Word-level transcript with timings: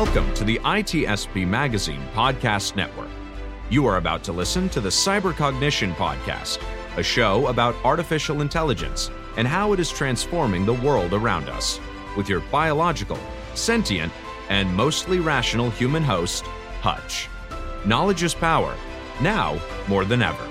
Welcome 0.00 0.32
to 0.34 0.44
the 0.44 0.60
ITSP 0.60 1.44
Magazine 1.44 2.00
Podcast 2.14 2.76
Network. 2.76 3.08
You 3.68 3.84
are 3.88 3.96
about 3.96 4.22
to 4.24 4.32
listen 4.32 4.68
to 4.68 4.80
the 4.80 4.90
Cybercognition 4.90 5.92
Podcast, 5.94 6.62
a 6.96 7.02
show 7.02 7.48
about 7.48 7.74
artificial 7.84 8.40
intelligence 8.40 9.10
and 9.36 9.48
how 9.48 9.72
it 9.72 9.80
is 9.80 9.90
transforming 9.90 10.64
the 10.64 10.74
world 10.74 11.14
around 11.14 11.48
us, 11.48 11.80
with 12.16 12.28
your 12.28 12.38
biological, 12.42 13.18
sentient, 13.56 14.12
and 14.48 14.72
mostly 14.72 15.18
rational 15.18 15.68
human 15.68 16.04
host, 16.04 16.44
Hutch. 16.80 17.28
Knowledge 17.84 18.22
is 18.22 18.34
power, 18.34 18.76
now 19.20 19.60
more 19.88 20.04
than 20.04 20.22
ever. 20.22 20.46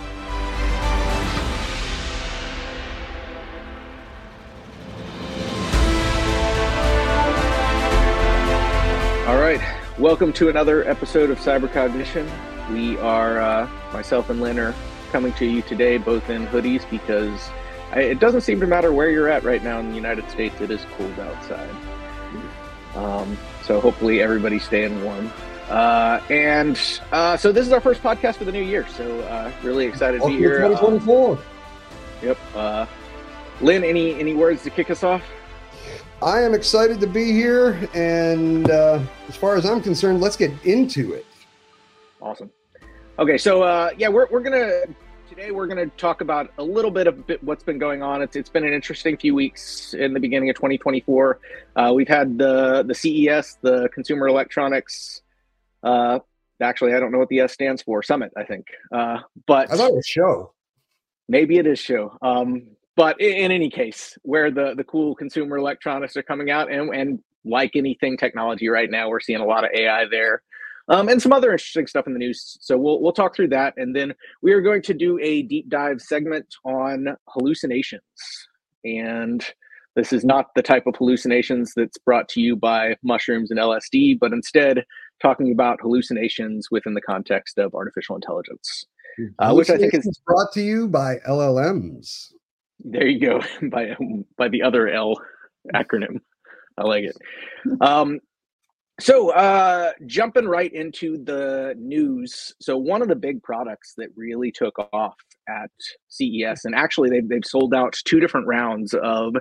Welcome 9.99 10.31
to 10.33 10.47
another 10.47 10.87
episode 10.87 11.31
of 11.31 11.39
Cybercognition. 11.39 12.29
We 12.71 12.99
are, 12.99 13.39
uh, 13.39 13.67
myself 13.91 14.29
and 14.29 14.39
Len 14.39 14.59
are 14.59 14.75
coming 15.11 15.33
to 15.33 15.45
you 15.47 15.63
today, 15.63 15.97
both 15.97 16.29
in 16.29 16.45
hoodies 16.45 16.87
because 16.91 17.49
I, 17.91 18.01
it 18.01 18.19
doesn't 18.19 18.41
seem 18.41 18.59
to 18.59 18.67
matter 18.67 18.93
where 18.93 19.09
you're 19.09 19.27
at 19.27 19.43
right 19.43 19.63
now 19.63 19.79
in 19.79 19.89
the 19.89 19.95
United 19.95 20.29
States. 20.29 20.61
It 20.61 20.69
is 20.69 20.85
cold 20.97 21.19
outside. 21.19 21.75
Um, 22.93 23.39
so 23.63 23.79
hopefully 23.81 24.21
everybody's 24.21 24.63
staying 24.63 25.03
warm. 25.03 25.31
Uh, 25.67 26.21
and 26.29 26.79
uh, 27.11 27.35
so 27.35 27.51
this 27.51 27.65
is 27.65 27.73
our 27.73 27.81
first 27.81 28.03
podcast 28.03 28.35
for 28.35 28.45
the 28.45 28.51
new 28.51 28.61
year. 28.61 28.87
So 28.89 29.21
uh, 29.21 29.51
really 29.63 29.87
excited 29.87 30.21
to 30.21 30.27
be 30.27 30.37
here. 30.37 30.63
Uh, 30.63 30.77
2024. 30.77 31.39
yep. 32.21 32.37
Uh, 32.55 32.85
Len, 33.61 33.83
any 33.83 34.13
any 34.19 34.35
words 34.35 34.61
to 34.61 34.69
kick 34.69 34.91
us 34.91 35.03
off? 35.03 35.23
I 36.21 36.41
am 36.41 36.55
excited 36.55 36.99
to 37.01 37.07
be 37.07 37.31
here, 37.31 37.87
and 37.93 38.69
uh, 38.71 38.99
as 39.27 39.35
far 39.35 39.55
as 39.55 39.65
I'm 39.65 39.81
concerned, 39.81 40.19
let's 40.19 40.35
get 40.35 40.51
into 40.65 41.13
it. 41.13 41.25
Awesome. 42.19 42.49
Okay, 43.19 43.37
so 43.37 43.61
uh, 43.61 43.91
yeah, 43.99 44.07
we're 44.07 44.27
we're 44.31 44.39
gonna 44.39 44.81
today 45.29 45.51
we're 45.51 45.67
gonna 45.67 45.85
talk 45.97 46.21
about 46.21 46.51
a 46.57 46.63
little 46.63 46.89
bit 46.89 47.05
of 47.05 47.27
bit 47.27 47.43
what's 47.43 47.63
been 47.63 47.77
going 47.77 48.01
on. 48.01 48.23
It's 48.23 48.35
it's 48.35 48.49
been 48.49 48.65
an 48.65 48.73
interesting 48.73 49.15
few 49.15 49.35
weeks 49.35 49.93
in 49.93 50.11
the 50.13 50.19
beginning 50.19 50.49
of 50.49 50.55
2024. 50.55 51.39
Uh, 51.75 51.91
we've 51.93 52.07
had 52.07 52.39
the 52.39 52.81
the 52.81 52.95
CES, 52.95 53.59
the 53.61 53.87
Consumer 53.93 54.27
Electronics. 54.27 55.21
Uh, 55.83 56.17
actually, 56.61 56.95
I 56.95 56.99
don't 56.99 57.11
know 57.11 57.19
what 57.19 57.29
the 57.29 57.41
S 57.41 57.53
stands 57.53 57.83
for. 57.83 58.01
Summit, 58.01 58.31
I 58.35 58.43
think. 58.43 58.65
Uh, 58.91 59.19
but 59.45 59.71
I 59.71 59.77
thought 59.77 59.91
it 59.91 59.95
was 59.95 60.07
show. 60.07 60.53
maybe 61.29 61.57
it 61.57 61.67
is 61.67 61.77
show. 61.77 62.17
Um, 62.23 62.76
but 62.97 63.21
in, 63.21 63.51
any 63.51 63.69
case, 63.69 64.17
where 64.23 64.51
the 64.51 64.73
the 64.75 64.83
cool 64.83 65.15
consumer 65.15 65.57
electronics 65.57 66.17
are 66.17 66.23
coming 66.23 66.49
out, 66.49 66.69
and 66.69 66.93
and 66.93 67.19
like 67.45 67.75
anything 67.75 68.17
technology 68.17 68.67
right 68.67 68.89
now, 68.89 69.07
we're 69.07 69.21
seeing 69.21 69.39
a 69.39 69.45
lot 69.45 69.63
of 69.63 69.69
AI 69.73 70.05
there. 70.09 70.41
Um, 70.89 71.09
and 71.09 71.21
some 71.21 71.33
other 71.33 71.51
interesting 71.51 71.85
stuff 71.85 72.07
in 72.07 72.13
the 72.13 72.19
news. 72.19 72.57
So 72.59 72.77
we'll 72.77 72.99
we'll 72.99 73.13
talk 73.13 73.35
through 73.35 73.49
that, 73.49 73.75
and 73.77 73.95
then 73.95 74.13
we 74.41 74.51
are 74.51 74.61
going 74.61 74.81
to 74.81 74.93
do 74.93 75.19
a 75.21 75.43
deep 75.43 75.69
dive 75.69 76.01
segment 76.01 76.47
on 76.65 77.15
hallucinations. 77.29 78.01
And 78.83 79.45
this 79.95 80.11
is 80.11 80.25
not 80.25 80.47
the 80.55 80.63
type 80.63 80.87
of 80.87 80.95
hallucinations 80.95 81.73
that's 81.75 81.97
brought 81.99 82.29
to 82.29 82.41
you 82.41 82.55
by 82.55 82.95
mushrooms 83.03 83.51
and 83.51 83.59
LSD, 83.59 84.17
but 84.19 84.33
instead 84.33 84.85
talking 85.21 85.51
about 85.51 85.81
hallucinations 85.81 86.69
within 86.71 86.93
the 86.93 87.01
context 87.01 87.57
of 87.57 87.75
artificial 87.75 88.15
intelligence. 88.15 88.85
Uh, 89.39 89.53
which 89.53 89.69
I 89.69 89.77
think 89.77 89.93
is- 89.93 90.21
brought 90.25 90.51
to 90.53 90.61
you 90.61 90.87
by 90.87 91.17
LLMs. 91.27 92.31
There 92.79 93.07
you 93.07 93.19
go 93.19 93.41
by 93.69 93.95
by 94.37 94.49
the 94.49 94.63
other 94.63 94.87
L 94.87 95.15
acronym. 95.73 96.19
I 96.77 96.83
like 96.83 97.05
it. 97.05 97.17
Um, 97.81 98.19
so 98.99 99.29
uh, 99.31 99.91
jumping 100.05 100.47
right 100.47 100.73
into 100.73 101.23
the 101.23 101.75
news. 101.77 102.53
So 102.59 102.77
one 102.77 103.01
of 103.01 103.07
the 103.07 103.15
big 103.15 103.43
products 103.43 103.93
that 103.97 104.09
really 104.15 104.51
took 104.51 104.77
off 104.91 105.15
at 105.47 105.69
CES, 106.09 106.65
and 106.65 106.73
actually 106.75 107.09
they've 107.09 107.27
they've 107.27 107.45
sold 107.45 107.73
out 107.73 107.95
two 108.05 108.19
different 108.19 108.47
rounds 108.47 108.93
of 108.95 109.35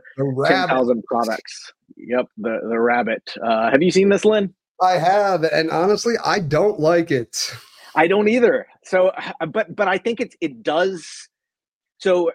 ten 0.47 0.68
thousand 0.68 1.04
products. 1.04 1.72
Yep, 1.97 2.26
the 2.36 2.58
the 2.68 2.78
rabbit. 2.78 3.22
Uh, 3.42 3.70
have 3.70 3.82
you 3.82 3.91
seen 3.91 4.10
this, 4.10 4.24
Len? 4.24 4.53
I 4.80 4.92
have, 4.92 5.44
and 5.44 5.70
honestly, 5.70 6.14
I 6.22 6.41
don't 6.41 6.78
like 6.78 7.10
it. 7.10 7.50
I 7.94 8.08
don't 8.08 8.28
either. 8.28 8.66
So, 8.84 9.12
but 9.53 9.74
but 9.74 9.88
I 9.88 9.97
think 9.97 10.20
it 10.20 10.34
it 10.41 10.62
does. 10.62 11.28
So, 11.98 12.30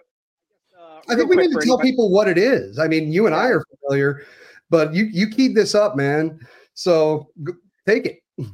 I 1.08 1.14
think 1.14 1.28
we 1.30 1.36
need 1.36 1.48
to 1.48 1.60
tell 1.60 1.74
anybody- 1.74 1.90
people 1.90 2.10
what 2.10 2.28
it 2.28 2.38
is. 2.38 2.78
I 2.78 2.88
mean, 2.88 3.12
you 3.12 3.26
and 3.26 3.34
I 3.34 3.48
are 3.48 3.64
familiar, 3.80 4.22
but 4.70 4.94
you 4.94 5.04
you 5.12 5.28
keep 5.28 5.54
this 5.54 5.74
up, 5.74 5.96
man. 5.96 6.38
So 6.74 7.28
g- 7.46 7.52
take 7.86 8.06
it. 8.06 8.18
It's- 8.38 8.50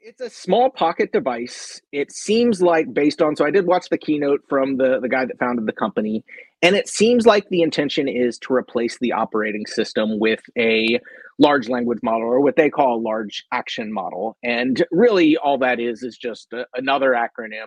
It's 0.00 0.20
a 0.20 0.30
small 0.30 0.70
pocket 0.70 1.10
device. 1.12 1.80
It 1.90 2.12
seems 2.12 2.62
like 2.62 2.94
based 2.94 3.20
on 3.20 3.34
so 3.36 3.44
I 3.44 3.50
did 3.50 3.66
watch 3.66 3.88
the 3.88 3.98
keynote 3.98 4.42
from 4.48 4.76
the 4.76 5.00
the 5.00 5.08
guy 5.08 5.24
that 5.24 5.38
founded 5.38 5.66
the 5.66 5.72
company, 5.72 6.24
and 6.62 6.76
it 6.76 6.88
seems 6.88 7.26
like 7.26 7.48
the 7.48 7.60
intention 7.62 8.06
is 8.08 8.38
to 8.40 8.54
replace 8.54 8.98
the 9.00 9.10
operating 9.12 9.66
system 9.66 10.18
with 10.20 10.40
a 10.56 11.00
large 11.38 11.68
language 11.68 11.98
model 12.04 12.28
or 12.28 12.40
what 12.40 12.54
they 12.56 12.70
call 12.70 12.96
a 12.96 13.02
large 13.02 13.44
action 13.52 13.92
model. 13.92 14.36
And 14.44 14.86
really, 14.92 15.36
all 15.38 15.58
that 15.58 15.80
is 15.80 16.02
is 16.04 16.16
just 16.16 16.52
a, 16.52 16.66
another 16.74 17.10
acronym 17.10 17.66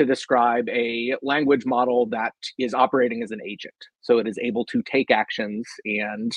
to 0.00 0.06
describe 0.06 0.68
a 0.68 1.14
language 1.22 1.66
model 1.66 2.06
that 2.06 2.32
is 2.58 2.74
operating 2.74 3.22
as 3.22 3.30
an 3.30 3.40
agent. 3.46 3.74
So 4.00 4.18
it 4.18 4.26
is 4.26 4.38
able 4.42 4.64
to 4.66 4.82
take 4.82 5.10
actions 5.10 5.66
and 5.84 6.32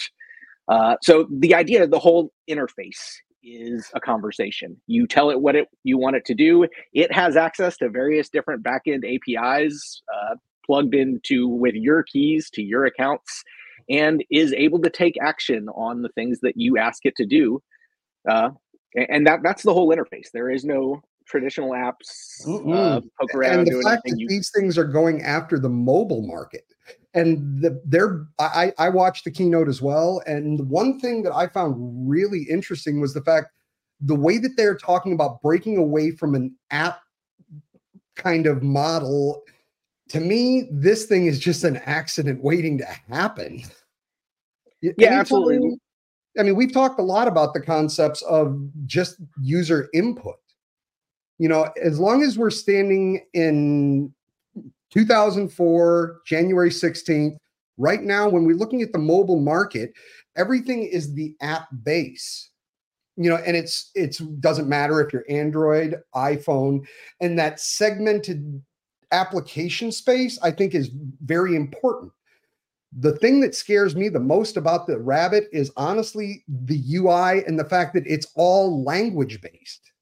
uh, 0.68 0.96
so 1.02 1.28
the 1.30 1.54
idea, 1.56 1.88
the 1.88 2.00
whole 2.00 2.32
interface 2.50 3.18
is 3.44 3.90
a 3.94 4.00
conversation. 4.00 4.78
You 4.88 5.08
tell 5.08 5.30
it 5.30 5.42
what 5.42 5.56
it 5.56 5.68
you 5.84 5.98
want 5.98 6.16
it 6.16 6.26
to 6.26 6.34
do. 6.34 6.68
It 6.94 7.12
has 7.12 7.36
access 7.36 7.78
to 7.78 7.90
various 7.90 8.30
different 8.30 8.64
backend 8.64 9.04
APIs 9.04 10.02
uh, 10.14 10.36
plugged 10.66 10.96
into 10.96 11.48
with 11.48 11.76
your 11.76 12.04
keys 12.04 12.50
to 12.52 12.62
your 12.62 12.86
accounts, 12.86 13.44
and 13.90 14.24
is 14.32 14.54
able 14.54 14.82
to 14.82 14.90
take 14.90 15.16
action 15.22 15.68
on 15.70 16.02
the 16.02 16.10
things 16.10 16.40
that 16.42 16.54
you 16.56 16.78
ask 16.78 17.06
it 17.06 17.16
to 17.18 17.26
do. 17.26 17.62
Uh, 18.30 18.52
and 18.96 19.28
that 19.28 19.42
that's 19.44 19.64
the 19.64 19.74
whole 19.74 19.94
interface. 19.94 20.30
There 20.34 20.50
is 20.50 20.64
no 20.64 21.02
traditional 21.26 21.72
apps 21.72 22.42
uh, 22.46 22.48
Mm-mm. 22.50 23.10
poke 23.20 23.34
around 23.36 23.60
and 23.60 23.68
the 23.68 23.72
doing 23.72 23.84
fact 23.84 24.04
that 24.06 24.18
You, 24.20 24.28
these 24.28 24.52
things 24.56 24.78
are 24.78 24.84
going 24.84 25.22
after 25.24 25.58
the 25.60 25.70
mobile 25.70 26.22
market 26.26 26.66
and 27.14 27.62
the, 27.62 27.82
they're 27.86 28.26
I, 28.40 28.74
I 28.78 28.90
watched 28.90 29.24
the 29.26 29.32
keynote 29.32 29.68
as 29.68 29.82
well 29.82 30.22
and 30.26 30.58
the 30.60 30.64
one 30.66 31.00
thing 31.00 31.24
that 31.24 31.34
i 31.34 31.48
found 31.48 31.76
really 32.10 32.44
interesting 32.50 33.00
was 33.02 33.14
the 33.14 33.22
fact 33.22 33.48
the 34.02 34.16
way 34.16 34.38
that 34.40 34.52
they're 34.58 34.76
talking 34.76 35.14
about 35.14 35.42
breaking 35.42 35.78
away 35.78 36.12
from 36.12 36.36
an 36.36 36.56
app 36.72 37.00
kind 38.16 38.46
of 38.48 38.62
model 38.64 39.44
to 40.10 40.20
me 40.20 40.68
this 40.72 41.06
thing 41.06 41.26
is 41.28 41.40
just 41.40 41.64
an 41.64 41.78
accident 41.86 42.44
waiting 42.44 42.78
to 42.78 42.86
happen 43.10 43.62
Yeah, 44.82 44.92
anytime- 45.00 45.20
absolutely. 45.20 45.78
i 46.38 46.44
mean 46.44 46.56
we've 46.56 46.74
talked 46.74 47.00
a 47.00 47.04
lot 47.04 47.28
about 47.28 47.54
the 47.54 47.62
concepts 47.62 48.22
of 48.24 48.60
just 48.86 49.18
user 49.42 49.88
input 49.94 50.36
you 51.40 51.50
know, 51.50 51.70
as 51.82 52.00
long 52.00 52.24
as 52.24 52.38
we're 52.38 52.50
standing 52.50 53.26
in 53.34 54.14
2004, 54.92 56.22
January 56.26 56.70
16th, 56.70 57.38
right 57.78 58.04
now, 58.04 58.30
when 58.30 58.46
we're 58.46 58.56
looking 58.56 58.82
at 58.82 58.92
the 58.92 59.00
mobile 59.00 59.40
market, 59.40 59.94
everything 60.36 60.84
is 60.84 61.14
the 61.14 61.36
app 61.42 61.68
base. 61.84 62.50
You 63.16 63.30
know, 63.30 63.38
and 63.38 63.56
it's 63.56 63.92
it's 63.94 64.18
doesn't 64.18 64.68
matter 64.68 65.00
if 65.00 65.14
you're 65.14 65.26
Android, 65.30 66.02
iPhone, 66.16 66.84
and 67.20 67.38
that 67.38 67.60
segmented 67.60 68.62
application 69.12 69.92
space, 69.92 70.40
I 70.42 70.50
think, 70.50 70.74
is 70.74 70.90
very 71.24 71.56
important. 71.56 72.12
The 72.98 73.16
thing 73.18 73.40
that 73.42 73.54
scares 73.54 73.96
me 73.96 74.10
the 74.10 74.20
most 74.20 74.58
about 74.58 74.88
the 74.88 74.98
rabbit 74.98 75.48
is 75.52 75.72
honestly 75.78 76.44
the 76.48 76.82
UI 76.96 77.46
and 77.46 77.60
the 77.60 77.66
fact 77.66 77.94
that 77.94 78.08
it's 78.08 78.28
all 78.36 78.84
language 78.84 79.42
based 79.42 79.93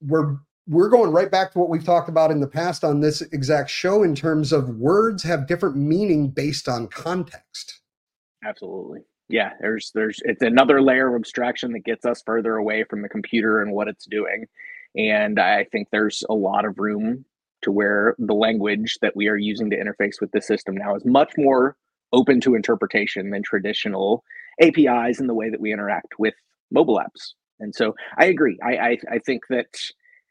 we're 0.00 0.36
we're 0.68 0.88
going 0.88 1.12
right 1.12 1.30
back 1.30 1.52
to 1.52 1.58
what 1.58 1.68
we've 1.68 1.84
talked 1.84 2.08
about 2.08 2.30
in 2.30 2.40
the 2.40 2.48
past 2.48 2.82
on 2.82 3.00
this 3.00 3.22
exact 3.22 3.70
show 3.70 4.02
in 4.02 4.14
terms 4.14 4.52
of 4.52 4.68
words 4.68 5.22
have 5.22 5.46
different 5.46 5.76
meaning 5.76 6.28
based 6.28 6.68
on 6.68 6.88
context. 6.88 7.80
Absolutely. 8.44 9.00
Yeah, 9.28 9.52
there's 9.60 9.90
there's 9.94 10.20
it's 10.24 10.42
another 10.42 10.80
layer 10.82 11.08
of 11.08 11.20
abstraction 11.20 11.72
that 11.72 11.84
gets 11.84 12.04
us 12.04 12.22
further 12.24 12.56
away 12.56 12.84
from 12.84 13.02
the 13.02 13.08
computer 13.08 13.60
and 13.60 13.72
what 13.72 13.88
it's 13.88 14.06
doing. 14.06 14.46
And 14.96 15.38
I 15.38 15.64
think 15.64 15.88
there's 15.90 16.24
a 16.28 16.34
lot 16.34 16.64
of 16.64 16.78
room 16.78 17.24
to 17.62 17.72
where 17.72 18.14
the 18.18 18.34
language 18.34 18.98
that 19.02 19.16
we 19.16 19.28
are 19.28 19.36
using 19.36 19.70
to 19.70 19.76
interface 19.76 20.20
with 20.20 20.30
the 20.32 20.40
system 20.40 20.76
now 20.76 20.94
is 20.94 21.04
much 21.04 21.32
more 21.36 21.76
open 22.12 22.40
to 22.40 22.54
interpretation 22.54 23.30
than 23.30 23.42
traditional 23.42 24.22
APIs 24.60 25.20
in 25.20 25.26
the 25.26 25.34
way 25.34 25.50
that 25.50 25.60
we 25.60 25.72
interact 25.72 26.18
with 26.18 26.34
mobile 26.70 26.98
apps. 26.98 27.32
And 27.60 27.74
so 27.74 27.94
I 28.18 28.26
agree. 28.26 28.58
I 28.62 28.76
I, 28.76 28.98
I 29.12 29.18
think 29.18 29.42
that 29.50 29.78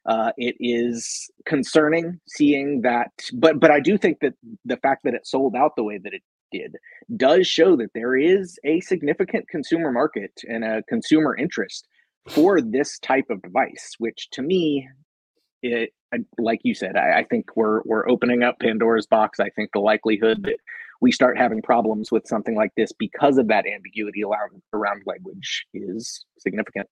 uh, 0.05 0.31
it 0.37 0.55
is 0.59 1.29
concerning 1.45 2.19
seeing 2.27 2.81
that, 2.81 3.11
but 3.33 3.59
but 3.59 3.71
I 3.71 3.79
do 3.79 3.97
think 3.97 4.19
that 4.21 4.33
the 4.63 4.77
fact 4.77 5.03
that 5.03 5.13
it 5.13 5.25
sold 5.25 5.55
out 5.55 5.75
the 5.75 5.83
way 5.83 5.97
that 5.97 6.13
it 6.13 6.21
did 6.51 6.75
does 7.17 7.47
show 7.47 7.75
that 7.75 7.91
there 7.93 8.15
is 8.15 8.59
a 8.63 8.79
significant 8.81 9.47
consumer 9.49 9.91
market 9.91 10.31
and 10.47 10.63
a 10.63 10.83
consumer 10.83 11.35
interest 11.35 11.87
for 12.29 12.61
this 12.61 12.99
type 12.99 13.25
of 13.29 13.41
device, 13.41 13.95
which 13.97 14.29
to 14.31 14.41
me, 14.41 14.87
it 15.61 15.91
like 16.37 16.59
you 16.63 16.73
said, 16.73 16.95
I, 16.95 17.19
I 17.19 17.23
think 17.23 17.55
we're 17.55 17.81
we're 17.83 18.07
opening 18.09 18.43
up 18.43 18.59
Pandora's 18.59 19.07
box. 19.07 19.39
I 19.39 19.49
think 19.49 19.71
the 19.73 19.79
likelihood 19.79 20.43
that 20.43 20.57
we 21.01 21.11
start 21.11 21.37
having 21.37 21.61
problems 21.61 22.11
with 22.11 22.27
something 22.27 22.55
like 22.55 22.71
this 22.77 22.91
because 22.97 23.37
of 23.37 23.47
that 23.49 23.65
ambiguity 23.67 24.23
around, 24.23 24.61
around 24.73 25.03
language 25.05 25.65
is 25.73 26.25
significant. 26.39 26.87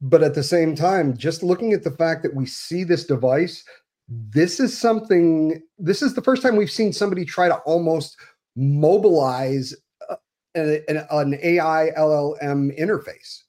But 0.00 0.22
at 0.22 0.34
the 0.34 0.42
same 0.42 0.74
time, 0.74 1.16
just 1.16 1.42
looking 1.42 1.72
at 1.72 1.84
the 1.84 1.90
fact 1.90 2.22
that 2.22 2.34
we 2.34 2.46
see 2.46 2.84
this 2.84 3.04
device, 3.04 3.64
this 4.08 4.58
is 4.58 4.76
something, 4.76 5.62
this 5.78 6.02
is 6.02 6.14
the 6.14 6.22
first 6.22 6.42
time 6.42 6.56
we've 6.56 6.70
seen 6.70 6.92
somebody 6.92 7.24
try 7.24 7.48
to 7.48 7.56
almost 7.58 8.16
mobilize 8.56 9.74
uh, 10.08 10.16
an, 10.54 11.06
an 11.10 11.38
AI 11.42 11.90
LLM 11.96 12.78
interface. 12.78 13.42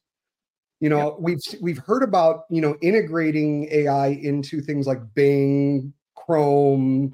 You 0.81 0.89
know, 0.89 1.11
yep. 1.11 1.15
we've 1.19 1.61
we've 1.61 1.77
heard 1.77 2.01
about 2.01 2.45
you 2.49 2.59
know 2.59 2.75
integrating 2.81 3.67
AI 3.71 4.07
into 4.07 4.61
things 4.61 4.87
like 4.87 4.99
Bing, 5.13 5.93
Chrome, 6.15 7.13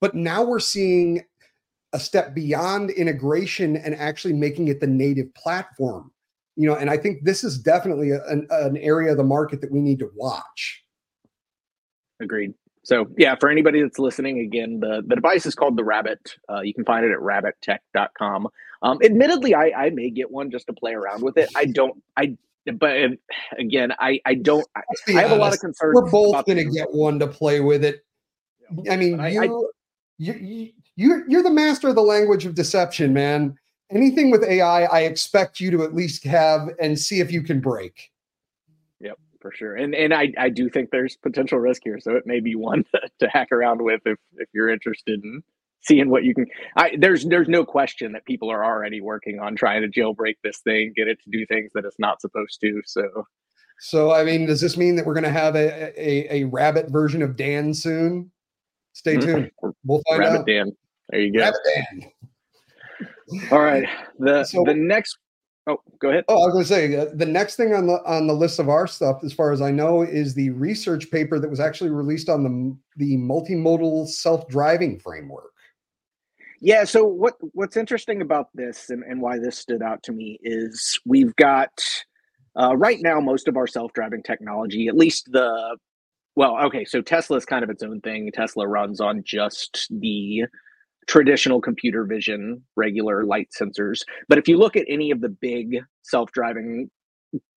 but 0.00 0.14
now 0.14 0.42
we're 0.42 0.58
seeing 0.58 1.24
a 1.92 2.00
step 2.00 2.34
beyond 2.34 2.90
integration 2.90 3.76
and 3.76 3.94
actually 3.94 4.34
making 4.34 4.66
it 4.66 4.80
the 4.80 4.86
native 4.88 5.32
platform. 5.34 6.10
You 6.56 6.68
know, 6.68 6.76
and 6.76 6.88
I 6.88 6.96
think 6.96 7.24
this 7.24 7.42
is 7.42 7.58
definitely 7.58 8.10
a, 8.10 8.24
an, 8.26 8.46
an 8.50 8.76
area 8.76 9.10
of 9.10 9.16
the 9.16 9.24
market 9.24 9.60
that 9.60 9.72
we 9.72 9.80
need 9.80 9.98
to 9.98 10.10
watch. 10.14 10.84
Agreed. 12.20 12.54
So 12.84 13.06
yeah, 13.16 13.34
for 13.40 13.48
anybody 13.48 13.82
that's 13.82 13.98
listening, 13.98 14.40
again, 14.40 14.78
the, 14.80 15.02
the 15.06 15.14
device 15.14 15.46
is 15.46 15.54
called 15.54 15.76
the 15.76 15.84
Rabbit. 15.84 16.36
Uh, 16.50 16.60
you 16.60 16.74
can 16.74 16.84
find 16.84 17.04
it 17.04 17.12
at 17.12 17.18
rabbittech.com. 17.18 18.48
Um, 18.82 18.98
admittedly, 19.02 19.54
I, 19.54 19.72
I 19.76 19.90
may 19.90 20.10
get 20.10 20.30
one 20.30 20.50
just 20.50 20.66
to 20.66 20.74
play 20.74 20.92
around 20.92 21.22
with 21.22 21.38
it. 21.38 21.48
I 21.56 21.64
don't, 21.64 22.02
I, 22.16 22.36
but 22.78 22.94
again, 23.58 23.94
I, 23.98 24.20
I 24.26 24.34
don't, 24.34 24.66
I, 24.76 24.82
I 25.08 25.12
have 25.22 25.32
a 25.32 25.36
lot 25.36 25.54
of 25.54 25.60
concerns. 25.60 25.94
We're 25.94 26.10
both 26.10 26.44
going 26.44 26.58
to 26.58 26.70
get 26.70 26.92
one 26.92 27.18
to 27.20 27.26
play 27.26 27.60
with 27.60 27.84
it. 27.84 28.04
I 28.90 28.96
mean, 28.96 29.18
you, 29.18 29.42
I, 29.42 29.44
you, 30.18 30.72
you, 30.96 31.24
you're 31.26 31.42
the 31.42 31.50
master 31.50 31.88
of 31.88 31.94
the 31.94 32.02
language 32.02 32.44
of 32.44 32.54
deception, 32.54 33.14
man. 33.14 33.56
Anything 33.90 34.30
with 34.30 34.42
AI, 34.44 34.84
I 34.84 35.00
expect 35.00 35.60
you 35.60 35.70
to 35.72 35.82
at 35.82 35.94
least 35.94 36.24
have 36.24 36.70
and 36.80 36.98
see 36.98 37.20
if 37.20 37.30
you 37.30 37.42
can 37.42 37.60
break. 37.60 38.10
Yep, 39.00 39.18
for 39.40 39.52
sure. 39.52 39.76
And 39.76 39.94
and 39.94 40.14
I, 40.14 40.32
I 40.38 40.48
do 40.48 40.68
think 40.68 40.90
there's 40.90 41.16
potential 41.16 41.58
risk 41.58 41.82
here, 41.84 42.00
so 42.00 42.16
it 42.16 42.26
may 42.26 42.40
be 42.40 42.54
one 42.54 42.84
to, 42.94 43.00
to 43.20 43.28
hack 43.28 43.52
around 43.52 43.82
with 43.82 44.00
if 44.06 44.18
if 44.36 44.48
you're 44.52 44.70
interested 44.70 45.22
in 45.22 45.42
seeing 45.82 46.08
what 46.08 46.24
you 46.24 46.34
can. 46.34 46.46
I 46.76 46.96
there's 46.98 47.24
there's 47.26 47.48
no 47.48 47.64
question 47.64 48.12
that 48.12 48.24
people 48.24 48.50
are 48.50 48.64
already 48.64 49.00
working 49.00 49.38
on 49.38 49.54
trying 49.54 49.82
to 49.82 49.88
jailbreak 49.88 50.36
this 50.42 50.58
thing, 50.58 50.92
get 50.96 51.08
it 51.08 51.18
to 51.24 51.30
do 51.30 51.46
things 51.46 51.72
that 51.74 51.84
it's 51.84 51.98
not 51.98 52.20
supposed 52.20 52.60
to. 52.62 52.82
So. 52.86 53.26
So 53.80 54.12
I 54.12 54.22
mean, 54.22 54.46
does 54.46 54.60
this 54.60 54.76
mean 54.76 54.94
that 54.96 55.04
we're 55.04 55.14
going 55.14 55.24
to 55.24 55.30
have 55.30 55.56
a, 55.56 55.92
a, 56.00 56.42
a 56.42 56.44
rabbit 56.44 56.90
version 56.90 57.22
of 57.22 57.36
Dan 57.36 57.74
soon? 57.74 58.30
Stay 58.92 59.16
mm-hmm. 59.16 59.26
tuned. 59.26 59.74
We'll 59.84 60.00
find 60.08 60.20
rabbit 60.20 60.38
out. 60.38 60.46
Dan. 60.46 60.72
There 61.10 61.20
you 61.20 61.32
go. 61.32 61.50
All 63.50 63.60
right. 63.60 63.88
The 64.18 64.44
so, 64.44 64.64
the 64.64 64.74
next. 64.74 65.18
Oh, 65.66 65.78
go 65.98 66.10
ahead. 66.10 66.24
Oh, 66.28 66.42
I 66.42 66.46
was 66.46 66.52
going 66.52 66.64
to 66.64 66.68
say 66.68 66.96
uh, 66.96 67.06
the 67.14 67.26
next 67.26 67.56
thing 67.56 67.74
on 67.74 67.86
the 67.86 68.02
on 68.04 68.26
the 68.26 68.34
list 68.34 68.58
of 68.58 68.68
our 68.68 68.86
stuff, 68.86 69.24
as 69.24 69.32
far 69.32 69.52
as 69.52 69.62
I 69.62 69.70
know, 69.70 70.02
is 70.02 70.34
the 70.34 70.50
research 70.50 71.10
paper 71.10 71.38
that 71.38 71.48
was 71.48 71.60
actually 71.60 71.90
released 71.90 72.28
on 72.28 72.42
the 72.42 72.76
the 72.96 73.16
multimodal 73.16 74.08
self 74.08 74.46
driving 74.48 74.98
framework. 74.98 75.52
Yeah. 76.60 76.84
So 76.84 77.04
what 77.04 77.34
what's 77.52 77.76
interesting 77.76 78.20
about 78.22 78.48
this 78.54 78.90
and, 78.90 79.02
and 79.04 79.20
why 79.20 79.38
this 79.38 79.58
stood 79.58 79.82
out 79.82 80.02
to 80.04 80.12
me 80.12 80.38
is 80.42 80.98
we've 81.06 81.34
got 81.36 81.72
uh, 82.56 82.76
right 82.76 83.00
now 83.00 83.20
most 83.20 83.48
of 83.48 83.56
our 83.56 83.66
self 83.66 83.92
driving 83.92 84.22
technology, 84.22 84.88
at 84.88 84.96
least 84.96 85.32
the 85.32 85.76
well, 86.36 86.58
okay, 86.64 86.84
so 86.84 87.00
Tesla 87.00 87.36
is 87.36 87.44
kind 87.44 87.62
of 87.62 87.70
its 87.70 87.82
own 87.82 88.00
thing. 88.00 88.30
Tesla 88.32 88.66
runs 88.66 89.00
on 89.00 89.22
just 89.24 89.86
the 89.90 90.44
traditional 91.06 91.60
computer 91.60 92.04
vision, 92.04 92.62
regular 92.76 93.24
light 93.24 93.48
sensors. 93.58 94.00
But 94.28 94.38
if 94.38 94.48
you 94.48 94.58
look 94.58 94.76
at 94.76 94.84
any 94.88 95.10
of 95.10 95.20
the 95.20 95.28
big 95.28 95.78
self 96.02 96.30
driving 96.32 96.90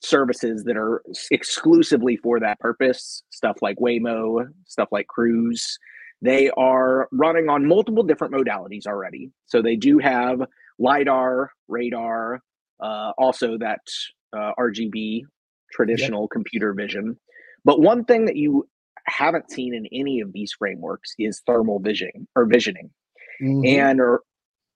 services 0.01 0.63
that 0.63 0.77
are 0.77 1.03
exclusively 1.31 2.17
for 2.17 2.39
that 2.39 2.59
purpose, 2.59 3.23
stuff 3.29 3.57
like 3.61 3.77
Waymo, 3.77 4.47
stuff 4.65 4.89
like 4.91 5.07
Cruise, 5.07 5.77
they 6.21 6.49
are 6.51 7.07
running 7.11 7.49
on 7.49 7.67
multiple 7.67 8.03
different 8.03 8.33
modalities 8.33 8.87
already. 8.87 9.31
So 9.45 9.61
they 9.61 9.75
do 9.75 9.99
have 9.99 10.41
LiDAR, 10.79 11.51
radar, 11.67 12.41
uh, 12.81 13.11
also 13.17 13.57
that 13.59 13.81
uh, 14.33 14.51
RGB, 14.59 15.21
traditional 15.71 16.23
yep. 16.23 16.29
computer 16.31 16.73
vision. 16.73 17.19
But 17.65 17.81
one 17.81 18.05
thing 18.05 18.25
that 18.25 18.35
you 18.35 18.67
haven't 19.05 19.51
seen 19.51 19.73
in 19.73 19.85
any 19.91 20.21
of 20.21 20.33
these 20.33 20.53
frameworks 20.57 21.13
is 21.17 21.41
thermal 21.45 21.79
vision 21.79 22.27
or 22.35 22.45
visioning. 22.45 22.89
Mm-hmm. 23.41 23.65
And 23.65 24.01
or 24.01 24.21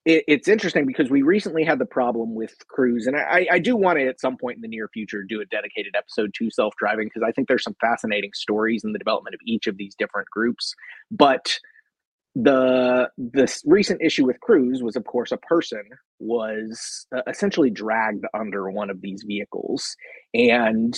it, 0.06 0.24
it's 0.28 0.48
interesting 0.48 0.86
because 0.86 1.10
we 1.10 1.22
recently 1.22 1.64
had 1.64 1.80
the 1.80 1.86
problem 1.86 2.34
with 2.34 2.54
Cruise, 2.68 3.08
and 3.08 3.16
I, 3.16 3.48
I 3.52 3.60
do 3.60 3.76
want 3.76 4.00
to 4.00 4.08
at 4.08 4.20
some 4.20 4.38
point 4.38 4.58
in 4.58 4.62
the 4.62 4.68
near 4.68 4.90
future 4.94 5.24
do 5.24 5.42
a 5.42 5.46
dedicated 5.46 5.96
episode 5.96 6.34
to 6.36 6.50
self 6.50 6.74
driving 6.78 7.08
because 7.08 7.24
I 7.28 7.32
think 7.32 7.48
there's 7.48 7.64
some 7.64 7.76
fascinating 7.80 8.32
stories 8.34 8.84
in 8.84 8.94
the 8.94 9.00
development 9.00 9.36
of 9.36 9.40
each 9.46 9.68
of 9.68 9.78
these 9.78 9.96
different 9.96 10.30
groups. 10.30 10.74
But 11.12 11.60
the 12.34 13.10
this 13.18 13.62
recent 13.66 14.02
issue 14.02 14.26
with 14.26 14.40
Cruise 14.40 14.82
was, 14.82 14.96
of 14.96 15.06
course, 15.06 15.32
a 15.32 15.38
person 15.38 15.84
was 16.20 17.06
uh, 17.16 17.22
essentially 17.28 17.70
dragged 17.70 18.26
under 18.34 18.72
one 18.72 18.90
of 18.90 19.02
these 19.02 19.24
vehicles, 19.28 19.96
and 20.34 20.98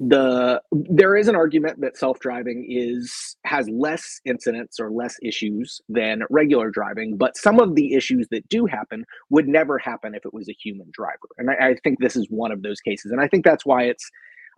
the 0.00 0.60
there 0.70 1.16
is 1.16 1.26
an 1.26 1.34
argument 1.34 1.80
that 1.80 1.96
self-driving 1.96 2.66
is 2.68 3.36
has 3.44 3.68
less 3.68 4.20
incidents 4.24 4.78
or 4.78 4.92
less 4.92 5.16
issues 5.22 5.80
than 5.88 6.22
regular 6.30 6.70
driving 6.70 7.16
but 7.16 7.36
some 7.36 7.58
of 7.58 7.74
the 7.74 7.94
issues 7.94 8.28
that 8.30 8.48
do 8.48 8.64
happen 8.64 9.04
would 9.28 9.48
never 9.48 9.76
happen 9.76 10.14
if 10.14 10.24
it 10.24 10.32
was 10.32 10.48
a 10.48 10.56
human 10.62 10.88
driver. 10.92 11.28
And 11.38 11.50
i, 11.50 11.70
I 11.70 11.74
think 11.82 11.98
this 11.98 12.14
is 12.14 12.28
one 12.30 12.52
of 12.52 12.62
those 12.62 12.80
cases 12.80 13.10
and 13.10 13.20
i 13.20 13.26
think 13.26 13.44
that's 13.44 13.66
why 13.66 13.84
it's 13.84 14.08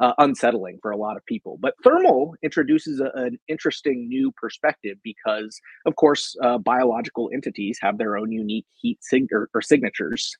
uh, 0.01 0.15
unsettling 0.19 0.79
for 0.81 0.91
a 0.91 0.97
lot 0.97 1.17
of 1.17 1.25
people. 1.27 1.59
But 1.61 1.75
thermal 1.85 2.35
introduces 2.43 3.01
a, 3.01 3.11
an 3.19 3.39
interesting 3.49 4.09
new 4.09 4.33
perspective 4.33 4.97
because 5.05 5.61
of 5.87 5.97
course 5.97 6.35
uh, 6.43 6.59
biological 6.59 7.31
entities 7.33 7.79
have 7.83 7.99
their 7.99 8.17
own 8.17 8.33
unique 8.33 8.67
heat 8.81 8.99
sig- 9.03 9.33
or, 9.33 9.49
or 9.55 9.61
signatures 9.61 10.35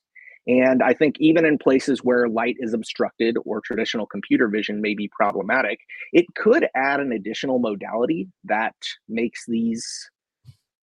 and 0.47 0.81
I 0.81 0.93
think 0.93 1.15
even 1.19 1.45
in 1.45 1.57
places 1.57 2.03
where 2.03 2.27
light 2.27 2.55
is 2.59 2.73
obstructed 2.73 3.37
or 3.45 3.61
traditional 3.61 4.07
computer 4.07 4.47
vision 4.47 4.81
may 4.81 4.95
be 4.95 5.09
problematic, 5.09 5.79
it 6.13 6.25
could 6.35 6.67
add 6.75 6.99
an 6.99 7.11
additional 7.11 7.59
modality 7.59 8.27
that 8.45 8.75
makes 9.07 9.45
these 9.47 10.09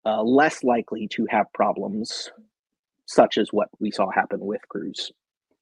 uh, 0.05 0.21
less 0.21 0.63
likely 0.63 1.07
to 1.13 1.25
have 1.29 1.47
problems, 1.53 2.31
such 3.05 3.37
as 3.37 3.49
what 3.51 3.69
we 3.79 3.91
saw 3.91 4.09
happen 4.11 4.39
with 4.39 4.61
Cruise. 4.69 5.11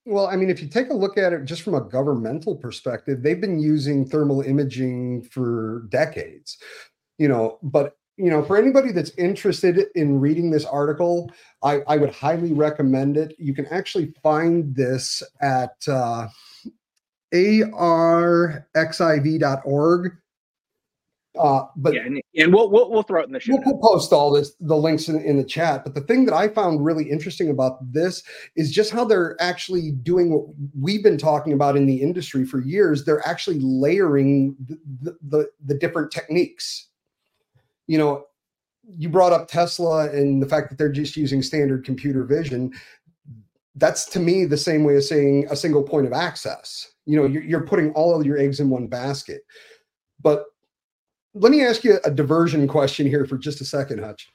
Well, 0.05 0.27
I 0.27 0.35
mean, 0.35 0.49
if 0.49 0.61
you 0.61 0.69
take 0.69 0.89
a 0.89 0.93
look 0.93 1.17
at 1.17 1.33
it 1.33 1.45
just 1.45 1.61
from 1.61 1.73
a 1.73 1.81
governmental 1.81 2.55
perspective, 2.55 3.23
they've 3.23 3.41
been 3.41 3.59
using 3.59 4.05
thermal 4.05 4.41
imaging 4.41 5.23
for 5.23 5.85
decades, 5.89 6.57
you 7.17 7.27
know, 7.27 7.59
but 7.61 7.97
you 8.17 8.29
know, 8.31 8.43
for 8.43 8.57
anybody 8.57 8.91
that's 8.91 9.11
interested 9.11 9.85
in 9.95 10.19
reading 10.19 10.49
this 10.49 10.65
article, 10.65 11.31
I, 11.63 11.81
I 11.87 11.97
would 11.97 12.09
highly 12.09 12.51
recommend 12.51 13.15
it. 13.15 13.35
You 13.37 13.53
can 13.53 13.67
actually 13.67 14.13
find 14.23 14.75
this 14.75 15.21
at 15.39 15.75
uh, 15.87 16.27
arxiv.org. 17.33 18.63
Uh, 21.39 21.65
but 21.75 21.93
yeah, 21.93 22.01
and, 22.01 22.19
and 22.35 22.51
we'll, 22.51 22.71
we'll, 22.71 22.89
we'll 22.89 23.03
throw 23.03 23.21
it 23.21 23.27
in 23.27 23.31
the 23.31 23.39
show. 23.39 23.53
We'll, 23.53 23.61
we'll 23.79 23.93
post 23.93 24.11
all 24.11 24.31
this 24.31 24.55
the 24.59 24.75
links 24.75 25.07
in, 25.07 25.21
in 25.21 25.37
the 25.37 25.43
chat. 25.43 25.83
But 25.83 25.93
the 25.93 26.01
thing 26.01 26.25
that 26.25 26.33
I 26.33 26.47
found 26.47 26.83
really 26.83 27.07
interesting 27.07 27.51
about 27.51 27.77
this 27.93 28.23
is 28.55 28.71
just 28.71 28.89
how 28.89 29.05
they're 29.05 29.39
actually 29.39 29.91
doing 29.91 30.33
what 30.33 30.47
we've 30.79 31.03
been 31.03 31.19
talking 31.19 31.53
about 31.53 31.77
in 31.77 31.85
the 31.85 32.01
industry 32.01 32.43
for 32.43 32.59
years. 32.59 33.05
They're 33.05 33.21
actually 33.27 33.59
layering 33.59 34.55
the, 34.65 34.79
the, 35.03 35.17
the, 35.21 35.47
the 35.63 35.75
different 35.75 36.09
techniques 36.09 36.86
you 37.87 37.97
know, 37.97 38.25
you 38.89 39.09
brought 39.09 39.33
up 39.33 39.47
Tesla 39.47 40.09
and 40.09 40.41
the 40.41 40.47
fact 40.47 40.69
that 40.69 40.77
they're 40.77 40.91
just 40.91 41.17
using 41.17 41.41
standard 41.41 41.83
computer 41.83 42.23
vision. 42.23 42.71
That's 43.75 44.05
to 44.07 44.19
me 44.19 44.45
the 44.45 44.57
same 44.57 44.83
way 44.83 44.95
as 44.95 45.07
saying 45.07 45.47
a 45.49 45.55
single 45.55 45.83
point 45.83 46.07
of 46.07 46.13
access. 46.13 46.91
You 47.05 47.17
know, 47.17 47.25
you're, 47.25 47.43
you're 47.43 47.65
putting 47.65 47.91
all 47.93 48.19
of 48.19 48.25
your 48.25 48.37
eggs 48.37 48.59
in 48.59 48.69
one 48.69 48.87
basket. 48.87 49.41
But 50.21 50.45
let 51.33 51.51
me 51.51 51.63
ask 51.63 51.83
you 51.83 51.99
a 52.03 52.11
diversion 52.11 52.67
question 52.67 53.07
here 53.07 53.25
for 53.25 53.37
just 53.37 53.61
a 53.61 53.65
second, 53.65 53.99
Hutch. 53.99 54.27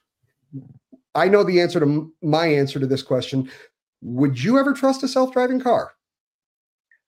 I 1.15 1.29
know 1.29 1.43
the 1.43 1.61
answer 1.61 1.81
to 1.81 2.13
my 2.23 2.47
answer 2.47 2.79
to 2.79 2.87
this 2.87 3.03
question. 3.03 3.51
Would 4.03 4.43
you 4.43 4.59
ever 4.59 4.73
trust 4.73 5.03
a 5.03 5.09
self 5.09 5.33
driving 5.33 5.61
car? 5.61 5.93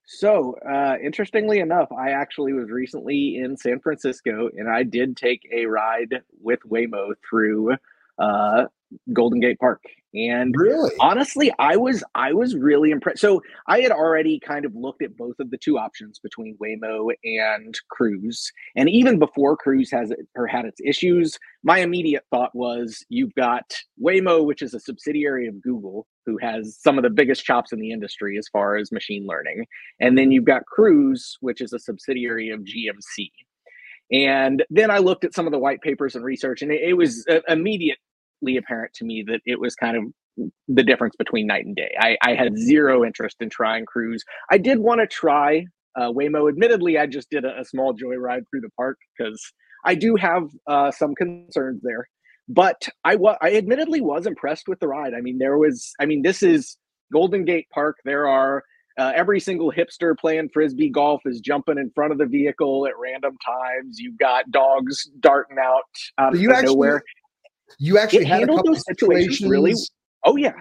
So, 0.06 0.56
uh, 0.68 0.96
interestingly 1.02 1.60
enough, 1.60 1.90
I 1.90 2.10
actually 2.10 2.52
was 2.52 2.70
recently 2.70 3.36
in 3.36 3.56
San 3.56 3.80
Francisco 3.80 4.50
and 4.56 4.68
I 4.68 4.82
did 4.82 5.16
take 5.16 5.48
a 5.52 5.66
ride 5.66 6.22
with 6.42 6.60
Waymo 6.68 7.14
through 7.28 7.76
uh, 8.18 8.64
Golden 9.12 9.40
Gate 9.40 9.58
Park. 9.58 9.80
And 10.14 10.54
really, 10.56 10.92
honestly, 11.00 11.52
I 11.58 11.76
was 11.76 12.04
I 12.14 12.32
was 12.32 12.54
really 12.54 12.92
impressed. 12.92 13.20
So 13.20 13.42
I 13.66 13.80
had 13.80 13.90
already 13.90 14.38
kind 14.38 14.64
of 14.64 14.72
looked 14.76 15.02
at 15.02 15.16
both 15.16 15.34
of 15.40 15.50
the 15.50 15.58
two 15.58 15.76
options 15.76 16.20
between 16.20 16.56
Waymo 16.58 17.10
and 17.24 17.76
Cruise, 17.90 18.52
and 18.76 18.88
even 18.88 19.18
before 19.18 19.56
Cruise 19.56 19.90
has 19.90 20.12
or 20.36 20.46
had 20.46 20.66
its 20.66 20.80
issues, 20.84 21.36
my 21.64 21.78
immediate 21.78 22.22
thought 22.30 22.54
was 22.54 23.04
you've 23.08 23.34
got 23.34 23.74
Waymo, 24.00 24.44
which 24.44 24.62
is 24.62 24.72
a 24.72 24.80
subsidiary 24.80 25.48
of 25.48 25.60
Google, 25.60 26.06
who 26.26 26.38
has 26.38 26.78
some 26.80 26.96
of 26.96 27.02
the 27.02 27.10
biggest 27.10 27.44
chops 27.44 27.72
in 27.72 27.80
the 27.80 27.90
industry 27.90 28.38
as 28.38 28.46
far 28.52 28.76
as 28.76 28.92
machine 28.92 29.26
learning, 29.26 29.66
and 29.98 30.16
then 30.16 30.30
you've 30.30 30.44
got 30.44 30.64
Cruise, 30.66 31.36
which 31.40 31.60
is 31.60 31.72
a 31.72 31.78
subsidiary 31.80 32.50
of 32.50 32.60
GMC. 32.60 33.30
And 34.12 34.64
then 34.70 34.90
I 34.90 34.98
looked 34.98 35.24
at 35.24 35.34
some 35.34 35.46
of 35.46 35.52
the 35.52 35.58
white 35.58 35.80
papers 35.80 36.14
and 36.14 36.24
research, 36.24 36.62
and 36.62 36.70
it, 36.70 36.82
it 36.82 36.92
was 36.92 37.26
uh, 37.28 37.40
immediate 37.48 37.98
apparent 38.56 38.92
to 38.94 39.04
me 39.04 39.24
that 39.26 39.40
it 39.44 39.60
was 39.60 39.74
kind 39.74 39.96
of 39.96 40.04
the 40.68 40.82
difference 40.82 41.14
between 41.16 41.46
night 41.46 41.64
and 41.64 41.76
day. 41.76 41.94
I, 41.98 42.16
I 42.22 42.34
had 42.34 42.56
zero 42.58 43.04
interest 43.04 43.36
in 43.40 43.50
trying 43.50 43.84
cruise. 43.86 44.22
I 44.50 44.58
did 44.58 44.78
want 44.78 45.00
to 45.00 45.06
try 45.06 45.66
uh, 45.96 46.10
Waymo. 46.10 46.48
Admittedly, 46.48 46.98
I 46.98 47.06
just 47.06 47.30
did 47.30 47.44
a, 47.44 47.60
a 47.60 47.64
small 47.64 47.94
joyride 47.94 48.42
through 48.50 48.62
the 48.62 48.70
park 48.76 48.98
because 49.16 49.40
I 49.84 49.94
do 49.94 50.16
have 50.16 50.48
uh, 50.66 50.90
some 50.90 51.14
concerns 51.14 51.80
there. 51.82 52.08
But 52.48 52.88
I 53.04 53.16
was, 53.16 53.36
I 53.40 53.54
admittedly 53.54 54.00
was 54.00 54.26
impressed 54.26 54.68
with 54.68 54.80
the 54.80 54.88
ride. 54.88 55.14
I 55.14 55.20
mean, 55.20 55.38
there 55.38 55.56
was, 55.56 55.92
I 55.98 56.06
mean, 56.06 56.22
this 56.22 56.42
is 56.42 56.76
Golden 57.12 57.44
Gate 57.44 57.68
Park. 57.72 57.96
There 58.04 58.28
are 58.28 58.64
uh, 58.98 59.12
every 59.14 59.40
single 59.40 59.72
hipster 59.72 60.16
playing 60.16 60.50
frisbee 60.52 60.90
golf 60.90 61.22
is 61.24 61.40
jumping 61.40 61.78
in 61.78 61.90
front 61.94 62.12
of 62.12 62.18
the 62.18 62.26
vehicle 62.26 62.86
at 62.86 62.92
random 62.98 63.36
times. 63.44 63.98
You've 63.98 64.18
got 64.18 64.50
dogs 64.50 65.10
darting 65.20 65.58
out 65.58 65.82
out 66.18 66.34
of 66.34 66.40
nowhere. 66.64 67.02
You 67.78 67.98
actually 67.98 68.22
it 68.22 68.28
had 68.28 68.42
a 68.44 68.46
couple 68.46 68.72
those 68.72 68.84
situations, 68.84 69.38
situations 69.38 69.50
really. 69.50 69.74
Oh 70.24 70.36
yeah, 70.36 70.52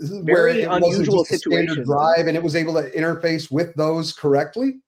very 0.00 0.62
unusual 0.62 1.24
situation. 1.24 1.84
Drive, 1.84 2.26
and 2.26 2.36
it 2.36 2.42
was 2.42 2.56
able 2.56 2.74
to 2.74 2.90
interface 2.90 3.50
with 3.50 3.74
those 3.74 4.12
correctly. 4.12 4.80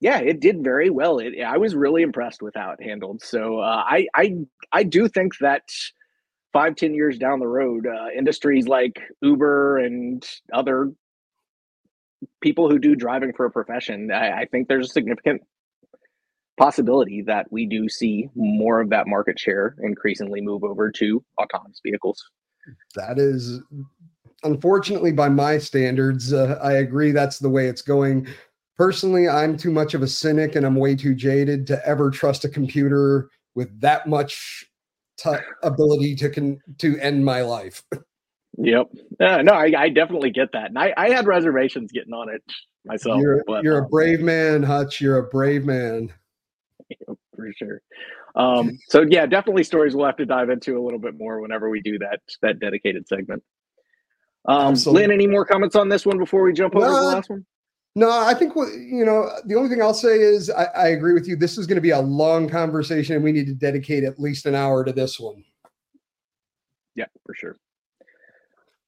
Yeah, 0.00 0.18
it 0.18 0.40
did 0.40 0.62
very 0.62 0.90
well. 0.90 1.18
It, 1.18 1.40
I 1.40 1.56
was 1.56 1.74
really 1.74 2.02
impressed 2.02 2.42
with 2.42 2.54
how 2.54 2.72
it 2.72 2.82
handled. 2.82 3.22
So 3.22 3.60
uh, 3.60 3.84
I, 3.86 4.06
I, 4.14 4.34
I 4.72 4.82
do 4.82 5.08
think 5.08 5.32
that 5.40 5.62
five, 6.52 6.76
ten 6.76 6.94
years 6.94 7.16
down 7.16 7.40
the 7.40 7.46
road, 7.46 7.86
uh, 7.86 8.08
industries 8.16 8.68
like 8.68 9.00
Uber 9.22 9.78
and 9.78 10.22
other 10.52 10.92
people 12.42 12.68
who 12.68 12.78
do 12.78 12.94
driving 12.94 13.32
for 13.32 13.46
a 13.46 13.50
profession, 13.50 14.10
I, 14.10 14.40
I 14.42 14.44
think 14.46 14.68
there's 14.68 14.90
a 14.90 14.92
significant 14.92 15.42
possibility 16.56 17.22
that 17.22 17.50
we 17.50 17.66
do 17.66 17.88
see 17.88 18.28
more 18.34 18.80
of 18.80 18.90
that 18.90 19.06
market 19.06 19.38
share 19.38 19.74
increasingly 19.82 20.40
move 20.40 20.62
over 20.62 20.90
to 20.90 21.24
autonomous 21.40 21.80
vehicles. 21.84 22.22
That 22.94 23.18
is 23.18 23.60
unfortunately 24.44 25.12
by 25.12 25.28
my 25.28 25.56
standards 25.56 26.34
uh, 26.34 26.58
i 26.62 26.72
agree 26.72 27.12
that's 27.12 27.38
the 27.38 27.48
way 27.48 27.66
it's 27.66 27.82
going. 27.82 28.26
Personally 28.76 29.28
i'm 29.28 29.56
too 29.56 29.70
much 29.70 29.94
of 29.94 30.02
a 30.02 30.06
cynic 30.08 30.54
and 30.54 30.66
i'm 30.66 30.76
way 30.76 30.94
too 30.94 31.14
jaded 31.14 31.66
to 31.68 31.86
ever 31.86 32.10
trust 32.10 32.44
a 32.44 32.48
computer 32.48 33.30
with 33.54 33.80
that 33.80 34.06
much 34.06 34.66
t- 35.16 35.30
ability 35.62 36.14
to 36.16 36.30
con- 36.30 36.60
to 36.78 36.98
end 36.98 37.24
my 37.24 37.42
life. 37.42 37.82
Yep. 38.56 38.86
Uh, 39.18 39.42
no 39.42 39.52
I, 39.52 39.72
I, 39.76 39.88
definitely 39.88 40.30
get 40.30 40.52
that. 40.52 40.66
And 40.66 40.78
I, 40.78 40.94
I 40.96 41.10
had 41.10 41.26
reservations 41.26 41.90
getting 41.90 42.12
on 42.12 42.28
it 42.28 42.40
myself 42.84 43.20
you're, 43.20 43.42
but, 43.48 43.64
you're 43.64 43.78
um, 43.78 43.86
a 43.86 43.88
brave 43.88 44.20
man 44.20 44.62
hutch. 44.62 45.00
You're 45.00 45.18
a 45.18 45.28
brave 45.28 45.64
man 45.64 46.12
for 47.36 47.52
sure. 47.56 47.80
Um, 48.34 48.78
so 48.88 49.02
yeah, 49.08 49.26
definitely 49.26 49.64
stories 49.64 49.94
we'll 49.94 50.06
have 50.06 50.16
to 50.16 50.26
dive 50.26 50.50
into 50.50 50.78
a 50.78 50.82
little 50.82 50.98
bit 50.98 51.16
more 51.16 51.40
whenever 51.40 51.70
we 51.70 51.80
do 51.80 51.98
that 51.98 52.20
that 52.42 52.58
dedicated 52.58 53.08
segment. 53.08 53.42
Um, 54.46 54.74
Len, 54.86 55.10
any 55.10 55.26
more 55.26 55.44
comments 55.44 55.74
on 55.74 55.88
this 55.88 56.04
one 56.04 56.18
before 56.18 56.42
we 56.42 56.52
jump 56.52 56.76
over 56.76 56.86
to 56.86 56.92
the 56.92 57.00
last 57.00 57.30
one? 57.30 57.46
No, 57.96 58.10
I 58.10 58.34
think 58.34 58.54
you 58.56 59.04
know 59.04 59.30
the 59.46 59.54
only 59.54 59.68
thing 59.68 59.80
I'll 59.80 59.94
say 59.94 60.18
is 60.18 60.50
I, 60.50 60.64
I 60.64 60.88
agree 60.88 61.14
with 61.14 61.28
you. 61.28 61.36
This 61.36 61.56
is 61.56 61.66
going 61.66 61.76
to 61.76 61.82
be 61.82 61.90
a 61.90 62.00
long 62.00 62.48
conversation, 62.48 63.14
and 63.14 63.24
we 63.24 63.32
need 63.32 63.46
to 63.46 63.54
dedicate 63.54 64.04
at 64.04 64.18
least 64.18 64.46
an 64.46 64.54
hour 64.54 64.84
to 64.84 64.92
this 64.92 65.20
one. 65.20 65.44
Yeah, 66.96 67.06
for 67.24 67.34
sure. 67.34 67.56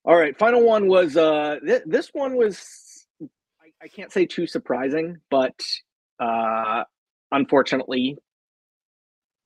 All 0.05 0.17
right, 0.17 0.37
final 0.39 0.63
one 0.63 0.89
was 0.89 1.17
uh 1.17 1.59
th- 1.65 1.83
this 1.87 2.11
one 2.13 2.37
was 2.37 3.07
I, 3.21 3.85
I, 3.85 3.89
can't 3.89 4.13
say 4.13 4.27
too 4.27 4.47
surprising, 4.47 5.19
but 5.31 5.61
uh 6.21 6.85
unfortunately 7.37 8.17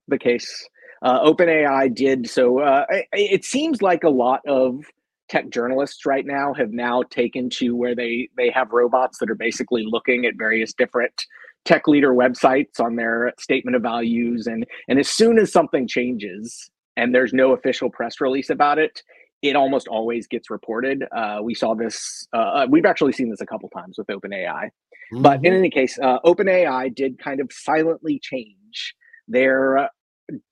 the 0.07 0.17
case. 0.17 0.67
Uh, 1.03 1.19
OpenAI 1.21 1.93
did 1.93 2.29
so. 2.29 2.59
Uh, 2.59 2.85
it, 2.89 3.07
it 3.13 3.45
seems 3.45 3.81
like 3.81 4.03
a 4.03 4.09
lot 4.09 4.41
of 4.47 4.83
tech 5.29 5.49
journalists 5.49 6.05
right 6.05 6.25
now 6.25 6.53
have 6.53 6.71
now 6.71 7.01
taken 7.09 7.49
to 7.49 7.75
where 7.75 7.95
they 7.95 8.29
they 8.37 8.49
have 8.49 8.71
robots 8.71 9.17
that 9.19 9.29
are 9.29 9.35
basically 9.35 9.83
looking 9.87 10.25
at 10.25 10.33
various 10.37 10.73
different 10.73 11.25
tech 11.63 11.87
leader 11.87 12.13
websites 12.13 12.79
on 12.79 12.95
their 12.95 13.33
statement 13.39 13.75
of 13.75 13.81
values 13.81 14.45
and 14.45 14.65
and 14.89 14.99
as 14.99 15.07
soon 15.07 15.39
as 15.39 15.51
something 15.51 15.87
changes 15.87 16.69
and 16.97 17.15
there's 17.15 17.33
no 17.33 17.53
official 17.53 17.89
press 17.89 18.19
release 18.19 18.49
about 18.49 18.77
it 18.77 19.01
it 19.41 19.55
almost 19.55 19.87
always 19.87 20.27
gets 20.27 20.49
reported 20.49 21.03
uh, 21.15 21.39
we 21.41 21.53
saw 21.53 21.73
this 21.73 22.27
uh, 22.33 22.37
uh 22.37 22.67
we've 22.69 22.85
actually 22.85 23.11
seen 23.11 23.29
this 23.29 23.41
a 23.41 23.45
couple 23.45 23.69
times 23.69 23.97
with 23.97 24.07
openai 24.07 24.69
Mm-hmm. 25.11 25.21
But 25.21 25.37
in 25.37 25.41
mm-hmm. 25.41 25.59
any 25.59 25.69
case, 25.69 25.99
uh, 26.01 26.19
OpenAI 26.25 26.93
did 26.93 27.19
kind 27.19 27.39
of 27.39 27.51
silently 27.51 28.19
change 28.19 28.95
their 29.27 29.77
uh, 29.77 29.87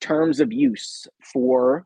terms 0.02 0.40
of 0.40 0.52
use 0.52 1.08
for 1.34 1.86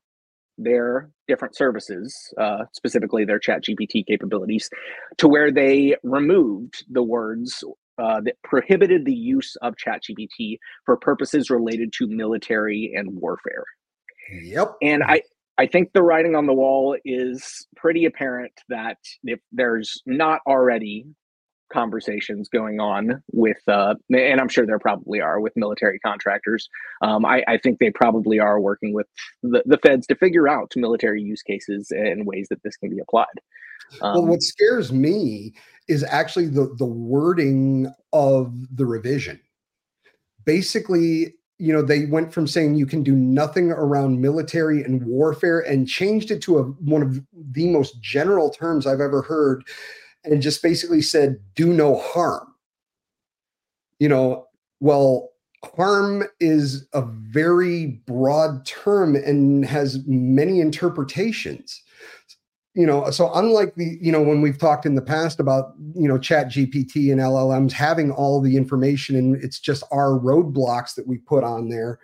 their 0.57 1.09
different 1.27 1.55
services, 1.55 2.33
uh, 2.39 2.65
specifically 2.73 3.25
their 3.25 3.39
chat 3.39 3.63
GPT 3.63 4.05
capabilities, 4.05 4.69
to 5.17 5.27
where 5.27 5.51
they 5.51 5.95
removed 6.03 6.85
the 6.89 7.03
words 7.03 7.63
uh, 7.97 8.21
that 8.21 8.35
prohibited 8.43 9.05
the 9.05 9.13
use 9.13 9.55
of 9.61 9.75
ChatGPT 9.75 10.57
for 10.85 10.97
purposes 10.97 11.49
related 11.49 11.93
to 11.93 12.07
military 12.07 12.91
and 12.95 13.15
warfare. 13.15 13.65
Yep. 14.43 14.75
And 14.81 15.03
I, 15.03 15.21
I 15.57 15.67
think 15.67 15.93
the 15.93 16.01
writing 16.01 16.35
on 16.35 16.47
the 16.47 16.53
wall 16.53 16.97
is 17.05 17.67
pretty 17.75 18.05
apparent 18.05 18.53
that 18.69 18.97
if 19.23 19.39
there's 19.51 20.01
not 20.05 20.41
already 20.47 21.05
conversations 21.71 22.49
going 22.49 22.79
on 22.79 23.23
with, 23.31 23.57
uh, 23.67 23.95
and 24.09 24.39
I'm 24.39 24.47
sure 24.47 24.65
there 24.65 24.79
probably 24.79 25.21
are 25.21 25.39
with 25.39 25.53
military 25.55 25.99
contractors. 25.99 26.69
Um, 27.01 27.25
I, 27.25 27.43
I, 27.47 27.57
think 27.57 27.79
they 27.79 27.89
probably 27.89 28.39
are 28.39 28.59
working 28.59 28.93
with 28.93 29.07
the, 29.41 29.63
the 29.65 29.77
feds 29.79 30.05
to 30.07 30.15
figure 30.15 30.47
out 30.47 30.71
military 30.75 31.21
use 31.21 31.41
cases 31.41 31.91
and 31.91 32.27
ways 32.27 32.47
that 32.49 32.61
this 32.63 32.77
can 32.77 32.89
be 32.89 32.99
applied. 32.99 33.25
Um, 34.01 34.13
well, 34.13 34.25
what 34.27 34.43
scares 34.43 34.91
me 34.91 35.53
is 35.87 36.03
actually 36.03 36.47
the 36.47 36.73
the 36.77 36.85
wording 36.85 37.91
of 38.13 38.53
the 38.75 38.85
revision. 38.85 39.39
Basically, 40.45 41.35
you 41.63 41.71
know, 41.71 41.81
they 41.81 42.07
went 42.07 42.33
from 42.33 42.45
saying 42.45 42.75
you 42.75 42.85
can 42.85 43.03
do 43.03 43.15
nothing 43.15 43.71
around 43.71 44.19
military 44.19 44.83
and 44.83 45.05
warfare 45.05 45.61
and 45.61 45.87
changed 45.87 46.29
it 46.29 46.41
to 46.41 46.57
a, 46.57 46.63
one 46.63 47.01
of 47.01 47.21
the 47.53 47.69
most 47.69 48.01
general 48.01 48.49
terms 48.49 48.85
I've 48.85 48.99
ever 48.99 49.21
heard 49.21 49.63
and 50.25 50.41
just 50.41 50.61
basically 50.61 51.01
said, 51.01 51.37
do 51.55 51.67
no 51.67 51.95
harm. 51.95 52.53
You 53.99 54.09
know, 54.09 54.47
well, 54.81 55.29
harm 55.63 56.25
is 56.41 56.85
a 56.91 57.01
very 57.01 58.01
broad 58.07 58.65
term 58.65 59.15
and 59.15 59.63
has 59.63 59.99
many 60.05 60.59
interpretations 60.59 61.82
you 62.75 62.85
know 62.85 63.09
so 63.11 63.31
unlike 63.33 63.75
the 63.75 63.97
you 64.01 64.11
know 64.11 64.21
when 64.21 64.41
we've 64.41 64.57
talked 64.57 64.85
in 64.85 64.95
the 64.95 65.01
past 65.01 65.39
about 65.39 65.73
you 65.95 66.07
know 66.07 66.17
chat 66.17 66.47
gpt 66.47 67.11
and 67.11 67.21
llms 67.21 67.71
having 67.71 68.11
all 68.11 68.41
the 68.41 68.57
information 68.57 69.15
and 69.15 69.35
it's 69.43 69.59
just 69.59 69.83
our 69.91 70.19
roadblocks 70.19 70.95
that 70.95 71.07
we 71.07 71.17
put 71.17 71.43
on 71.43 71.69
there 71.69 71.99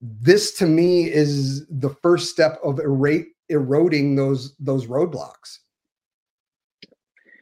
this 0.00 0.52
to 0.54 0.66
me 0.66 1.04
is 1.04 1.66
the 1.68 1.90
first 2.02 2.30
step 2.30 2.58
of 2.64 2.80
erate, 2.80 3.28
eroding 3.48 4.16
those 4.16 4.54
those 4.58 4.86
roadblocks 4.86 5.58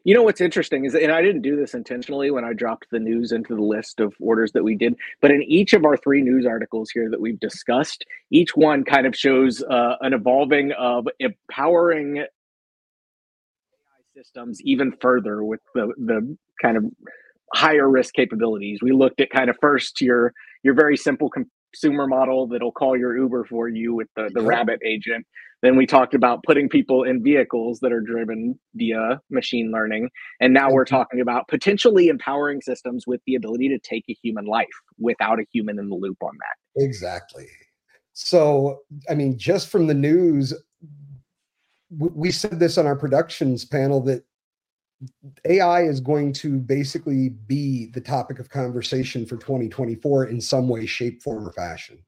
you 0.04 0.14
know 0.14 0.22
what's 0.22 0.40
interesting 0.40 0.84
is, 0.84 0.94
and 0.94 1.12
I 1.12 1.22
didn't 1.22 1.42
do 1.42 1.56
this 1.56 1.74
intentionally 1.74 2.30
when 2.30 2.44
I 2.44 2.52
dropped 2.52 2.86
the 2.90 2.98
news 2.98 3.32
into 3.32 3.54
the 3.54 3.62
list 3.62 4.00
of 4.00 4.14
orders 4.20 4.52
that 4.52 4.64
we 4.64 4.74
did, 4.74 4.94
but 5.20 5.30
in 5.30 5.42
each 5.42 5.72
of 5.72 5.84
our 5.84 5.96
three 5.96 6.22
news 6.22 6.46
articles 6.46 6.90
here 6.90 7.10
that 7.10 7.20
we've 7.20 7.40
discussed, 7.40 8.04
each 8.30 8.56
one 8.56 8.84
kind 8.84 9.06
of 9.06 9.14
shows 9.14 9.62
uh, 9.62 9.96
an 10.00 10.14
evolving 10.14 10.72
of 10.72 11.06
empowering 11.18 12.18
AI 12.18 12.26
systems 14.14 14.60
even 14.62 14.92
further 15.00 15.44
with 15.44 15.60
the 15.74 15.92
the 15.98 16.36
kind 16.62 16.76
of 16.76 16.84
higher 17.54 17.88
risk 17.88 18.14
capabilities. 18.14 18.80
We 18.82 18.92
looked 18.92 19.20
at 19.20 19.30
kind 19.30 19.50
of 19.50 19.56
first 19.60 20.00
your 20.00 20.32
your 20.62 20.74
very 20.74 20.96
simple 20.96 21.30
consumer 21.72 22.06
model 22.06 22.46
that'll 22.48 22.72
call 22.72 22.96
your 22.96 23.16
Uber 23.16 23.44
for 23.44 23.68
you 23.68 23.94
with 23.94 24.08
the, 24.16 24.30
the 24.34 24.42
rabbit 24.42 24.80
agent. 24.84 25.26
Then 25.62 25.76
we 25.76 25.86
talked 25.86 26.14
about 26.14 26.42
putting 26.44 26.68
people 26.68 27.04
in 27.04 27.22
vehicles 27.22 27.80
that 27.80 27.92
are 27.92 28.00
driven 28.00 28.58
via 28.74 29.20
machine 29.30 29.70
learning. 29.70 30.08
And 30.40 30.54
now 30.54 30.70
we're 30.70 30.84
mm-hmm. 30.84 30.96
talking 30.96 31.20
about 31.20 31.48
potentially 31.48 32.08
empowering 32.08 32.62
systems 32.62 33.06
with 33.06 33.20
the 33.26 33.34
ability 33.34 33.68
to 33.68 33.78
take 33.78 34.04
a 34.08 34.16
human 34.22 34.46
life 34.46 34.68
without 34.98 35.38
a 35.38 35.44
human 35.52 35.78
in 35.78 35.88
the 35.88 35.96
loop 35.96 36.16
on 36.22 36.32
that. 36.38 36.82
Exactly. 36.82 37.46
So, 38.14 38.80
I 39.08 39.14
mean, 39.14 39.38
just 39.38 39.68
from 39.68 39.86
the 39.86 39.94
news, 39.94 40.54
we 41.98 42.30
said 42.30 42.58
this 42.58 42.78
on 42.78 42.86
our 42.86 42.96
productions 42.96 43.64
panel 43.64 44.00
that 44.02 44.24
AI 45.44 45.82
is 45.82 46.00
going 46.00 46.32
to 46.34 46.58
basically 46.58 47.30
be 47.30 47.86
the 47.86 48.00
topic 48.00 48.38
of 48.38 48.50
conversation 48.50 49.24
for 49.24 49.36
2024 49.36 50.26
in 50.26 50.40
some 50.40 50.68
way, 50.68 50.86
shape, 50.86 51.22
form, 51.22 51.46
or 51.46 51.52
fashion. 51.52 51.98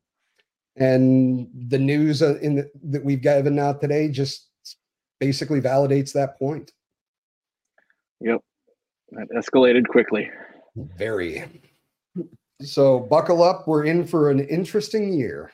And 0.76 1.48
the 1.68 1.78
news 1.78 2.22
uh, 2.22 2.38
in 2.40 2.56
the, 2.56 2.70
that 2.84 3.04
we've 3.04 3.22
given 3.22 3.58
out 3.58 3.80
today 3.80 4.08
just 4.08 4.48
basically 5.20 5.60
validates 5.60 6.12
that 6.12 6.38
point. 6.38 6.72
Yep, 8.20 8.40
that 9.12 9.28
escalated 9.30 9.86
quickly. 9.88 10.30
Very. 10.76 11.44
So 12.62 13.00
buckle 13.00 13.42
up. 13.42 13.66
We're 13.66 13.84
in 13.84 14.06
for 14.06 14.30
an 14.30 14.40
interesting 14.40 15.12
year. 15.12 15.50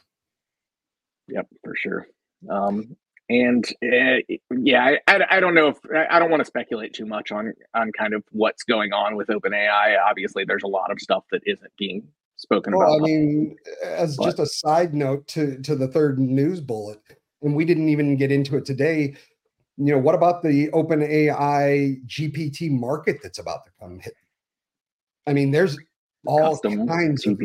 Yep, 1.29 1.47
for 1.65 1.75
sure. 1.77 2.07
Um, 2.49 2.97
and 3.29 3.65
uh, 3.83 4.37
yeah, 4.57 4.97
I, 5.07 5.25
I, 5.31 5.41
don't 5.41 5.55
know 5.55 5.69
if 5.69 5.77
I 6.11 6.19
don't 6.19 6.31
want 6.31 6.41
to 6.41 6.47
speculate 6.47 6.95
too 6.95 7.05
much 7.05 7.31
on 7.31 7.53
on 7.75 7.93
kind 7.93 8.15
of 8.15 8.25
what's 8.31 8.63
going 8.63 8.93
on 8.93 9.17
with 9.17 9.29
OpenAI. 9.29 9.97
Obviously, 9.99 10.45
there's 10.45 10.63
a 10.63 10.69
lot 10.69 10.91
of 10.91 10.99
stuff 10.99 11.25
that 11.31 11.43
isn't 11.45 11.73
being 11.79 12.09
spoken 12.37 12.75
well, 12.75 12.95
about. 12.95 13.03
I 13.03 13.05
mean, 13.05 13.57
as 13.85 14.17
but, 14.17 14.25
just 14.25 14.39
a 14.39 14.47
side 14.47 14.95
note 14.95 15.29
to 15.29 15.61
to 15.63 15.77
the 15.77 15.89
third 15.89 16.19
news 16.19 16.61
bullet, 16.61 17.01
and 17.43 17.55
we 17.55 17.67
didn't 17.67 17.91
even 17.91 18.17
get 18.17 18.33
into 18.33 18.57
it 18.57 18.65
today. 18.65 19.15
You 19.77 19.93
know, 19.93 19.99
what 19.99 20.15
about 20.15 20.43
the 20.43 20.69
OpenAI 20.71 22.05
GPT 22.07 22.71
market 22.71 23.19
that's 23.23 23.39
about 23.39 23.67
to 23.67 23.71
come 23.79 24.01
hit? 24.01 24.15
I 25.27 25.35
mean, 25.35 25.51
there's 25.51 25.77
all 26.27 26.59
kinds 26.59 27.27
of 27.27 27.39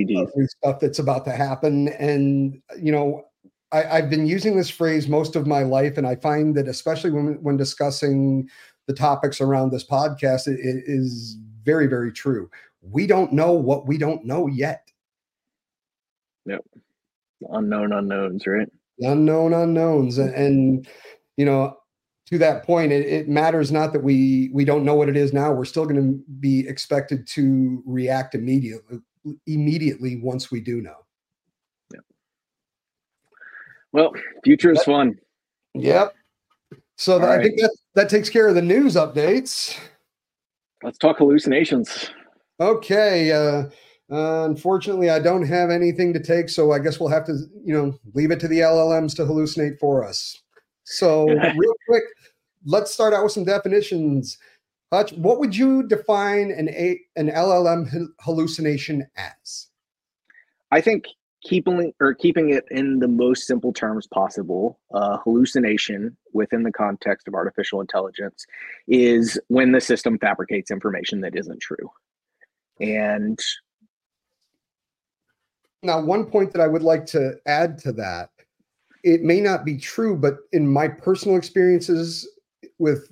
stuff 0.47 0.79
that's 0.79 0.99
about 0.99 1.25
to 1.25 1.31
happen, 1.31 1.89
and 1.89 2.61
you 2.81 2.93
know, 2.93 3.25
I, 3.73 4.01
have 4.01 4.09
been 4.09 4.27
using 4.27 4.55
this 4.55 4.69
phrase 4.69 5.07
most 5.07 5.35
of 5.35 5.47
my 5.47 5.63
life, 5.63 5.97
and 5.97 6.05
I 6.05 6.15
find 6.15 6.55
that 6.55 6.67
especially 6.67 7.11
when 7.11 7.41
when 7.41 7.57
discussing 7.57 8.49
the 8.87 8.93
topics 8.93 9.41
around 9.41 9.71
this 9.71 9.85
podcast, 9.85 10.47
it, 10.47 10.59
it 10.59 10.83
is 10.85 11.37
very 11.63 11.87
very 11.87 12.11
true. 12.11 12.49
We 12.81 13.07
don't 13.07 13.33
know 13.33 13.53
what 13.53 13.87
we 13.87 13.97
don't 13.97 14.25
know 14.25 14.47
yet. 14.47 14.91
Yep, 16.45 16.61
unknown 17.49 17.93
unknowns, 17.93 18.45
right? 18.45 18.69
unknown 18.99 19.53
unknowns, 19.53 20.17
and, 20.17 20.33
and 20.33 20.87
you 21.37 21.45
know 21.45 21.77
to 22.27 22.37
that 22.37 22.63
point, 22.63 22.91
it, 22.91 23.05
it, 23.05 23.27
matters 23.27 23.71
not 23.71 23.93
that 23.93 24.03
we 24.03 24.49
we 24.53 24.65
don't 24.65 24.85
know 24.85 24.95
what 24.95 25.09
it 25.09 25.17
is 25.17 25.33
now. 25.33 25.51
We're 25.51 25.65
still 25.65 25.85
going 25.85 26.01
to 26.01 26.23
be 26.39 26.67
expected 26.67 27.27
to 27.29 27.83
react 27.85 28.35
immediately 28.35 28.99
immediately 29.47 30.17
once 30.17 30.51
we 30.51 30.59
do 30.59 30.81
know. 30.81 31.02
Well, 33.93 34.11
future 34.43 34.71
is 34.71 34.83
fun. 34.83 35.17
Yep. 35.75 36.13
So 36.97 37.23
I 37.23 37.41
think 37.41 37.59
that 37.59 37.75
that 37.95 38.09
takes 38.09 38.29
care 38.29 38.47
of 38.47 38.55
the 38.55 38.61
news 38.61 38.95
updates. 38.95 39.79
Let's 40.83 40.97
talk 40.97 41.19
hallucinations. 41.19 42.11
Okay. 42.59 43.31
Uh, 43.31 43.69
uh, 44.11 44.45
unfortunately, 44.45 45.09
I 45.09 45.19
don't 45.19 45.45
have 45.45 45.69
anything 45.69 46.13
to 46.13 46.19
take, 46.19 46.49
so 46.49 46.71
I 46.71 46.79
guess 46.79 46.99
we'll 46.99 47.09
have 47.09 47.25
to, 47.25 47.37
you 47.63 47.73
know, 47.73 47.97
leave 48.13 48.31
it 48.31 48.39
to 48.41 48.47
the 48.47 48.59
LLMs 48.59 49.15
to 49.15 49.23
hallucinate 49.23 49.79
for 49.79 50.03
us. 50.03 50.41
So, 50.83 51.25
real 51.57 51.73
quick, 51.87 52.03
let's 52.65 52.93
start 52.93 53.13
out 53.13 53.23
with 53.23 53.31
some 53.31 53.45
definitions. 53.45 54.37
Hutch, 54.91 55.13
what 55.13 55.39
would 55.39 55.55
you 55.55 55.87
define 55.87 56.51
an 56.51 56.69
a 56.69 56.99
an 57.15 57.29
LLM 57.29 58.07
hallucination 58.19 59.07
as? 59.15 59.67
I 60.71 60.81
think 60.81 61.05
keeping 61.43 61.93
or 61.99 62.13
keeping 62.13 62.49
it 62.49 62.65
in 62.71 62.99
the 62.99 63.07
most 63.07 63.45
simple 63.45 63.73
terms 63.73 64.07
possible 64.07 64.79
uh, 64.93 65.17
hallucination 65.23 66.15
within 66.33 66.63
the 66.63 66.71
context 66.71 67.27
of 67.27 67.33
artificial 67.33 67.81
intelligence 67.81 68.45
is 68.87 69.39
when 69.47 69.71
the 69.71 69.81
system 69.81 70.17
fabricates 70.17 70.71
information 70.71 71.21
that 71.21 71.35
isn't 71.35 71.61
true. 71.61 71.91
And 72.79 73.39
now 75.83 76.01
one 76.01 76.25
point 76.25 76.51
that 76.53 76.61
i 76.61 76.67
would 76.67 76.81
like 76.81 77.05
to 77.05 77.35
add 77.45 77.77
to 77.77 77.91
that 77.91 78.29
it 79.03 79.21
may 79.21 79.39
not 79.39 79.65
be 79.65 79.77
true 79.77 80.15
but 80.15 80.37
in 80.51 80.67
my 80.67 80.87
personal 80.87 81.37
experiences 81.37 82.27
with 82.79 83.07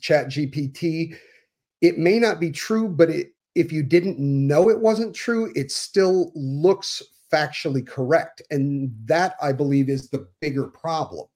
chat 0.00 0.26
gpt 0.28 1.14
it 1.80 1.98
may 1.98 2.18
not 2.18 2.40
be 2.40 2.50
true 2.50 2.88
but 2.88 3.10
it, 3.10 3.32
if 3.54 3.70
you 3.70 3.82
didn't 3.82 4.18
know 4.18 4.68
it 4.68 4.80
wasn't 4.80 5.14
true 5.14 5.52
it 5.54 5.70
still 5.70 6.32
looks 6.34 7.02
factually 7.34 7.86
correct. 7.86 8.42
And 8.50 8.92
that, 9.06 9.34
I 9.42 9.52
believe, 9.52 9.88
is 9.88 10.08
the 10.08 10.28
bigger 10.40 10.64
problem. 10.64 11.26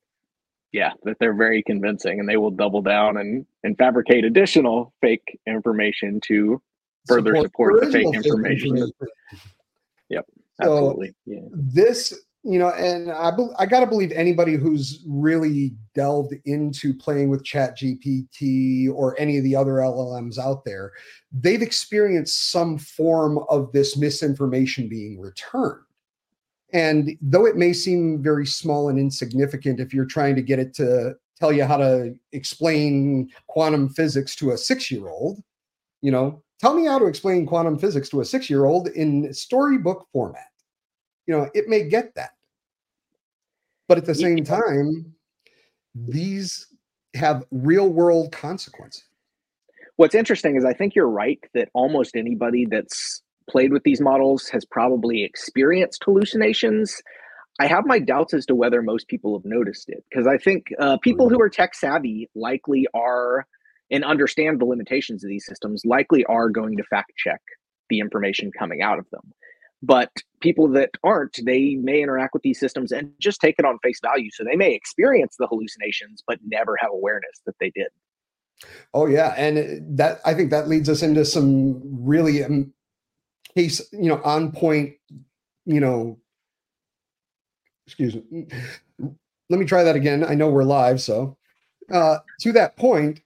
Yeah, 0.73 0.93
that 1.05 1.17
they're 1.19 1.35
very 1.35 1.63
convincing 1.63 2.21
and 2.21 2.29
they 2.29 2.37
will 2.37 2.51
double 2.51 2.83
down 2.83 3.17
and, 3.17 3.47
and 3.65 3.77
fabricate 3.79 4.25
additional 4.25 4.93
fake 5.01 5.39
information 5.47 6.21
to 6.29 6.61
further 7.07 7.35
support, 7.37 7.83
support 7.83 7.85
the 7.85 7.91
fake 7.91 8.15
information. 8.15 8.77
information. 8.77 8.93
Yep, 10.11 10.27
absolutely. 10.61 11.09
So 11.09 11.15
yeah. 11.27 11.41
This 11.53 12.15
you 12.45 12.59
know, 12.59 12.71
and 12.71 13.11
I 13.11 13.31
be, 13.31 13.47
I 13.59 13.67
got 13.67 13.81
to 13.81 13.87
believe 13.87 14.13
anybody 14.13 14.55
who's 14.55 15.05
really 15.07 15.75
delved 15.95 16.35
into 16.45 16.95
playing 16.95 17.31
with 17.31 17.45
Chat 17.45 17.77
GPT 17.77 18.91
or 18.91 19.19
any 19.21 19.39
of 19.39 19.45
the 19.45 19.57
other 19.57 19.73
LLMs 19.73 20.39
out 20.39 20.65
there, 20.65 20.93
they've 21.33 21.61
experienced 21.61 22.51
some 22.51 22.79
form 22.79 23.41
of 23.51 23.73
this 23.73 23.97
misinformation 23.97 24.89
being 24.89 25.21
returned. 25.21 25.83
And 26.73 27.17
though 27.23 27.47
it 27.47 27.57
may 27.57 27.73
seem 27.73 28.23
very 28.23 28.47
small 28.47 28.89
and 28.89 28.99
insignificant 28.99 29.81
if 29.81 29.95
you're 29.95 30.05
trying 30.05 30.37
to 30.37 30.43
get 30.43 30.59
it 30.59 30.75
to 30.75 31.15
tell 31.39 31.53
you 31.53 31.65
how 31.65 31.77
to 31.79 32.15
explain 32.33 33.31
quantum 33.47 33.89
physics 33.89 34.35
to 34.37 34.51
a 34.51 34.59
six 34.59 34.91
year 34.91 35.09
old, 35.09 35.43
you 36.03 36.11
know, 36.11 36.43
tell 36.61 36.75
me 36.75 36.85
how 36.85 36.99
to 36.99 37.07
explain 37.07 37.47
quantum 37.47 37.79
physics 37.79 38.09
to 38.11 38.21
a 38.21 38.25
six 38.25 38.51
year 38.51 38.67
old 38.67 38.89
in 38.89 39.33
storybook 39.33 40.07
format. 40.13 40.49
You 41.27 41.37
know, 41.37 41.51
it 41.55 41.69
may 41.69 41.89
get 41.89 42.15
that. 42.17 42.31
But 43.87 43.99
at 43.99 44.05
the 44.05 44.15
same 44.15 44.45
time, 44.45 45.15
these 45.95 46.67
have 47.15 47.45
real 47.51 47.89
world 47.89 48.33
consequences. 48.33 49.05
What's 49.97 50.15
interesting 50.15 50.57
is 50.57 50.65
I 50.65 50.75
think 50.75 50.95
you're 50.95 51.09
right 51.09 51.41
that 51.55 51.71
almost 51.73 52.15
anybody 52.15 52.67
that's 52.67 53.23
played 53.49 53.73
with 53.73 53.83
these 53.83 54.01
models 54.01 54.49
has 54.49 54.65
probably 54.65 55.25
experienced 55.25 56.03
hallucinations. 56.05 57.03
I 57.61 57.67
have 57.67 57.87
my 57.87 57.99
doubts 57.99 58.35
as 58.35 58.47
to 58.47 58.55
whether 58.55 58.83
most 58.83 59.09
people 59.09 59.37
have 59.37 59.45
noticed 59.45 59.89
it 59.89 60.05
because 60.09 60.27
I 60.27 60.39
think 60.39 60.67
uh, 60.79 60.99
people 60.99 61.29
who 61.29 61.41
are 61.41 61.49
tech 61.49 61.75
savvy 61.75 62.29
likely 62.35 62.87
are 62.95 63.47
and 63.91 64.05
understand 64.05 64.61
the 64.61 64.65
limitations 64.65 65.25
of 65.25 65.29
these 65.29 65.47
systems 65.47 65.83
likely 65.85 66.25
are 66.27 66.51
going 66.51 66.77
to 66.77 66.85
fact 66.85 67.13
check 67.17 67.41
the 67.89 68.01
information 68.01 68.53
coming 68.57 68.83
out 68.83 68.99
of 68.99 69.07
them. 69.11 69.33
But 69.83 70.11
people 70.41 70.69
that 70.73 70.91
aren't, 71.05 71.39
they 71.45 71.77
may 71.77 72.03
interact 72.03 72.35
with 72.35 72.43
these 72.43 72.59
systems 72.59 72.93
and 72.93 73.13
just 73.21 73.41
take 73.41 73.55
it 73.59 73.65
on 73.65 73.79
face 73.83 74.01
value. 74.03 74.31
So 74.33 74.45
they 74.45 74.57
may 74.57 74.75
experience 74.75 75.37
the 75.39 75.47
hallucinations, 75.47 76.23
but 76.27 76.39
never 76.45 76.77
have 76.81 76.91
awareness 76.93 77.41
that 77.47 77.55
they 77.61 77.71
did. 77.71 77.89
Oh 78.93 79.07
yeah, 79.07 79.35
and 79.37 79.97
that 79.99 80.21
I 80.25 80.35
think 80.35 80.51
that 80.51 80.69
leads 80.69 80.89
us 80.89 81.03
into 81.03 81.25
some 81.25 81.81
really 81.85 82.43
um, 82.43 82.73
case, 83.59 83.83
you 83.93 84.09
know, 84.09 84.21
on 84.23 84.53
point, 84.53 84.95
you 85.67 85.81
know, 85.81 86.17
excuse 87.87 88.15
me. 88.15 88.47
Let 89.51 89.59
me 89.59 89.67
try 89.67 89.83
that 89.83 89.97
again. 89.97 90.25
I 90.25 90.35
know 90.35 90.49
we're 90.49 90.63
live, 90.63 91.01
so 91.01 91.37
uh, 91.93 92.19
to 92.41 92.53
that 92.53 92.77
point, 92.77 93.21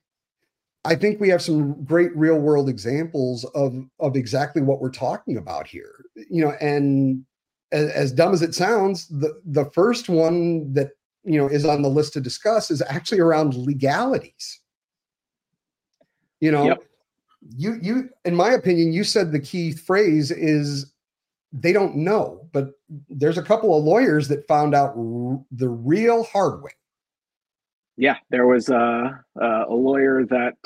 I 0.85 0.95
think 0.95 1.21
we 1.21 1.29
have 1.29 1.43
some 1.43 1.85
great 1.85 2.17
real 2.17 2.39
world 2.39 2.69
examples 2.69 3.45
of 3.55 3.77
of 3.99 4.17
exactly 4.17 4.63
what 4.63 4.81
we're 4.81 4.91
talking 4.91 5.37
about 5.37 5.67
here. 5.67 6.05
You 6.15 6.45
know, 6.45 6.53
and 6.61 7.25
as, 7.73 7.91
as 7.91 8.13
dumb 8.13 8.33
as 8.33 8.41
it 8.41 8.55
sounds, 8.55 9.09
the 9.09 9.41
the 9.45 9.67
first 9.73 10.09
one 10.09 10.73
that 10.73 10.93
you 11.25 11.39
know 11.39 11.49
is 11.49 11.67
on 11.67 11.83
the 11.83 11.91
list 11.91 12.15
to 12.15 12.21
discuss 12.21 12.71
is 12.71 12.83
actually 12.83 13.21
around 13.21 13.55
legalities. 13.55 14.61
You 16.41 16.53
know, 16.53 16.67
yep 16.67 16.83
you 17.49 17.79
you 17.83 18.09
in 18.25 18.35
my 18.35 18.51
opinion 18.51 18.93
you 18.93 19.05
said 19.05 19.33
the 19.33 19.41
key 19.41 19.73
phrase 19.73 20.31
is 20.31 20.93
they 21.53 21.73
don't 21.73 21.97
know 21.97 22.47
but 22.53 22.71
there's 23.09 23.39
a 23.39 23.43
couple 23.43 23.77
of 23.77 23.85
lawyers 23.85 24.29
that 24.29 24.47
found 24.47 24.75
out 24.75 24.95
r- 24.97 25.41
the 25.51 25.69
real 25.69 26.25
hard 26.25 26.63
way 26.63 26.71
yeah 27.97 28.17
there 28.31 28.47
was 28.47 28.69
a, 28.69 29.25
a 29.41 29.67
lawyer 29.75 30.25
that 30.25 30.57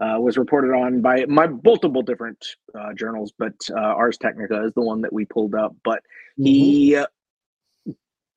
uh, 0.00 0.18
was 0.18 0.38
reported 0.38 0.74
on 0.74 1.00
by 1.00 1.24
my 1.26 1.46
multiple 1.64 2.02
different 2.02 2.44
uh, 2.78 2.92
journals 2.94 3.32
but 3.38 3.54
uh, 3.70 3.80
ars 3.80 4.18
technica 4.18 4.64
is 4.64 4.72
the 4.74 4.82
one 4.82 5.00
that 5.00 5.12
we 5.12 5.24
pulled 5.24 5.54
up 5.54 5.74
but 5.84 6.00
mm-hmm. 6.38 6.44
he 6.44 7.04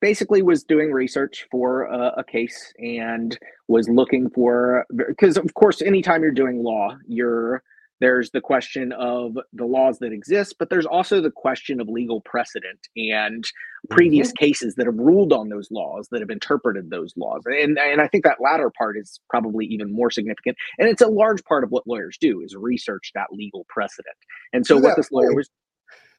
basically 0.00 0.42
was 0.42 0.64
doing 0.64 0.92
research 0.92 1.46
for 1.50 1.84
a, 1.84 2.14
a 2.18 2.24
case 2.24 2.72
and 2.78 3.38
was 3.68 3.88
looking 3.88 4.28
for 4.30 4.84
because 5.08 5.36
of 5.36 5.54
course 5.54 5.80
anytime 5.82 6.22
you're 6.22 6.32
doing 6.32 6.62
law 6.62 6.96
you're 7.06 7.62
there's 8.00 8.30
the 8.32 8.40
question 8.40 8.92
of 8.92 9.38
the 9.52 9.64
laws 9.64 9.98
that 10.00 10.12
exist, 10.12 10.56
but 10.58 10.68
there's 10.68 10.86
also 10.86 11.20
the 11.20 11.30
question 11.30 11.80
of 11.80 11.88
legal 11.88 12.20
precedent 12.22 12.88
and 12.96 13.44
previous 13.88 14.28
mm-hmm. 14.28 14.44
cases 14.44 14.74
that 14.74 14.86
have 14.86 14.98
ruled 14.98 15.32
on 15.32 15.48
those 15.48 15.70
laws, 15.70 16.08
that 16.10 16.20
have 16.20 16.30
interpreted 16.30 16.90
those 16.90 17.14
laws. 17.16 17.42
And, 17.46 17.78
and 17.78 18.00
I 18.00 18.08
think 18.08 18.24
that 18.24 18.40
latter 18.40 18.70
part 18.76 18.98
is 18.98 19.20
probably 19.30 19.66
even 19.66 19.92
more 19.92 20.10
significant. 20.10 20.56
And 20.78 20.88
it's 20.88 21.02
a 21.02 21.08
large 21.08 21.42
part 21.44 21.64
of 21.64 21.70
what 21.70 21.86
lawyers 21.86 22.18
do 22.20 22.42
is 22.42 22.56
research 22.56 23.12
that 23.14 23.28
legal 23.32 23.64
precedent. 23.68 24.16
And 24.52 24.66
so 24.66 24.76
what 24.76 24.96
this 24.96 25.10
lawyer 25.12 25.34
was 25.34 25.48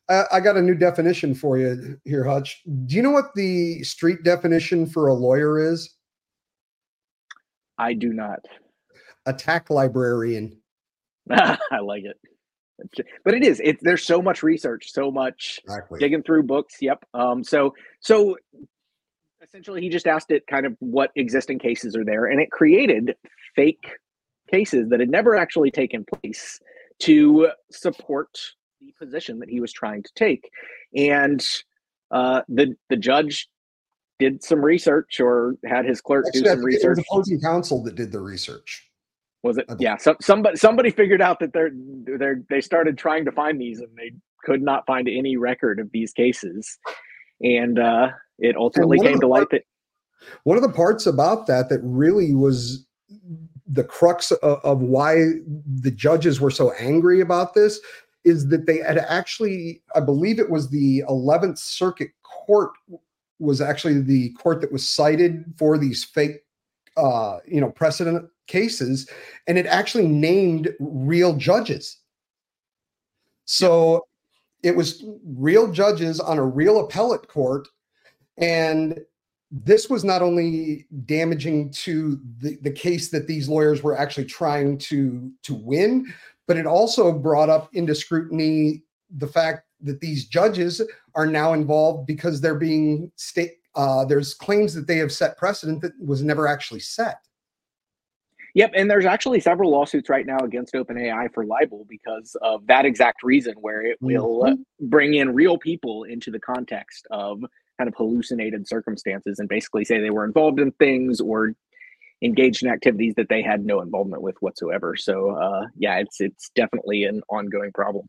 I 0.07 0.39
got 0.39 0.55
a 0.55 0.61
new 0.61 0.75
definition 0.75 1.33
for 1.33 1.57
you 1.57 1.99
here, 2.03 2.23
Hutch. 2.23 2.61
Do 2.85 2.95
you 2.95 3.01
know 3.01 3.11
what 3.11 3.33
the 3.35 3.83
street 3.83 4.23
definition 4.23 4.85
for 4.85 5.07
a 5.07 5.13
lawyer 5.13 5.59
is? 5.59 5.95
I 7.77 7.93
do 7.93 8.13
not. 8.13 8.39
Attack 9.25 9.69
librarian. 9.69 10.57
I 11.31 11.79
like 11.81 12.03
it. 12.03 12.19
But 13.23 13.33
it 13.33 13.43
is. 13.43 13.61
It 13.63 13.77
there's 13.81 14.03
so 14.03 14.21
much 14.21 14.43
research, 14.43 14.91
so 14.91 15.09
much 15.09 15.59
exactly. 15.63 15.99
digging 15.99 16.23
through 16.23 16.43
books. 16.43 16.77
Yep. 16.81 17.05
Um. 17.13 17.43
So 17.43 17.73
so 18.01 18.37
essentially, 19.41 19.81
he 19.81 19.89
just 19.89 20.07
asked 20.07 20.29
it 20.29 20.45
kind 20.47 20.65
of 20.65 20.75
what 20.79 21.11
existing 21.15 21.59
cases 21.59 21.95
are 21.95 22.03
there, 22.03 22.25
and 22.25 22.41
it 22.41 22.51
created 22.51 23.15
fake 23.55 23.87
cases 24.51 24.89
that 24.89 24.99
had 24.99 25.09
never 25.09 25.35
actually 25.35 25.71
taken 25.71 26.05
place 26.05 26.59
to 26.99 27.49
support 27.71 28.37
the 28.85 29.05
position 29.05 29.39
that 29.39 29.49
he 29.49 29.59
was 29.59 29.71
trying 29.71 30.03
to 30.03 30.11
take. 30.15 30.49
And 30.95 31.45
uh, 32.11 32.41
the 32.47 32.75
the 32.89 32.97
judge 32.97 33.49
did 34.19 34.43
some 34.43 34.63
research 34.63 35.19
or 35.19 35.55
had 35.65 35.85
his 35.85 36.01
clerk 36.01 36.25
Actually, 36.27 36.41
do 36.41 36.49
some 36.49 36.63
research. 36.63 36.83
It 36.83 36.89
was 36.89 37.05
opposing 37.09 37.41
counsel 37.41 37.83
that 37.83 37.95
did 37.95 38.11
the 38.11 38.21
research. 38.21 38.89
Was 39.43 39.57
it? 39.57 39.65
Yeah. 39.79 39.97
So, 39.97 40.15
somebody 40.21 40.57
somebody 40.57 40.89
figured 40.89 41.21
out 41.21 41.39
that 41.39 41.53
they're 41.53 41.71
they're 41.73 42.41
they 42.49 42.61
started 42.61 42.97
trying 42.97 43.25
to 43.25 43.31
find 43.31 43.59
these 43.59 43.79
and 43.79 43.89
they 43.95 44.11
could 44.43 44.61
not 44.61 44.85
find 44.85 45.07
any 45.07 45.37
record 45.37 45.79
of 45.79 45.91
these 45.91 46.13
cases, 46.13 46.77
and 47.41 47.77
uh, 47.77 48.09
it 48.39 48.55
ultimately 48.55 48.99
came 48.99 49.19
to 49.19 49.27
light 49.27 49.47
that 49.51 49.63
one 50.43 50.57
of 50.57 50.63
the 50.63 50.71
parts 50.71 51.05
about 51.05 51.47
that 51.47 51.69
that 51.69 51.79
really 51.83 52.33
was 52.33 52.85
the 53.67 53.83
crux 53.83 54.31
of, 54.31 54.59
of 54.63 54.81
why 54.81 55.15
the 55.81 55.91
judges 55.91 56.39
were 56.39 56.51
so 56.51 56.71
angry 56.73 57.21
about 57.21 57.53
this 57.53 57.79
is 58.25 58.49
that 58.49 58.65
they 58.65 58.79
had 58.79 58.97
actually, 58.97 59.81
I 59.95 59.99
believe 59.99 60.39
it 60.39 60.49
was 60.49 60.69
the 60.69 61.03
11th 61.07 61.59
Circuit 61.59 62.09
Court 62.23 62.71
was 63.39 63.61
actually 63.61 64.01
the 64.01 64.29
court 64.31 64.61
that 64.61 64.71
was 64.71 64.89
cited 64.89 65.45
for 65.57 65.77
these 65.77 66.03
fake, 66.03 66.43
uh, 66.97 67.37
you 67.45 67.61
know, 67.61 67.69
precedent 67.69 68.29
cases, 68.47 69.09
and 69.47 69.57
it 69.57 69.65
actually 69.65 70.07
named 70.07 70.73
real 70.79 71.35
judges. 71.35 71.97
So 73.45 74.07
it 74.63 74.75
was 74.75 75.03
real 75.25 75.71
judges 75.71 76.19
on 76.19 76.37
a 76.37 76.45
real 76.45 76.79
appellate 76.79 77.27
court, 77.27 77.67
and 78.37 78.99
this 79.51 79.89
was 79.89 80.03
not 80.03 80.21
only 80.21 80.87
damaging 81.05 81.71
to 81.71 82.19
the, 82.39 82.57
the 82.61 82.71
case 82.71 83.09
that 83.09 83.27
these 83.27 83.47
lawyers 83.47 83.83
were 83.83 83.97
actually 83.97 84.25
trying 84.25 84.77
to 84.77 85.31
to 85.43 85.53
win, 85.53 86.11
but 86.47 86.57
it 86.57 86.65
also 86.65 87.11
brought 87.11 87.49
up 87.49 87.69
into 87.73 87.95
scrutiny 87.95 88.83
the 89.17 89.27
fact 89.27 89.63
that 89.81 89.99
these 89.99 90.25
judges 90.25 90.81
are 91.15 91.27
now 91.27 91.53
involved 91.53 92.07
because 92.07 92.41
they're 92.41 92.55
being 92.55 93.11
state 93.15 93.53
uh, 93.75 94.05
there's 94.05 94.33
claims 94.33 94.73
that 94.73 94.87
they 94.87 94.97
have 94.97 95.11
set 95.11 95.37
precedent 95.37 95.81
that 95.81 95.91
was 95.99 96.23
never 96.23 96.47
actually 96.47 96.79
set. 96.79 97.19
Yep, 98.53 98.71
and 98.73 98.89
there's 98.89 99.05
actually 99.05 99.41
several 99.41 99.69
lawsuits 99.69 100.09
right 100.09 100.25
now 100.25 100.37
against 100.37 100.73
OpenAI 100.73 101.33
for 101.33 101.45
libel 101.45 101.85
because 101.89 102.37
of 102.41 102.65
that 102.67 102.85
exact 102.85 103.21
reason, 103.21 103.53
where 103.59 103.81
it 103.81 103.97
will 103.99 104.43
mm-hmm. 104.43 104.87
bring 104.87 105.15
in 105.15 105.33
real 105.33 105.57
people 105.57 106.05
into 106.05 106.31
the 106.31 106.39
context 106.39 107.05
of 107.11 107.43
kind 107.77 107.89
of 107.89 107.95
hallucinated 107.95 108.65
circumstances 108.65 109.39
and 109.39 109.49
basically 109.49 109.83
say 109.83 109.99
they 109.99 110.09
were 110.09 110.23
involved 110.23 110.61
in 110.61 110.71
things 110.73 111.19
or 111.19 111.53
engaged 112.21 112.63
in 112.63 112.69
activities 112.69 113.13
that 113.15 113.29
they 113.29 113.41
had 113.41 113.65
no 113.65 113.81
involvement 113.81 114.21
with 114.21 114.35
whatsoever. 114.39 114.95
So 114.95 115.31
uh, 115.31 115.67
yeah, 115.77 115.97
it's 115.97 116.21
it's 116.21 116.49
definitely 116.55 117.03
an 117.03 117.21
ongoing 117.29 117.71
problem. 117.73 118.07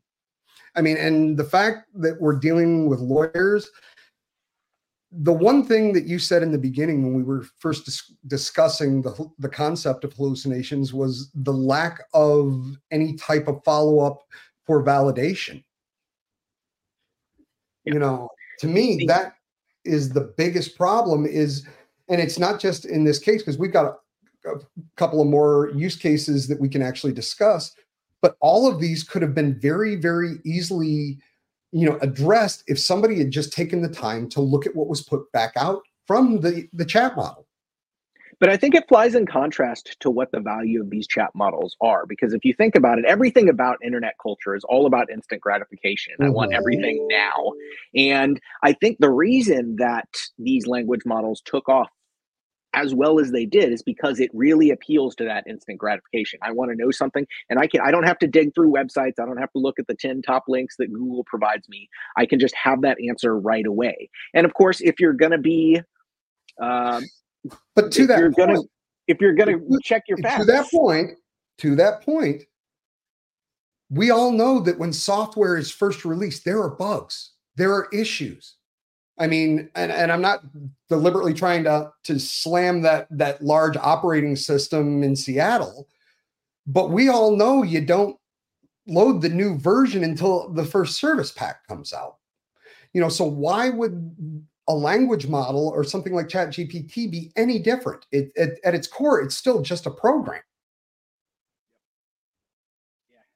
I 0.75 0.83
mean, 0.83 0.97
and 0.97 1.37
the 1.37 1.45
fact 1.45 1.88
that 1.95 2.21
we're 2.21 2.38
dealing 2.38 2.88
with 2.88 3.01
lawyers, 3.01 3.71
the 5.11 5.33
one 5.33 5.64
thing 5.64 5.92
that 5.95 6.05
you 6.05 6.19
said 6.19 6.42
in 6.42 6.53
the 6.53 6.59
beginning 6.59 7.03
when 7.03 7.14
we 7.14 7.23
were 7.23 7.47
first 7.59 7.87
dis- 7.87 8.12
discussing 8.27 9.03
the 9.03 9.31
the 9.38 9.49
concept 9.49 10.05
of 10.05 10.12
hallucinations 10.12 10.92
was 10.92 11.31
the 11.35 11.53
lack 11.53 12.03
of 12.12 12.77
any 12.90 13.14
type 13.14 13.49
of 13.49 13.62
follow 13.64 14.01
up 14.01 14.23
for 14.66 14.85
validation. 14.85 15.64
Yeah. 17.85 17.95
You 17.95 18.01
know, 18.01 18.29
to 18.61 18.66
me, 18.66 19.05
that 19.07 19.35
is 19.85 20.11
the 20.11 20.33
biggest 20.37 20.77
problem. 20.77 21.25
Is 21.25 21.66
and 22.09 22.21
it's 22.21 22.38
not 22.38 22.61
just 22.61 22.85
in 22.85 23.05
this 23.05 23.19
case 23.19 23.42
because 23.42 23.59
we've 23.59 23.73
got 23.73 23.97
a, 24.45 24.51
a, 24.51 24.59
couple 24.97 25.21
of 25.21 25.27
more 25.27 25.71
use 25.75 25.97
cases 25.97 26.49
that 26.49 26.61
we 26.61 26.69
can 26.69 26.83
actually 26.83 27.12
discuss 27.12 27.75
but 28.23 28.37
all 28.40 28.71
of 28.71 28.81
these 28.81 29.03
could 29.03 29.23
have 29.23 29.35
been 29.35 29.59
very 29.59 29.97
very 29.97 30.37
easily 30.45 31.19
you 31.73 31.88
know 31.88 31.99
addressed 32.01 32.64
if 32.66 32.79
somebody 32.79 33.19
had 33.19 33.31
just 33.31 33.53
taken 33.53 33.83
the 33.83 33.88
time 33.88 34.29
to 34.29 34.40
look 34.40 34.66
at 34.66 34.75
what 34.75 34.88
was 34.88 35.03
put 35.03 35.31
back 35.33 35.53
out 35.57 35.83
from 36.07 36.40
the 36.40 36.69
the 36.73 36.85
chat 36.85 37.16
model 37.16 37.47
but 38.38 38.51
I 38.51 38.57
think 38.57 38.75
it 38.75 38.87
flies 38.88 39.14
in 39.14 39.27
contrast 39.27 39.97
to 40.01 40.11
what 40.11 40.31
the 40.31 40.40
value 40.40 40.83
of 40.83 40.90
these 40.90 41.07
chat 41.07 41.31
models 41.35 41.77
are. 41.81 42.05
Because 42.07 42.35
if 42.35 42.45
you 42.45 42.53
think 42.53 42.75
about 42.75 42.99
it, 42.99 43.07
everything 43.07 43.49
about 43.49 43.79
internet 43.83 44.14
culture 44.23 44.55
is 44.55 44.62
all 44.64 44.87
about 44.87 45.11
instant 45.11 45.40
gratification. 45.40 46.14
Mm-hmm. 46.14 46.27
I 46.27 46.31
want 46.31 46.51
mm-hmm. 46.51 46.59
everything 46.59 47.09
now. 47.09 47.53
And 47.95 48.40
I 48.62 48.75
think 48.75 48.99
the 48.99 49.11
reason 49.11 49.77
that 49.77 50.09
these 50.38 50.66
language 50.66 51.03
models 51.07 51.40
took 51.45 51.69
off 51.69 51.88
as 52.77 52.95
well 52.95 53.19
as 53.19 53.33
they 53.33 53.45
did 53.45 53.73
is 53.73 53.83
because 53.83 54.21
it 54.21 54.31
really 54.33 54.71
appeals 54.71 55.17
to 55.17 55.25
that 55.25 55.45
instant 55.49 55.79
gratification. 55.79 56.39
I 56.43 56.53
want 56.53 56.71
to 56.71 56.77
know 56.77 56.93
something 56.93 57.27
and 57.51 57.59
I 57.59 57.67
can 57.67 57.81
I 57.81 57.91
don't 57.91 58.07
have 58.07 58.19
to 58.21 58.29
dig 58.29 58.55
through 58.55 58.73
websites. 58.73 59.15
I 59.19 59.25
don't 59.25 59.39
have 59.39 59.51
to 59.53 59.59
look 59.59 59.81
at 59.81 59.89
the 59.89 59.95
10 59.95 60.23
top 60.23 60.45
links 60.47 60.77
that 60.77 60.93
Google 60.93 61.25
provides 61.25 61.69
me. 61.69 61.89
I 62.17 62.27
can 62.27 62.39
just 62.39 62.55
have 62.55 62.83
that 62.83 62.99
answer 63.09 63.37
right 63.37 63.67
away. 63.67 64.11
And 64.35 64.47
of 64.47 64.55
course, 64.55 64.81
if 64.81 65.01
you're 65.01 65.15
going 65.15 65.33
to 65.33 65.39
be 65.39 65.81
uh, 66.61 67.01
but 67.75 67.91
to 67.93 68.07
that 68.07 68.21
point, 68.21 68.37
gonna 68.37 68.61
if 69.09 69.21
you're 69.21 69.35
gonna 69.35 69.59
check 69.83 70.03
your 70.09 70.19
facts. 70.19 70.45
To 70.45 70.53
that 70.53 70.71
point, 70.71 71.12
to 71.59 71.77
that 71.77 72.03
point, 72.03 72.45
we 73.91 74.11
all 74.11 74.33
know 74.33 74.61
that 74.61 74.79
when 74.79 74.93
software 74.93 75.57
is 75.57 75.71
first 75.71 76.05
released, 76.05 76.45
there 76.45 76.61
are 76.61 76.71
bugs, 76.71 77.33
there 77.57 77.73
are 77.73 77.89
issues. 77.93 78.57
I 79.18 79.26
mean, 79.26 79.70
and, 79.74 79.90
and 79.90 80.12
I'm 80.12 80.20
not 80.20 80.40
deliberately 80.88 81.33
trying 81.33 81.64
to 81.64 81.90
to 82.05 82.18
slam 82.18 82.83
that 82.83 83.07
that 83.11 83.42
large 83.42 83.76
operating 83.76 84.37
system 84.37 85.02
in 85.02 85.16
Seattle, 85.16 85.88
but 86.66 86.90
we 86.90 87.09
all 87.09 87.35
know 87.35 87.62
you 87.62 87.81
don't 87.81 88.16
load 88.87 89.22
the 89.22 89.29
new 89.29 89.57
version 89.57 90.05
until 90.05 90.50
the 90.52 90.64
first 90.64 90.98
service 90.98 91.33
pack 91.33 91.66
comes 91.66 91.92
out. 91.92 92.16
You 92.92 93.00
know, 93.00 93.09
so 93.09 93.24
why 93.24 93.70
would 93.70 94.44
a 94.68 94.74
language 94.74 95.26
model 95.26 95.68
or 95.68 95.85
something 95.85 96.14
like 96.14 96.29
ChatGPT 96.29 97.11
be 97.11 97.33
any 97.37 97.59
different? 97.59 98.07
It, 98.12 98.33
it, 98.35 98.59
at 98.64 98.74
its 98.74 98.87
core, 98.87 99.20
it's 99.20 99.37
still 99.37 99.62
just 99.62 99.87
a 99.87 99.90
program. 99.90 100.42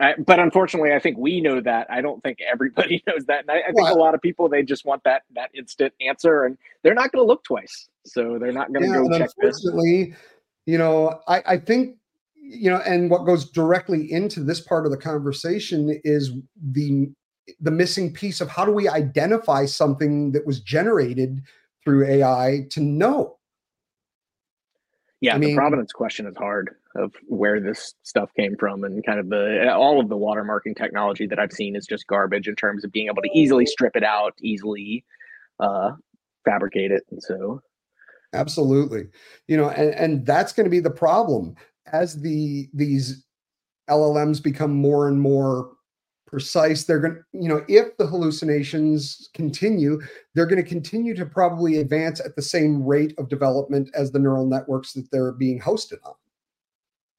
I, 0.00 0.14
but 0.18 0.38
unfortunately, 0.38 0.92
I 0.92 0.98
think 0.98 1.18
we 1.18 1.40
know 1.40 1.60
that. 1.60 1.86
I 1.90 2.00
don't 2.00 2.22
think 2.22 2.38
everybody 2.40 3.02
knows 3.06 3.24
that. 3.26 3.40
And 3.42 3.50
I, 3.50 3.60
I 3.68 3.72
think 3.72 3.88
a 3.88 3.94
lot 3.94 4.14
of 4.14 4.20
people 4.20 4.48
they 4.48 4.62
just 4.62 4.84
want 4.84 5.04
that 5.04 5.22
that 5.34 5.50
instant 5.54 5.92
answer, 6.00 6.44
and 6.44 6.58
they're 6.82 6.94
not 6.94 7.12
going 7.12 7.22
to 7.22 7.26
look 7.26 7.44
twice. 7.44 7.88
So 8.04 8.38
they're 8.38 8.52
not 8.52 8.72
going 8.72 8.82
to 8.82 8.88
yeah, 8.88 9.02
go 9.02 9.18
check 9.18 9.30
unfortunately, 9.36 10.10
this. 10.10 10.18
You 10.66 10.78
know, 10.78 11.20
I, 11.28 11.42
I 11.46 11.56
think 11.58 11.96
you 12.36 12.70
know, 12.70 12.78
and 12.78 13.10
what 13.10 13.24
goes 13.26 13.48
directly 13.50 14.10
into 14.10 14.42
this 14.42 14.60
part 14.60 14.84
of 14.84 14.90
the 14.90 14.98
conversation 14.98 16.00
is 16.04 16.32
the 16.60 17.08
the 17.60 17.70
missing 17.70 18.12
piece 18.12 18.40
of 18.40 18.48
how 18.48 18.64
do 18.64 18.72
we 18.72 18.88
identify 18.88 19.66
something 19.66 20.32
that 20.32 20.46
was 20.46 20.60
generated 20.60 21.40
through 21.84 22.06
AI 22.06 22.66
to 22.70 22.80
know? 22.80 23.36
Yeah, 25.20 25.34
I 25.34 25.38
mean, 25.38 25.50
the 25.50 25.56
provenance 25.56 25.92
question 25.92 26.26
is 26.26 26.36
hard 26.36 26.76
of 26.96 27.12
where 27.28 27.60
this 27.60 27.94
stuff 28.02 28.30
came 28.34 28.56
from 28.56 28.84
and 28.84 29.04
kind 29.04 29.20
of 29.20 29.28
the 29.28 29.70
all 29.72 30.00
of 30.00 30.08
the 30.08 30.16
watermarking 30.16 30.76
technology 30.76 31.26
that 31.26 31.38
I've 31.38 31.52
seen 31.52 31.76
is 31.76 31.86
just 31.86 32.06
garbage 32.06 32.48
in 32.48 32.56
terms 32.56 32.84
of 32.84 32.92
being 32.92 33.06
able 33.06 33.22
to 33.22 33.30
easily 33.34 33.66
strip 33.66 33.96
it 33.96 34.02
out, 34.02 34.34
easily 34.40 35.04
uh, 35.60 35.92
fabricate 36.44 36.90
it. 36.90 37.04
And 37.10 37.22
so 37.22 37.62
absolutely. 38.32 39.08
You 39.46 39.58
know, 39.58 39.68
and, 39.68 39.94
and 39.94 40.26
that's 40.26 40.54
going 40.54 40.64
to 40.64 40.70
be 40.70 40.80
the 40.80 40.90
problem 40.90 41.54
as 41.92 42.20
the 42.20 42.68
these 42.72 43.24
LLMs 43.90 44.42
become 44.42 44.72
more 44.72 45.06
and 45.06 45.20
more 45.20 45.72
precise. 46.30 46.84
They're 46.84 47.00
going 47.00 47.14
to 47.14 47.22
you 47.32 47.48
know 47.48 47.64
if 47.68 47.96
the 47.96 48.06
hallucinations 48.06 49.28
continue 49.34 50.00
they're 50.34 50.46
going 50.46 50.62
to 50.62 50.68
continue 50.68 51.14
to 51.14 51.26
probably 51.26 51.78
advance 51.78 52.20
at 52.20 52.36
the 52.36 52.42
same 52.42 52.84
rate 52.84 53.14
of 53.18 53.28
development 53.28 53.90
as 53.94 54.12
the 54.12 54.18
neural 54.18 54.46
networks 54.46 54.92
that 54.92 55.10
they're 55.10 55.32
being 55.32 55.60
hosted 55.60 55.98
on. 56.04 56.14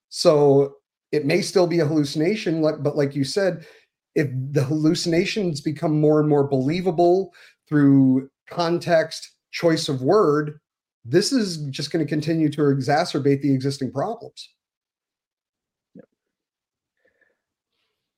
So 0.10 0.76
it 1.12 1.26
may 1.26 1.42
still 1.42 1.68
be 1.68 1.80
a 1.80 1.86
hallucination, 1.86 2.62
but 2.62 2.96
like 2.96 3.16
you 3.16 3.24
said, 3.24 3.66
if 4.16 4.30
the 4.52 4.64
hallucinations 4.64 5.62
become 5.62 6.00
more 6.00 6.20
and 6.20 6.30
more 6.30 6.48
believable 6.48 7.34
through 7.68 8.30
context, 8.50 9.36
choice 9.52 9.90
of 9.90 10.02
word, 10.02 10.60
this 11.04 11.32
is 11.32 11.58
just 11.70 11.92
going 11.92 12.06
to 12.06 12.10
continue 12.10 12.50
to 12.50 12.62
exacerbate 12.62 13.42
the 13.42 13.54
existing 13.54 13.92
problems. 13.92 14.50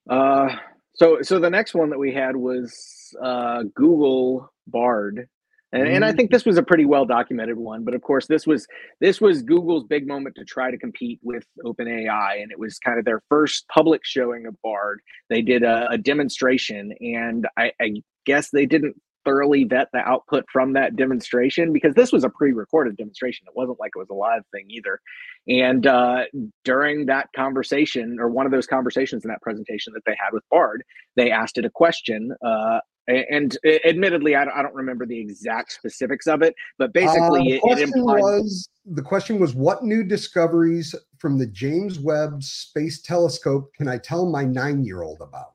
Uh, 0.09 0.55
so, 0.95 1.21
so 1.21 1.39
the 1.39 1.49
next 1.49 1.73
one 1.73 1.89
that 1.89 1.99
we 1.99 2.13
had 2.13 2.35
was 2.35 3.15
uh, 3.21 3.63
Google 3.75 4.51
Bard, 4.67 5.27
and, 5.73 5.87
and 5.87 6.05
I 6.05 6.11
think 6.11 6.29
this 6.29 6.45
was 6.45 6.57
a 6.57 6.63
pretty 6.63 6.85
well 6.85 7.05
documented 7.05 7.57
one. 7.57 7.83
But 7.83 7.95
of 7.95 8.03
course, 8.03 8.27
this 8.27 8.45
was 8.45 8.67
this 9.01 9.19
was 9.19 9.41
Google's 9.41 9.85
big 9.85 10.07
moment 10.07 10.35
to 10.35 10.45
try 10.45 10.69
to 10.69 10.77
compete 10.77 11.19
with 11.23 11.45
OpenAI, 11.65 12.43
and 12.43 12.51
it 12.51 12.59
was 12.59 12.77
kind 12.77 12.99
of 12.99 13.05
their 13.05 13.23
first 13.27 13.67
public 13.69 14.01
showing 14.05 14.45
of 14.45 14.55
Bard. 14.61 15.01
They 15.29 15.41
did 15.41 15.63
a, 15.63 15.89
a 15.89 15.97
demonstration, 15.97 16.93
and 17.01 17.47
I, 17.57 17.71
I 17.81 18.03
guess 18.25 18.51
they 18.51 18.67
didn't 18.67 18.95
thoroughly 19.25 19.63
vet 19.63 19.87
the 19.93 19.99
output 19.99 20.45
from 20.51 20.73
that 20.73 20.95
demonstration 20.95 21.73
because 21.73 21.93
this 21.95 22.11
was 22.11 22.23
a 22.23 22.29
pre-recorded 22.29 22.97
demonstration. 22.97 23.45
It 23.47 23.55
wasn't 23.55 23.79
like 23.79 23.91
it 23.95 23.99
was 23.99 24.09
a 24.09 24.13
live 24.13 24.43
thing 24.51 24.65
either. 24.69 24.99
And 25.47 25.85
uh, 25.85 26.23
during 26.63 27.05
that 27.07 27.29
conversation 27.35 28.17
or 28.19 28.29
one 28.29 28.45
of 28.45 28.51
those 28.51 28.67
conversations 28.67 29.23
in 29.25 29.29
that 29.29 29.41
presentation 29.41 29.93
that 29.93 30.03
they 30.05 30.15
had 30.19 30.33
with 30.33 30.43
bard 30.49 30.83
they 31.15 31.31
asked 31.31 31.57
it 31.57 31.65
a 31.65 31.69
question 31.69 32.33
uh, 32.45 32.79
and 33.07 33.57
admittedly 33.85 34.35
I 34.35 34.45
don't, 34.45 34.73
remember 34.73 35.05
the 35.05 35.19
exact 35.19 35.73
specifics 35.73 36.27
of 36.27 36.41
it 36.41 36.55
but 36.77 36.93
basically 36.93 37.59
uh, 37.61 37.67
it, 37.67 37.79
it 37.79 37.89
implied 37.89 38.21
was 38.21 38.69
the 38.85 39.01
question 39.01 39.39
was 39.39 39.53
what 39.53 39.83
new 39.83 40.03
discoveries 40.03 40.95
from 41.17 41.37
the 41.37 41.47
james 41.47 41.99
webb 41.99 42.43
space 42.43 43.01
telescope 43.01 43.73
can 43.75 43.87
i 43.87 43.97
tell 43.97 44.25
my 44.25 44.43
nine 44.43 44.83
year 44.83 45.03
old 45.03 45.21
about 45.21 45.53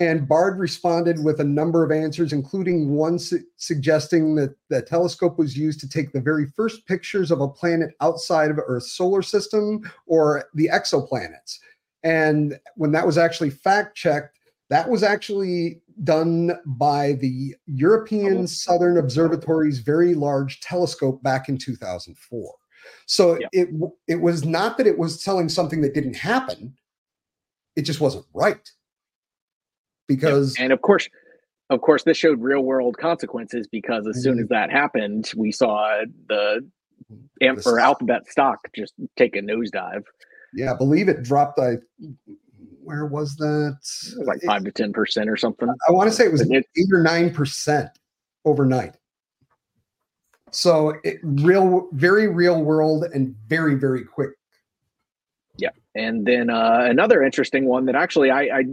and 0.00 0.28
Bard 0.28 0.58
responded 0.58 1.24
with 1.24 1.40
a 1.40 1.44
number 1.44 1.82
of 1.82 1.90
answers, 1.90 2.32
including 2.32 2.90
one 2.90 3.18
su- 3.18 3.42
suggesting 3.56 4.36
that 4.36 4.54
the 4.68 4.80
telescope 4.80 5.38
was 5.38 5.56
used 5.56 5.80
to 5.80 5.88
take 5.88 6.12
the 6.12 6.20
very 6.20 6.46
first 6.56 6.86
pictures 6.86 7.30
of 7.30 7.40
a 7.40 7.48
planet 7.48 7.90
outside 8.00 8.50
of 8.50 8.60
Earth's 8.64 8.92
solar 8.92 9.22
system 9.22 9.80
or 10.06 10.44
the 10.54 10.70
exoplanets. 10.72 11.58
And 12.04 12.58
when 12.76 12.92
that 12.92 13.06
was 13.06 13.18
actually 13.18 13.50
fact 13.50 13.96
checked, 13.96 14.38
that 14.70 14.88
was 14.88 15.02
actually 15.02 15.80
done 16.04 16.52
by 16.64 17.14
the 17.14 17.56
European 17.66 18.42
oh. 18.42 18.46
Southern 18.46 18.98
Observatory's 18.98 19.80
very 19.80 20.14
large 20.14 20.60
telescope 20.60 21.20
back 21.24 21.48
in 21.48 21.58
2004. 21.58 22.54
So 23.06 23.38
yeah. 23.38 23.48
it 23.52 23.68
it 24.06 24.20
was 24.20 24.44
not 24.44 24.78
that 24.78 24.86
it 24.86 24.96
was 24.96 25.22
telling 25.22 25.48
something 25.48 25.80
that 25.80 25.94
didn't 25.94 26.14
happen; 26.14 26.76
it 27.74 27.82
just 27.82 28.00
wasn't 28.00 28.24
right 28.32 28.70
because 30.08 30.56
and 30.58 30.72
of 30.72 30.82
course 30.82 31.08
of 31.70 31.80
course 31.80 32.02
this 32.02 32.16
showed 32.16 32.40
real 32.40 32.62
world 32.62 32.96
consequences 32.98 33.68
because 33.70 34.06
as 34.08 34.22
soon 34.22 34.34
mm-hmm. 34.34 34.42
as 34.42 34.48
that 34.48 34.70
happened 34.70 35.30
we 35.36 35.52
saw 35.52 36.02
the 36.28 36.66
amp 37.40 37.62
for 37.62 37.78
alphabet 37.78 38.26
stock 38.28 38.58
just 38.74 38.94
take 39.16 39.36
a 39.36 39.40
nosedive. 39.40 40.02
Yeah 40.54 40.72
i 40.72 40.76
believe 40.76 41.08
it 41.08 41.22
dropped 41.22 41.58
i 41.60 41.76
where 42.82 43.04
was 43.04 43.36
that? 43.36 43.76
Was 43.82 44.22
like 44.24 44.40
five 44.46 44.62
it, 44.62 44.74
to 44.74 44.82
ten 44.82 44.94
percent 44.94 45.28
or 45.28 45.36
something. 45.36 45.68
I 45.68 45.92
want 45.92 46.08
to 46.08 46.16
say 46.16 46.24
it 46.24 46.32
was 46.32 46.50
eight 46.50 46.64
or 46.90 47.02
nine 47.02 47.34
percent 47.34 47.90
overnight. 48.46 48.94
So 50.52 50.94
it 51.04 51.18
real 51.22 51.88
very 51.92 52.28
real 52.28 52.62
world 52.62 53.04
and 53.12 53.36
very 53.46 53.74
very 53.74 54.04
quick. 54.04 54.30
Yeah 55.58 55.68
and 55.98 56.24
then 56.24 56.48
uh, 56.48 56.86
another 56.88 57.22
interesting 57.22 57.66
one 57.66 57.84
that 57.86 57.94
actually 57.94 58.30
I, 58.30 58.42
I 58.42 58.64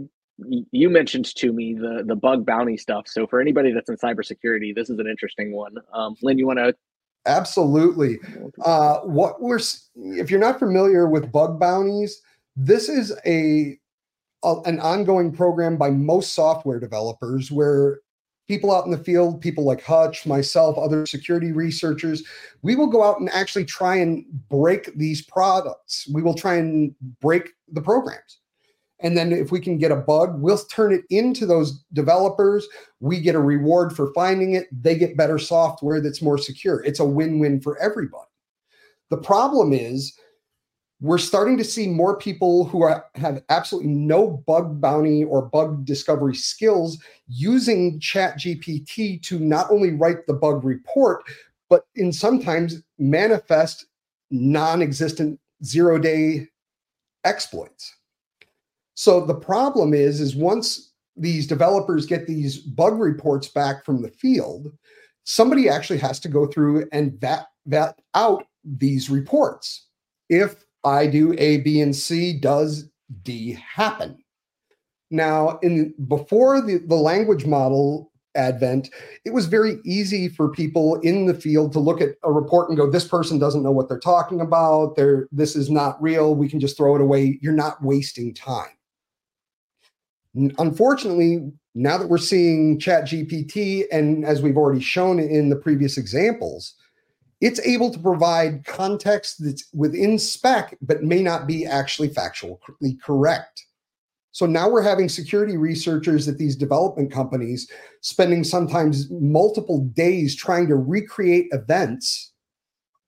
you 0.70 0.90
mentioned 0.90 1.34
to 1.36 1.52
me 1.52 1.74
the 1.74 2.04
the 2.06 2.16
bug 2.16 2.44
bounty 2.44 2.76
stuff. 2.76 3.08
So 3.08 3.26
for 3.26 3.40
anybody 3.40 3.72
that's 3.72 3.88
in 3.88 3.96
cybersecurity, 3.96 4.74
this 4.74 4.90
is 4.90 4.98
an 4.98 5.06
interesting 5.06 5.52
one. 5.52 5.76
Um, 5.92 6.16
Len, 6.22 6.38
you 6.38 6.46
want 6.46 6.58
to? 6.58 6.74
Absolutely. 7.26 8.18
Uh, 8.64 8.98
what 8.98 9.40
we're 9.40 9.60
if 9.94 10.30
you're 10.30 10.40
not 10.40 10.58
familiar 10.58 11.08
with 11.08 11.32
bug 11.32 11.58
bounties, 11.58 12.22
this 12.54 12.88
is 12.88 13.12
a, 13.26 13.78
a 14.44 14.54
an 14.64 14.78
ongoing 14.80 15.32
program 15.32 15.76
by 15.76 15.90
most 15.90 16.34
software 16.34 16.78
developers 16.78 17.50
where 17.50 18.00
people 18.48 18.72
out 18.72 18.84
in 18.84 18.92
the 18.92 18.98
field, 18.98 19.40
people 19.40 19.64
like 19.64 19.82
Hutch, 19.82 20.24
myself, 20.24 20.78
other 20.78 21.04
security 21.04 21.50
researchers, 21.50 22.22
we 22.62 22.76
will 22.76 22.86
go 22.86 23.02
out 23.02 23.18
and 23.18 23.28
actually 23.30 23.64
try 23.64 23.96
and 23.96 24.24
break 24.48 24.96
these 24.96 25.22
products. 25.22 26.08
We 26.12 26.22
will 26.22 26.34
try 26.34 26.56
and 26.56 26.94
break 27.20 27.50
the 27.72 27.82
programs. 27.82 28.38
And 29.00 29.16
then 29.16 29.32
if 29.32 29.52
we 29.52 29.60
can 29.60 29.76
get 29.76 29.92
a 29.92 29.96
bug, 29.96 30.40
we'll 30.40 30.58
turn 30.58 30.92
it 30.92 31.02
into 31.10 31.44
those 31.44 31.84
developers. 31.92 32.66
We 33.00 33.20
get 33.20 33.34
a 33.34 33.40
reward 33.40 33.94
for 33.94 34.12
finding 34.14 34.54
it. 34.54 34.68
They 34.72 34.96
get 34.96 35.16
better 35.16 35.38
software 35.38 36.00
that's 36.00 36.22
more 36.22 36.38
secure. 36.38 36.82
It's 36.82 37.00
a 37.00 37.04
win 37.04 37.38
win 37.38 37.60
for 37.60 37.78
everybody. 37.78 38.28
The 39.10 39.18
problem 39.18 39.72
is, 39.72 40.18
we're 41.00 41.18
starting 41.18 41.58
to 41.58 41.64
see 41.64 41.88
more 41.88 42.16
people 42.16 42.64
who 42.64 42.82
are, 42.82 43.04
have 43.16 43.42
absolutely 43.50 43.90
no 43.90 44.42
bug 44.46 44.80
bounty 44.80 45.24
or 45.24 45.42
bug 45.42 45.84
discovery 45.84 46.34
skills 46.34 46.98
using 47.28 48.00
chat 48.00 48.38
gpt 48.38 49.22
to 49.22 49.38
not 49.38 49.70
only 49.70 49.92
write 49.92 50.26
the 50.26 50.32
bug 50.32 50.64
report 50.64 51.22
but 51.68 51.86
in 51.96 52.12
sometimes 52.12 52.82
manifest 52.98 53.86
non-existent 54.30 55.38
zero 55.62 55.98
day 55.98 56.48
exploits 57.24 57.95
so 58.96 59.20
the 59.20 59.34
problem 59.34 59.92
is, 59.92 60.20
is 60.20 60.34
once 60.34 60.94
these 61.16 61.46
developers 61.46 62.06
get 62.06 62.26
these 62.26 62.56
bug 62.58 62.98
reports 62.98 63.46
back 63.46 63.84
from 63.84 64.00
the 64.00 64.08
field, 64.08 64.72
somebody 65.24 65.68
actually 65.68 65.98
has 65.98 66.18
to 66.20 66.28
go 66.28 66.46
through 66.46 66.88
and 66.92 67.20
vet, 67.20 67.46
vet 67.66 67.98
out 68.14 68.46
these 68.64 69.10
reports. 69.10 69.86
If 70.30 70.64
I 70.82 71.06
do 71.06 71.34
A, 71.36 71.58
B, 71.58 71.82
and 71.82 71.94
C, 71.94 72.32
does 72.32 72.88
D 73.22 73.52
happen? 73.52 74.16
Now, 75.10 75.58
in 75.62 75.92
before 76.08 76.62
the, 76.62 76.78
the 76.78 76.96
language 76.96 77.44
model 77.44 78.10
advent, 78.34 78.90
it 79.24 79.32
was 79.32 79.46
very 79.46 79.78
easy 79.84 80.28
for 80.28 80.48
people 80.48 80.96
in 81.00 81.26
the 81.26 81.34
field 81.34 81.72
to 81.72 81.80
look 81.80 82.00
at 82.00 82.16
a 82.24 82.32
report 82.32 82.68
and 82.68 82.78
go, 82.78 82.90
this 82.90 83.06
person 83.06 83.38
doesn't 83.38 83.62
know 83.62 83.72
what 83.72 83.88
they're 83.88 83.98
talking 83.98 84.40
about. 84.40 84.96
They're, 84.96 85.28
this 85.30 85.54
is 85.54 85.70
not 85.70 86.00
real. 86.02 86.34
We 86.34 86.48
can 86.48 86.60
just 86.60 86.76
throw 86.76 86.94
it 86.96 87.02
away. 87.02 87.38
You're 87.42 87.52
not 87.52 87.82
wasting 87.82 88.34
time. 88.34 88.75
Unfortunately, 90.58 91.50
now 91.74 91.96
that 91.98 92.08
we're 92.08 92.18
seeing 92.18 92.78
Chat 92.78 93.04
GPT, 93.04 93.84
and 93.90 94.24
as 94.24 94.42
we've 94.42 94.56
already 94.56 94.80
shown 94.80 95.18
in 95.18 95.48
the 95.48 95.56
previous 95.56 95.96
examples, 95.96 96.74
it's 97.40 97.60
able 97.60 97.90
to 97.90 97.98
provide 97.98 98.64
context 98.64 99.36
that's 99.44 99.68
within 99.74 100.18
spec, 100.18 100.76
but 100.80 101.02
may 101.02 101.22
not 101.22 101.46
be 101.46 101.66
actually 101.66 102.08
factually 102.08 103.00
correct. 103.02 103.62
So 104.32 104.44
now 104.44 104.68
we're 104.68 104.82
having 104.82 105.08
security 105.08 105.56
researchers 105.56 106.28
at 106.28 106.36
these 106.36 106.56
development 106.56 107.10
companies 107.10 107.70
spending 108.02 108.44
sometimes 108.44 109.10
multiple 109.10 109.80
days 109.94 110.36
trying 110.36 110.68
to 110.68 110.76
recreate 110.76 111.46
events 111.52 112.34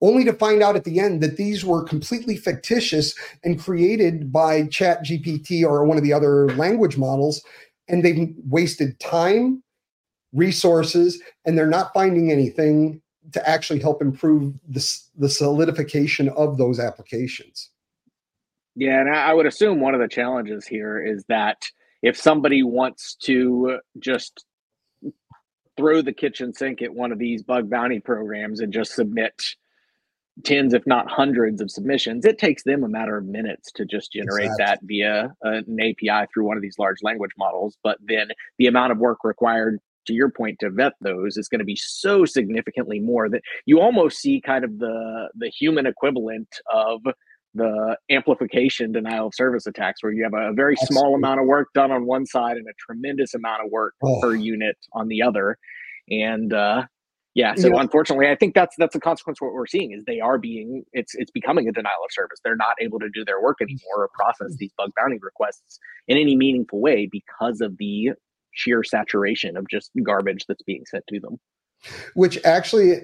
only 0.00 0.24
to 0.24 0.32
find 0.32 0.62
out 0.62 0.76
at 0.76 0.84
the 0.84 1.00
end 1.00 1.22
that 1.22 1.36
these 1.36 1.64
were 1.64 1.82
completely 1.82 2.36
fictitious 2.36 3.14
and 3.44 3.60
created 3.60 4.32
by 4.32 4.66
chat 4.66 5.04
gpt 5.04 5.64
or 5.64 5.84
one 5.84 5.96
of 5.96 6.04
the 6.04 6.12
other 6.12 6.48
language 6.50 6.96
models 6.96 7.42
and 7.88 8.04
they've 8.04 8.34
wasted 8.48 8.98
time 9.00 9.62
resources 10.32 11.20
and 11.44 11.56
they're 11.56 11.66
not 11.66 11.92
finding 11.94 12.30
anything 12.30 13.00
to 13.32 13.48
actually 13.48 13.80
help 13.80 14.00
improve 14.00 14.54
the, 14.68 15.00
the 15.16 15.28
solidification 15.28 16.28
of 16.30 16.56
those 16.56 16.80
applications. 16.80 17.70
Yeah 18.74 19.00
and 19.00 19.14
i 19.14 19.32
would 19.34 19.46
assume 19.46 19.80
one 19.80 19.94
of 19.94 20.00
the 20.00 20.08
challenges 20.08 20.66
here 20.66 21.04
is 21.04 21.24
that 21.28 21.66
if 22.02 22.16
somebody 22.16 22.62
wants 22.62 23.16
to 23.16 23.80
just 23.98 24.44
throw 25.76 26.02
the 26.02 26.12
kitchen 26.12 26.52
sink 26.52 26.82
at 26.82 26.92
one 26.92 27.12
of 27.12 27.18
these 27.18 27.42
bug 27.42 27.70
bounty 27.70 28.00
programs 28.00 28.60
and 28.60 28.72
just 28.72 28.92
submit 28.92 29.42
tens, 30.44 30.74
if 30.74 30.86
not 30.86 31.10
hundreds 31.10 31.60
of 31.60 31.70
submissions, 31.70 32.24
it 32.24 32.38
takes 32.38 32.62
them 32.64 32.84
a 32.84 32.88
matter 32.88 33.16
of 33.16 33.24
minutes 33.26 33.72
to 33.72 33.84
just 33.84 34.12
generate 34.12 34.46
exactly. 34.46 34.64
that 34.64 34.80
via 34.82 35.34
an 35.42 35.78
API 35.80 36.28
through 36.32 36.44
one 36.44 36.56
of 36.56 36.62
these 36.62 36.78
large 36.78 36.98
language 37.02 37.32
models. 37.38 37.76
But 37.82 37.98
then 38.06 38.28
the 38.58 38.66
amount 38.66 38.92
of 38.92 38.98
work 38.98 39.18
required 39.24 39.78
to 40.06 40.14
your 40.14 40.30
point 40.30 40.58
to 40.60 40.70
vet 40.70 40.94
those 41.00 41.36
is 41.36 41.48
going 41.48 41.58
to 41.60 41.64
be 41.64 41.76
so 41.76 42.24
significantly 42.24 42.98
more 42.98 43.28
that 43.28 43.42
you 43.66 43.80
almost 43.80 44.18
see 44.18 44.40
kind 44.40 44.64
of 44.64 44.78
the 44.78 45.28
the 45.36 45.48
human 45.48 45.86
equivalent 45.86 46.48
of 46.72 47.00
the 47.54 47.96
amplification 48.10 48.92
denial 48.92 49.28
of 49.28 49.34
service 49.34 49.66
attacks 49.66 50.02
where 50.02 50.12
you 50.12 50.22
have 50.22 50.34
a, 50.34 50.52
very 50.52 50.74
Absolutely. 50.74 50.96
small 50.96 51.14
amount 51.14 51.40
of 51.40 51.46
work 51.46 51.68
done 51.74 51.90
on 51.90 52.06
one 52.06 52.26
side 52.26 52.56
and 52.56 52.66
a 52.68 52.72
tremendous 52.78 53.34
amount 53.34 53.64
of 53.64 53.70
work 53.70 53.94
oh. 54.02 54.20
per 54.20 54.34
unit 54.34 54.76
on 54.92 55.08
the 55.08 55.22
other 55.22 55.58
and 56.10 56.52
uh 56.52 56.84
Yeah. 57.34 57.54
So 57.54 57.68
yeah. 57.68 57.80
unfortunately, 57.80 58.28
I 58.28 58.34
think 58.34 58.54
that's 58.54 58.74
that's 58.78 58.94
a 58.94 59.00
consequence 59.00 59.38
of 59.40 59.46
what 59.46 59.54
we're 59.54 59.66
seeing 59.66 59.92
is 59.92 60.04
they 60.04 60.20
are 60.20 60.38
being 60.38 60.84
it's 60.92 61.14
it's 61.14 61.30
becoming 61.30 61.68
a 61.68 61.72
denial 61.72 62.04
of 62.04 62.10
service. 62.10 62.40
They're 62.42 62.56
not 62.56 62.74
able 62.80 62.98
to 62.98 63.08
do 63.12 63.24
their 63.24 63.40
work 63.40 63.58
mm-hmm. 63.60 63.70
anymore 63.70 64.04
or 64.04 64.08
process 64.12 64.48
mm-hmm. 64.48 64.56
these 64.58 64.72
bug 64.76 64.90
bounty 64.96 65.18
requests 65.20 65.78
in 66.08 66.16
any 66.16 66.36
meaningful 66.36 66.80
way 66.80 67.08
because 67.10 67.60
of 67.60 67.76
the 67.78 68.10
sheer 68.52 68.82
saturation 68.82 69.56
of 69.56 69.68
just 69.70 69.90
garbage 70.02 70.46
that's 70.48 70.62
being 70.62 70.84
sent 70.86 71.04
to 71.08 71.20
them. 71.20 71.38
Which 72.14 72.38
actually 72.44 73.02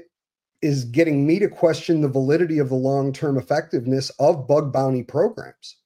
is 0.62 0.84
getting 0.86 1.26
me 1.26 1.38
to 1.38 1.48
question 1.48 2.00
the 2.00 2.08
validity 2.08 2.58
of 2.58 2.70
the 2.70 2.74
long-term 2.74 3.36
effectiveness 3.36 4.10
of 4.18 4.48
bug 4.48 4.72
bounty 4.72 5.02
programs. 5.02 5.76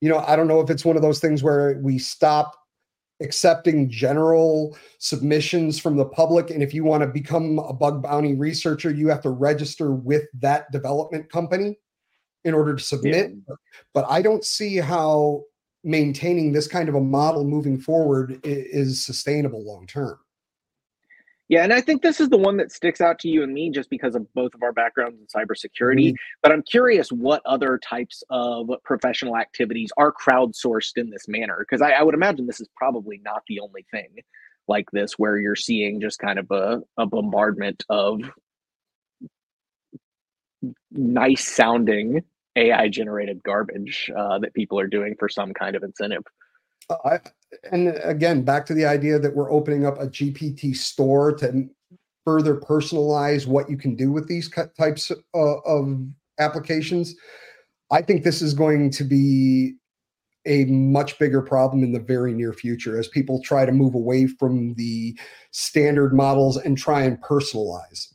You 0.00 0.10
know, 0.10 0.18
I 0.18 0.36
don't 0.36 0.46
know 0.46 0.60
if 0.60 0.70
it's 0.70 0.84
one 0.84 0.94
of 0.94 1.02
those 1.02 1.18
things 1.18 1.42
where 1.42 1.80
we 1.82 1.98
stop 1.98 2.54
accepting 3.20 3.90
general 3.90 4.76
submissions 4.98 5.78
from 5.78 5.96
the 5.96 6.04
public. 6.04 6.50
And 6.50 6.62
if 6.62 6.72
you 6.72 6.84
want 6.84 7.02
to 7.02 7.08
become 7.08 7.58
a 7.58 7.72
bug 7.72 8.02
bounty 8.02 8.34
researcher, 8.34 8.90
you 8.90 9.08
have 9.08 9.22
to 9.22 9.30
register 9.30 9.92
with 9.92 10.24
that 10.40 10.70
development 10.70 11.30
company 11.30 11.78
in 12.44 12.54
order 12.54 12.76
to 12.76 12.82
submit. 12.82 13.32
Yeah. 13.48 13.54
But 13.92 14.06
I 14.08 14.22
don't 14.22 14.44
see 14.44 14.76
how 14.76 15.42
maintaining 15.84 16.52
this 16.52 16.68
kind 16.68 16.88
of 16.88 16.94
a 16.94 17.00
model 17.00 17.44
moving 17.44 17.80
forward 17.80 18.40
is 18.44 19.04
sustainable 19.04 19.64
long 19.64 19.86
term. 19.86 20.18
Yeah, 21.48 21.64
and 21.64 21.72
I 21.72 21.80
think 21.80 22.02
this 22.02 22.20
is 22.20 22.28
the 22.28 22.36
one 22.36 22.58
that 22.58 22.70
sticks 22.70 23.00
out 23.00 23.18
to 23.20 23.28
you 23.28 23.42
and 23.42 23.54
me 23.54 23.70
just 23.70 23.88
because 23.88 24.14
of 24.14 24.32
both 24.34 24.54
of 24.54 24.62
our 24.62 24.72
backgrounds 24.72 25.18
in 25.18 25.26
cybersecurity. 25.26 26.08
Mm-hmm. 26.08 26.16
But 26.42 26.52
I'm 26.52 26.62
curious 26.62 27.10
what 27.10 27.40
other 27.46 27.78
types 27.78 28.22
of 28.28 28.70
professional 28.84 29.36
activities 29.36 29.90
are 29.96 30.12
crowdsourced 30.12 30.96
in 30.96 31.08
this 31.08 31.26
manner, 31.26 31.56
because 31.60 31.80
I, 31.80 31.92
I, 31.92 32.02
would 32.02 32.14
imagine 32.14 32.46
this 32.46 32.60
is 32.60 32.68
probably 32.76 33.20
not 33.24 33.42
the 33.48 33.60
only 33.60 33.86
thing 33.90 34.08
like 34.68 34.90
this 34.92 35.14
where 35.14 35.38
you're 35.38 35.56
seeing 35.56 36.02
just 36.02 36.18
kind 36.18 36.38
of 36.38 36.50
a, 36.50 36.82
a 36.98 37.06
bombardment 37.06 37.82
of 37.88 38.20
nice 40.90 41.48
sounding 41.48 42.22
AI 42.56 42.88
generated 42.88 43.42
garbage 43.42 44.10
uh, 44.14 44.38
that 44.40 44.52
people 44.52 44.78
are 44.78 44.86
doing 44.86 45.14
for 45.18 45.30
some 45.30 45.54
kind 45.54 45.76
of 45.76 45.82
incentive. 45.82 46.24
I, 46.90 47.20
and 47.70 47.88
again, 48.02 48.42
back 48.42 48.66
to 48.66 48.74
the 48.74 48.84
idea 48.84 49.18
that 49.18 49.34
we're 49.34 49.50
opening 49.50 49.86
up 49.86 49.98
a 49.98 50.06
GPT 50.06 50.76
store 50.76 51.34
to 51.36 51.68
further 52.24 52.56
personalize 52.56 53.46
what 53.46 53.70
you 53.70 53.76
can 53.76 53.96
do 53.96 54.12
with 54.12 54.28
these 54.28 54.50
types 54.78 55.10
of, 55.10 55.60
of 55.64 56.06
applications. 56.38 57.14
I 57.90 58.02
think 58.02 58.22
this 58.22 58.42
is 58.42 58.52
going 58.52 58.90
to 58.92 59.04
be 59.04 59.74
a 60.46 60.64
much 60.66 61.18
bigger 61.18 61.42
problem 61.42 61.82
in 61.82 61.92
the 61.92 62.00
very 62.00 62.32
near 62.32 62.52
future 62.52 62.98
as 62.98 63.08
people 63.08 63.40
try 63.42 63.64
to 63.64 63.72
move 63.72 63.94
away 63.94 64.26
from 64.26 64.74
the 64.74 65.18
standard 65.50 66.14
models 66.14 66.56
and 66.56 66.76
try 66.76 67.02
and 67.02 67.22
personalize. 67.22 68.12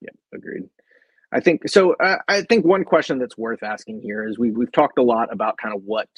Yeah, 0.00 0.10
agreed. 0.32 0.68
I 1.32 1.40
think 1.40 1.68
so. 1.68 1.94
Uh, 1.94 2.18
I 2.28 2.42
think 2.42 2.64
one 2.64 2.84
question 2.84 3.18
that's 3.18 3.36
worth 3.36 3.64
asking 3.64 4.00
here 4.02 4.26
is 4.26 4.38
we've 4.38 4.56
we've 4.56 4.70
talked 4.70 4.98
a 4.98 5.02
lot 5.02 5.32
about 5.32 5.56
kind 5.58 5.74
of 5.74 5.82
what 5.84 6.08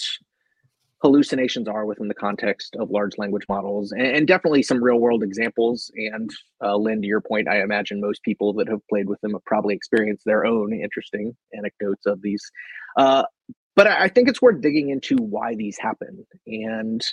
hallucinations 1.07 1.69
are 1.69 1.87
within 1.87 2.09
the 2.09 2.15
context 2.15 2.75
of 2.81 2.91
large 2.91 3.17
language 3.17 3.45
models 3.49 3.93
and, 3.93 4.03
and 4.03 4.27
definitely 4.27 4.61
some 4.61 4.83
real 4.83 4.99
world 4.99 5.23
examples 5.23 5.91
and 5.95 6.31
uh, 6.65 6.77
Len 6.77 7.01
to 7.01 7.07
your 7.07 7.21
point 7.21 7.49
i 7.49 7.63
imagine 7.63 8.01
most 8.01 8.23
people 8.25 8.53
that 8.55 8.69
have 8.69 8.81
played 8.89 9.09
with 9.09 9.21
them 9.21 9.33
have 9.33 9.45
probably 9.45 9.75
experienced 9.75 10.25
their 10.25 10.45
own 10.45 10.73
interesting 10.75 11.37
anecdotes 11.57 12.07
of 12.07 12.21
these 12.23 12.43
uh, 12.97 13.23
but 13.77 13.87
I, 13.87 14.05
I, 14.05 14.09
think 14.09 14.29
it's 14.29 14.43
worth 14.43 14.61
digging 14.61 14.89
into 14.91 15.17
why 15.17 15.55
these 15.55 15.79
happen 15.79 16.27
and 16.47 17.07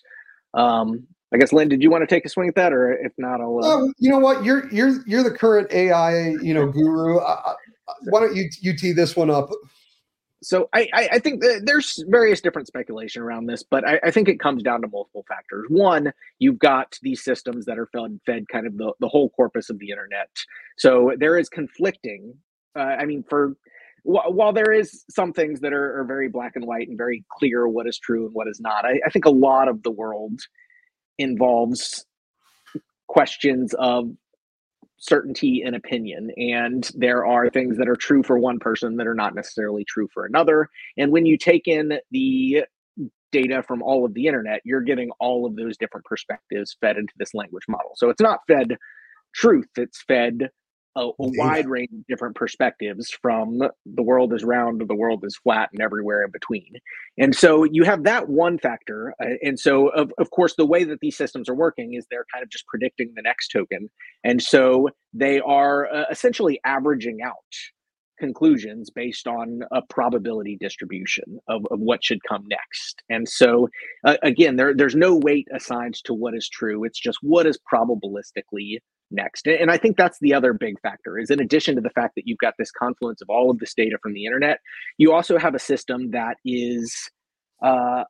um, 0.56 1.06
I 1.32 1.38
guess 1.38 1.54
Len, 1.54 1.70
did 1.70 1.82
you 1.82 1.92
want 1.92 2.02
to 2.04 2.08
take 2.08 2.26
a 2.26 2.30
swing 2.30 2.48
at 2.48 2.56
that, 2.56 2.74
or 2.74 2.94
if 2.94 3.12
not, 3.18 3.42
I'll. 3.42 3.60
Uh... 3.64 3.78
Um, 3.78 3.94
you 3.98 4.12
know 4.12 4.20
what? 4.20 4.46
You're 4.46 4.72
you're 4.72 5.04
you're 5.08 5.24
the 5.24 5.32
current 5.32 5.72
AI, 5.72 6.30
you 6.44 6.54
know, 6.54 6.68
guru. 6.68 7.16
Why 7.16 8.20
don't 8.20 8.36
you 8.36 8.48
you 8.62 8.78
tee 8.78 8.92
this 8.92 9.16
one 9.16 9.32
up? 9.32 9.50
So 10.44 10.70
I, 10.74 10.88
I 10.94 11.20
think 11.20 11.42
there's 11.64 12.04
various 12.08 12.42
different 12.42 12.68
speculation 12.68 13.22
around 13.22 13.48
this, 13.48 13.64
but 13.64 13.88
I, 13.88 14.00
I, 14.04 14.12
think 14.12 14.28
it 14.28 14.40
comes 14.40 14.62
down 14.62 14.82
to 14.82 14.88
multiple 14.88 15.26
factors. 15.28 15.66
One, 15.70 16.12
you've 16.40 16.60
got 16.60 16.98
these 17.02 17.24
systems 17.24 17.66
that 17.66 17.80
are 17.80 17.88
fed, 17.88 18.20
fed 18.26 18.48
kind 18.50 18.68
of 18.68 18.78
the, 18.78 18.94
the 19.00 19.08
whole 19.08 19.30
corpus 19.30 19.70
of 19.70 19.80
the 19.80 19.90
internet. 19.90 20.30
So 20.78 21.14
there 21.18 21.38
is 21.38 21.50
conflicting. 21.50 22.34
Uh, 22.76 22.80
I 23.00 23.06
mean, 23.06 23.24
for 23.24 23.56
while 24.04 24.52
there 24.52 24.74
is 24.74 25.06
some 25.10 25.32
things 25.32 25.62
that 25.62 25.72
are, 25.72 26.02
are, 26.02 26.04
very 26.04 26.28
black 26.28 26.58
and 26.58 26.68
white 26.68 26.90
and 26.90 26.98
very 26.98 27.24
clear 27.32 27.68
what 27.68 27.88
is 27.88 27.98
true 27.98 28.26
and 28.26 28.34
what 28.34 28.50
is 28.50 28.60
not, 28.60 28.86
I, 28.86 29.00
I 29.06 29.10
think 29.10 29.24
a 29.24 29.30
lot 29.30 29.70
of 29.70 29.82
the 29.84 29.92
world 29.92 30.42
involves 31.18 32.06
questions 33.08 33.74
of 33.76 34.10
certainty 35.04 35.64
and 35.66 35.76
opinion. 35.76 36.32
And 36.38 36.90
there 36.96 37.26
are 37.26 37.50
things 37.50 37.78
that 37.78 37.90
are 37.90 37.96
true 37.96 38.24
for 38.24 38.40
one 38.40 38.58
person 38.58 38.96
that 38.98 39.08
are 39.08 39.14
not 39.14 39.36
necessarily 39.36 39.84
true 39.84 40.08
for 40.14 40.26
another. 40.26 40.70
And 40.98 41.12
when 41.12 41.26
you 41.26 41.38
take 41.38 41.68
in 41.68 42.00
the 42.12 42.64
data 43.34 43.64
from 43.64 43.82
all 43.82 44.06
of 44.06 44.14
the 44.14 44.28
internet 44.28 44.62
you're 44.64 44.80
getting 44.80 45.10
all 45.20 45.48
of 45.48 45.56
those 45.56 45.76
different 45.76 46.06
perspectives 46.06 46.78
fed 46.80 46.98
into 46.98 47.14
this 47.18 47.34
language 47.34 47.64
model. 47.68 47.92
So 47.96 48.10
it's 48.10 48.22
not 48.22 48.42
fed 48.48 48.78
truth 49.34 49.70
it's 49.76 50.04
fed 50.04 50.50
a, 50.96 51.02
a 51.02 51.14
wide 51.18 51.68
range 51.68 51.92
of 51.92 52.06
different 52.08 52.36
perspectives 52.36 53.10
from 53.22 53.60
the 53.86 54.04
world 54.04 54.34
is 54.34 54.44
round 54.44 54.80
to 54.80 54.86
the 54.86 54.96
world 54.96 55.24
is 55.26 55.36
flat 55.38 55.70
and 55.74 55.82
everywhere 55.82 56.24
in 56.24 56.32
between 56.32 56.74
and 57.18 57.36
so 57.36 57.64
you 57.64 57.84
have 57.84 58.04
that 58.04 58.30
one 58.30 58.58
factor 58.58 59.14
uh, 59.22 59.30
and 59.42 59.60
so 59.60 59.90
of, 59.90 60.12
of 60.18 60.30
course 60.32 60.56
the 60.56 60.66
way 60.66 60.84
that 60.84 61.00
these 61.02 61.18
systems 61.18 61.50
are 61.50 61.56
working 61.56 61.94
is 61.94 62.06
they're 62.10 62.26
kind 62.34 62.44
of 62.44 62.50
just 62.50 62.68
predicting 62.68 63.12
the 63.16 63.22
next 63.22 63.50
token 63.50 63.90
and 64.24 64.42
so 64.42 64.90
they 65.14 65.40
are 65.40 65.88
uh, 65.94 66.06
essentially 66.10 66.60
averaging 66.66 67.20
out 67.24 67.36
conclusions 68.20 68.90
based 68.90 69.28
on 69.28 69.62
a 69.72 69.82
probability 69.90 70.58
distribution 70.60 71.40
of, 71.48 71.66
of 71.72 71.80
what 71.80 72.04
should 72.04 72.20
come 72.28 72.44
next. 72.48 73.02
And 73.10 73.28
so, 73.28 73.68
uh, 74.06 74.18
again, 74.24 74.56
there, 74.56 74.74
there's 74.74 74.96
no 74.96 75.18
weight 75.18 75.48
assigned 75.54 75.96
to 76.06 76.14
what 76.14 76.36
is 76.36 76.48
true. 76.48 76.84
It's 76.84 77.00
just 77.00 77.18
what 77.22 77.46
is 77.46 77.60
probabilistically 77.72 78.78
next. 79.14 79.48
And 79.48 79.72
I 79.72 79.78
think 79.78 79.98
that's 79.98 80.20
the 80.20 80.34
other 80.34 80.54
big 80.54 80.80
factor 80.82 81.18
is 81.18 81.30
in 81.30 81.40
addition 81.40 81.76
to 81.76 81.82
the 81.82 81.90
fact 81.90 82.16
that 82.16 82.28
you've 82.28 82.40
got 82.40 82.56
this 82.58 82.72
confluence 82.72 83.22
of 83.22 83.30
all 83.30 83.50
of 83.50 83.60
this 83.60 83.74
data 83.74 83.98
from 84.02 84.14
the 84.14 84.26
internet, 84.26 84.60
you 84.98 85.14
also 85.14 85.38
have 85.38 85.56
a 85.56 85.60
system 85.60 86.12
that 86.12 86.38
is 86.44 87.10
uh, 87.64 88.04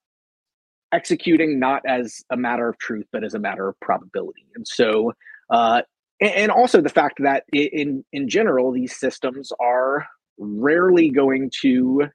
executing 0.92 1.60
not 1.60 1.82
as 1.88 2.22
a 2.32 2.38
matter 2.38 2.70
of 2.70 2.78
truth, 2.78 3.06
but 3.12 3.24
as 3.24 3.34
a 3.34 3.39
matter 3.39 3.68
of 3.68 3.80
probability. 3.82 4.46
And 4.56 4.68
so, 4.68 5.13
uh, 5.50 5.82
and 6.22 6.52
also 6.52 6.80
the 6.80 6.89
fact 6.89 7.18
that 7.24 7.44
in 7.52 8.06
in 8.13 8.30
general, 8.30 8.72
these 8.72 8.98
systems 8.98 9.52
are 9.60 10.06
rarely 10.38 11.10
going 11.10 11.52
to 11.62 12.08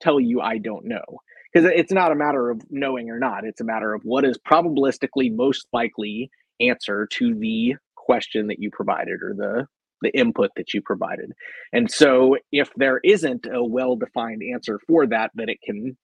tell 0.00 0.20
you 0.20 0.40
I 0.40 0.58
don't 0.58 0.84
know 0.84 1.04
because 1.52 1.70
it's 1.74 1.92
not 1.92 2.12
a 2.12 2.16
matter 2.16 2.50
of 2.50 2.60
knowing 2.70 3.10
or 3.10 3.18
not. 3.18 3.44
It's 3.44 3.60
a 3.60 3.64
matter 3.64 3.94
of 3.94 4.02
what 4.04 4.24
is 4.24 4.38
probabilistically 4.46 5.34
most 5.34 5.66
likely 5.72 6.30
answer 6.60 7.06
to 7.12 7.34
the 7.34 7.76
question 8.04 8.48
that 8.48 8.58
you 8.58 8.70
provided 8.70 9.22
or 9.22 9.34
the 9.36 9.66
the 10.02 10.10
input 10.10 10.50
that 10.56 10.74
you 10.74 10.82
provided. 10.82 11.32
And 11.72 11.90
so 11.90 12.36
if 12.52 12.70
there 12.76 13.00
isn't 13.02 13.46
a 13.46 13.64
well-defined 13.64 14.42
answer 14.52 14.78
for 14.86 15.06
that 15.06 15.30
that 15.36 15.48
it 15.48 15.58
can 15.64 15.96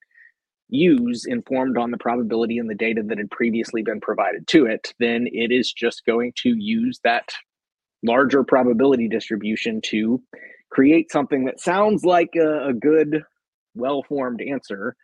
use 0.71 1.27
informed 1.27 1.77
on 1.77 1.91
the 1.91 1.99
probability 1.99 2.59
and 2.59 2.71
the 2.71 2.75
data 2.75 3.03
that 3.05 3.19
had 3.19 3.31
previously 3.31 3.83
been 3.83 4.01
provided 4.01 4.47
to 4.49 4.67
it, 4.67 4.95
then 4.99 5.27
it 5.31 5.53
is 5.53 5.73
just 5.73 6.07
going 6.07 6.33
to 6.37 6.55
use 6.57 6.99
that 7.05 7.29
larger 8.03 8.43
probability 8.43 9.09
distribution 9.09 9.81
to 9.85 10.23
create 10.71 11.11
something 11.11 11.45
that 11.45 11.61
sounds 11.61 12.05
like 12.05 12.31
a, 12.37 12.69
a 12.69 12.73
good, 12.73 13.23
well-formed 13.75 14.41
answer, 14.41 14.95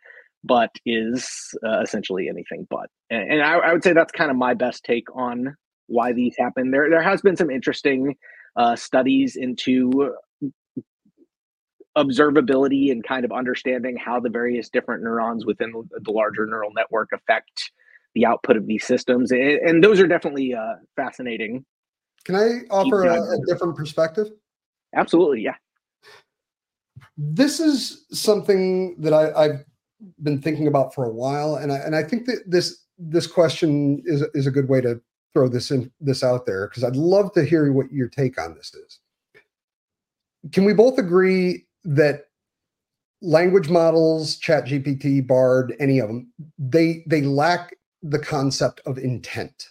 but 0.43 0.71
is 0.85 1.29
uh, 1.65 1.81
essentially 1.81 2.27
anything 2.29 2.65
but. 2.69 2.87
And, 3.09 3.33
and 3.33 3.41
I, 3.41 3.57
I, 3.57 3.73
would 3.73 3.83
say 3.83 3.93
that's 3.93 4.11
kind 4.11 4.31
of 4.31 4.37
my 4.37 4.53
best 4.53 4.83
take 4.83 5.13
on 5.13 5.55
why 5.87 6.13
these 6.13 6.35
happen. 6.37 6.71
There, 6.71 6.89
there 6.89 7.01
has 7.01 7.21
been 7.21 7.35
some 7.35 7.49
interesting 7.49 8.15
uh, 8.55 8.75
studies 8.75 9.35
into 9.35 10.13
observability 11.97 12.91
and 12.91 13.03
kind 13.03 13.25
of 13.25 13.31
understanding 13.31 13.97
how 13.97 14.19
the 14.19 14.29
various 14.29 14.69
different 14.69 15.03
neurons 15.03 15.45
within 15.45 15.71
the 15.71 16.11
larger 16.11 16.45
neural 16.45 16.71
network 16.73 17.09
affect 17.11 17.71
the 18.13 18.25
output 18.25 18.57
of 18.57 18.65
these 18.65 18.85
systems, 18.85 19.31
and, 19.31 19.83
those 19.83 19.99
are 19.99 20.07
definitely 20.07 20.53
uh, 20.53 20.75
fascinating. 20.95 21.63
Can 22.25 22.35
I 22.35 22.61
offer 22.71 23.03
a, 23.03 23.21
a 23.21 23.37
different 23.45 23.75
perspective? 23.75 24.27
Absolutely, 24.95 25.41
yeah. 25.41 25.55
This 27.15 27.59
is 27.59 28.05
something 28.11 28.95
that 28.99 29.13
I, 29.13 29.31
I've 29.33 29.65
been 30.23 30.41
thinking 30.41 30.67
about 30.67 30.95
for 30.95 31.05
a 31.05 31.11
while, 31.11 31.55
and 31.55 31.71
I 31.71 31.77
and 31.77 31.95
I 31.95 32.03
think 32.03 32.25
that 32.25 32.43
this 32.47 32.85
this 32.97 33.27
question 33.27 34.01
is 34.05 34.23
is 34.33 34.47
a 34.47 34.51
good 34.51 34.67
way 34.67 34.81
to 34.81 34.99
throw 35.37 35.47
this 35.47 35.69
in 35.69 35.91
this 35.99 36.23
out 36.23 36.47
there 36.47 36.67
because 36.67 36.83
I'd 36.83 36.95
love 36.95 37.31
to 37.33 37.45
hear 37.45 37.71
what 37.71 37.91
your 37.91 38.07
take 38.07 38.41
on 38.41 38.55
this 38.55 38.73
is. 38.73 38.99
Can 40.51 40.65
we 40.65 40.73
both 40.73 40.97
agree 40.97 41.67
that 41.83 42.25
language 43.21 43.69
models, 43.69 44.37
Chat 44.37 44.65
GPT, 44.65 45.25
Bard, 45.25 45.75
any 45.79 45.99
of 45.99 46.07
them, 46.07 46.31
they 46.57 47.03
they 47.05 47.21
lack 47.21 47.75
the 48.01 48.17
concept 48.17 48.81
of 48.87 48.97
intent? 48.97 49.69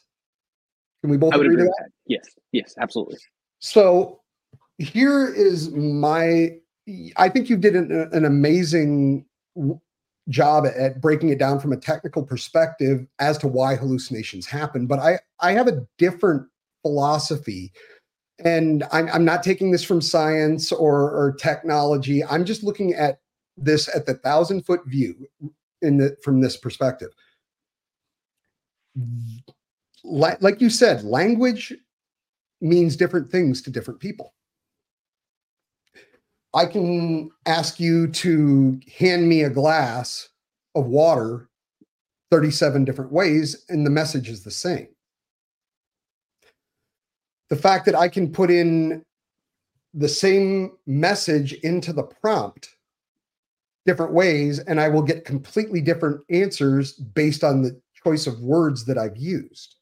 Can 1.03 1.11
we 1.11 1.17
both 1.17 1.35
agree, 1.35 1.47
agree, 1.47 1.57
to 1.57 1.65
that? 1.65 1.75
that? 1.79 1.91
Yes. 2.07 2.29
Yes, 2.53 2.75
absolutely. 2.79 3.17
So 3.59 4.21
here 4.79 5.27
is 5.35 5.71
my 5.73 6.51
I 7.17 7.29
think 7.29 7.51
you 7.51 7.57
did 7.57 7.75
an, 7.75 8.09
an 8.13 8.25
amazing 8.25 9.27
job 10.29 10.67
at 10.67 11.01
breaking 11.01 11.29
it 11.29 11.39
down 11.39 11.61
from 11.61 11.73
a 11.73 11.77
technical 11.77 12.23
perspective 12.23 13.07
as 13.19 13.39
to 13.39 13.49
why 13.49 13.77
hallucinations 13.77 14.47
happen. 14.47 14.87
But 14.87 14.99
I, 14.99 15.19
I 15.41 15.53
have 15.53 15.69
a 15.69 15.87
different 15.99 16.47
philosophy. 16.83 17.73
And 18.45 18.85
I'm, 18.93 19.09
I'm 19.09 19.25
not 19.25 19.43
taking 19.43 19.71
this 19.71 19.85
from 19.85 20.01
science 20.01 20.73
or, 20.73 21.11
or 21.11 21.37
technology. 21.39 22.25
I'm 22.25 22.45
just 22.45 22.63
looking 22.63 22.93
at 22.95 23.21
this 23.57 23.89
at 23.95 24.05
the 24.05 24.15
thousand 24.15 24.67
foot 24.67 24.85
view 24.87 25.27
in 25.81 25.97
the 25.97 26.17
from 26.23 26.41
this 26.41 26.57
perspective. 26.57 27.11
Like, 30.05 30.43
like 30.43 30.61
you 30.61 30.71
said, 30.71 31.05
language 31.05 31.73
means 32.61 32.97
different 32.97 33.31
things 33.31 33.63
to 33.63 33.71
different 33.71 34.01
people. 34.01 34.35
I 36.57 36.65
can 36.65 37.31
ask 37.45 37.79
you 37.79 38.09
to 38.09 38.81
hand 38.99 39.29
me 39.29 39.43
a 39.43 39.51
glass 39.51 40.31
of 40.75 40.87
water 40.87 41.51
37 42.31 42.85
different 42.87 43.13
ways, 43.13 43.65
and 43.69 43.85
the 43.85 43.91
message 43.91 44.31
is 44.31 44.43
the 44.43 44.51
same. 44.51 44.89
The 47.51 47.57
fact 47.57 47.85
that 47.85 47.95
I 47.95 48.09
can 48.09 48.33
put 48.33 48.51
in 48.51 49.05
the 49.93 50.09
same 50.09 50.73
message 50.87 51.53
into 51.53 51.93
the 51.93 52.03
prompt 52.03 52.71
different 53.85 54.15
ways, 54.15 54.59
and 54.59 54.81
I 54.81 54.89
will 54.89 55.03
get 55.03 55.27
completely 55.27 55.83
different 55.83 56.23
answers 56.31 56.95
based 56.95 57.45
on 57.45 57.63
the 57.63 57.79
choice 58.03 58.27
of 58.27 58.41
words 58.41 58.87
that 58.87 58.97
I've 58.97 59.19
used. 59.19 59.77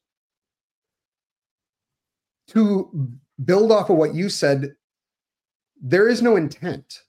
To 2.49 3.09
build 3.45 3.71
off 3.71 3.89
of 3.89 3.95
what 3.95 4.13
you 4.13 4.29
said, 4.29 4.75
there 5.87 6.09
is 6.09 6.21
no 6.21 6.35
intent 6.35 7.03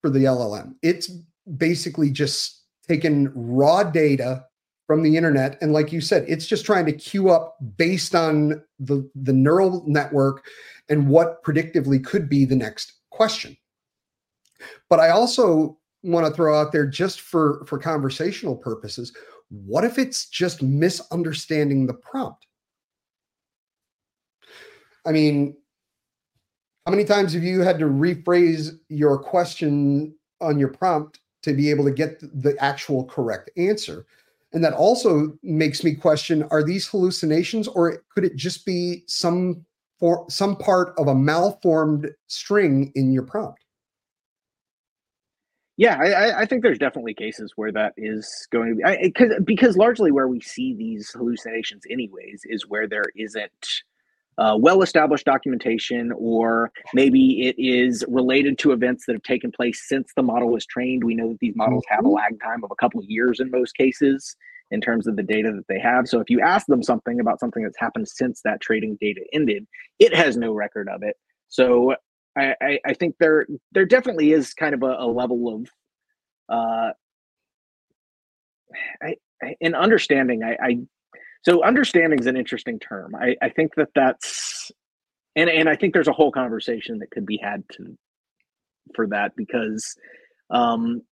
for 0.00 0.08
the 0.08 0.24
LLM. 0.24 0.74
It's 0.82 1.10
basically 1.58 2.10
just 2.10 2.62
taken 2.88 3.30
raw 3.34 3.82
data 3.82 4.46
from 4.86 5.02
the 5.02 5.16
internet. 5.16 5.58
And 5.60 5.72
like 5.72 5.92
you 5.92 6.00
said 6.00 6.24
it's 6.26 6.46
just 6.46 6.64
trying 6.64 6.86
to 6.86 6.92
queue 6.92 7.28
up 7.28 7.56
based 7.76 8.14
on 8.14 8.62
the 8.80 9.08
the 9.14 9.32
neural 9.32 9.84
network 9.86 10.46
and 10.88 11.08
what 11.08 11.44
predictively 11.44 12.02
could 12.02 12.28
be 12.28 12.44
the 12.44 12.56
next 12.56 12.94
question. 13.10 13.56
But 14.88 14.98
i 14.98 15.10
also 15.10 15.78
want 16.02 16.26
to 16.26 16.32
throw 16.32 16.58
out 16.58 16.72
there 16.72 16.86
just 16.86 17.20
for 17.20 17.64
for 17.66 17.78
conversational 17.78 18.56
purposes 18.56 19.12
what 19.50 19.84
if 19.84 19.98
it's 19.98 20.30
just 20.30 20.62
misunderstanding 20.62 21.86
the 21.86 21.92
prompt? 21.92 22.46
I 25.04 25.12
mean 25.12 25.56
how 26.84 26.90
many 26.90 27.04
times 27.04 27.32
have 27.32 27.44
you 27.44 27.60
had 27.60 27.78
to 27.78 27.84
rephrase 27.84 28.78
your 28.88 29.18
question 29.18 30.14
on 30.40 30.58
your 30.58 30.68
prompt 30.68 31.20
to 31.42 31.52
be 31.52 31.70
able 31.70 31.84
to 31.84 31.92
get 31.92 32.20
the 32.20 32.56
actual 32.58 33.04
correct 33.04 33.50
answer? 33.56 34.06
And 34.52 34.62
that 34.64 34.74
also 34.74 35.38
makes 35.42 35.82
me 35.82 35.94
question 35.94 36.42
are 36.50 36.62
these 36.62 36.86
hallucinations 36.86 37.68
or 37.68 38.02
could 38.14 38.24
it 38.24 38.36
just 38.36 38.66
be 38.66 39.04
some 39.06 39.64
for 39.98 40.26
some 40.28 40.56
part 40.56 40.94
of 40.98 41.06
a 41.06 41.14
malformed 41.14 42.10
string 42.26 42.92
in 42.94 43.12
your 43.12 43.22
prompt? 43.22 43.64
Yeah, 45.78 45.96
I, 45.98 46.42
I, 46.42 46.46
think 46.46 46.62
there's 46.62 46.78
definitely 46.78 47.14
cases 47.14 47.54
where 47.56 47.72
that 47.72 47.94
is 47.96 48.46
going 48.52 48.68
to 48.68 48.74
be 48.74 49.08
because 49.08 49.32
because 49.44 49.76
largely 49.76 50.12
where 50.12 50.28
we 50.28 50.38
see 50.40 50.74
these 50.74 51.10
hallucinations, 51.10 51.84
anyways, 51.90 52.42
is 52.44 52.68
where 52.68 52.86
there 52.86 53.06
isn't 53.16 53.82
uh, 54.38 54.56
well 54.58 54.82
established 54.82 55.26
documentation, 55.26 56.12
or 56.16 56.70
maybe 56.94 57.46
it 57.46 57.54
is 57.58 58.04
related 58.08 58.58
to 58.58 58.72
events 58.72 59.04
that 59.06 59.12
have 59.12 59.22
taken 59.22 59.52
place 59.52 59.86
since 59.86 60.12
the 60.16 60.22
model 60.22 60.48
was 60.48 60.66
trained. 60.66 61.04
We 61.04 61.14
know 61.14 61.28
that 61.28 61.38
these 61.40 61.56
models 61.56 61.84
have 61.88 62.00
a 62.00 62.02
mm-hmm. 62.02 62.14
lag 62.14 62.40
time 62.42 62.64
of 62.64 62.70
a 62.70 62.76
couple 62.76 63.00
of 63.00 63.06
years 63.08 63.40
in 63.40 63.50
most 63.50 63.76
cases 63.76 64.36
in 64.70 64.80
terms 64.80 65.06
of 65.06 65.16
the 65.16 65.22
data 65.22 65.52
that 65.52 65.66
they 65.68 65.78
have. 65.78 66.08
So 66.08 66.18
if 66.18 66.30
you 66.30 66.40
ask 66.40 66.66
them 66.66 66.82
something 66.82 67.20
about 67.20 67.40
something 67.40 67.62
that's 67.62 67.78
happened 67.78 68.08
since 68.08 68.40
that 68.44 68.62
training 68.62 68.96
data 69.00 69.20
ended, 69.32 69.66
it 69.98 70.14
has 70.14 70.36
no 70.36 70.52
record 70.52 70.88
of 70.88 71.02
it. 71.02 71.16
So 71.48 71.94
I, 72.36 72.54
I, 72.62 72.78
I 72.86 72.94
think 72.94 73.16
there 73.20 73.46
there 73.72 73.84
definitely 73.84 74.32
is 74.32 74.54
kind 74.54 74.74
of 74.74 74.82
a, 74.82 74.96
a 74.98 75.06
level 75.06 75.54
of 75.54 75.68
uh, 76.48 76.92
I, 79.02 79.16
I, 79.42 79.56
in 79.60 79.74
understanding. 79.74 80.42
I, 80.42 80.56
I 80.62 80.78
so 81.42 81.64
understanding 81.64 82.18
is 82.18 82.26
an 82.26 82.36
interesting 82.36 82.78
term. 82.78 83.14
I, 83.14 83.36
I 83.42 83.48
think 83.48 83.74
that 83.76 83.88
that's, 83.94 84.70
and 85.36 85.50
and 85.50 85.68
I 85.68 85.76
think 85.76 85.94
there's 85.94 86.08
a 86.08 86.12
whole 86.12 86.32
conversation 86.32 86.98
that 86.98 87.10
could 87.10 87.26
be 87.26 87.38
had 87.42 87.64
to 87.72 87.96
for 88.94 89.06
that 89.08 89.32
because 89.36 89.94
um, 90.50 91.02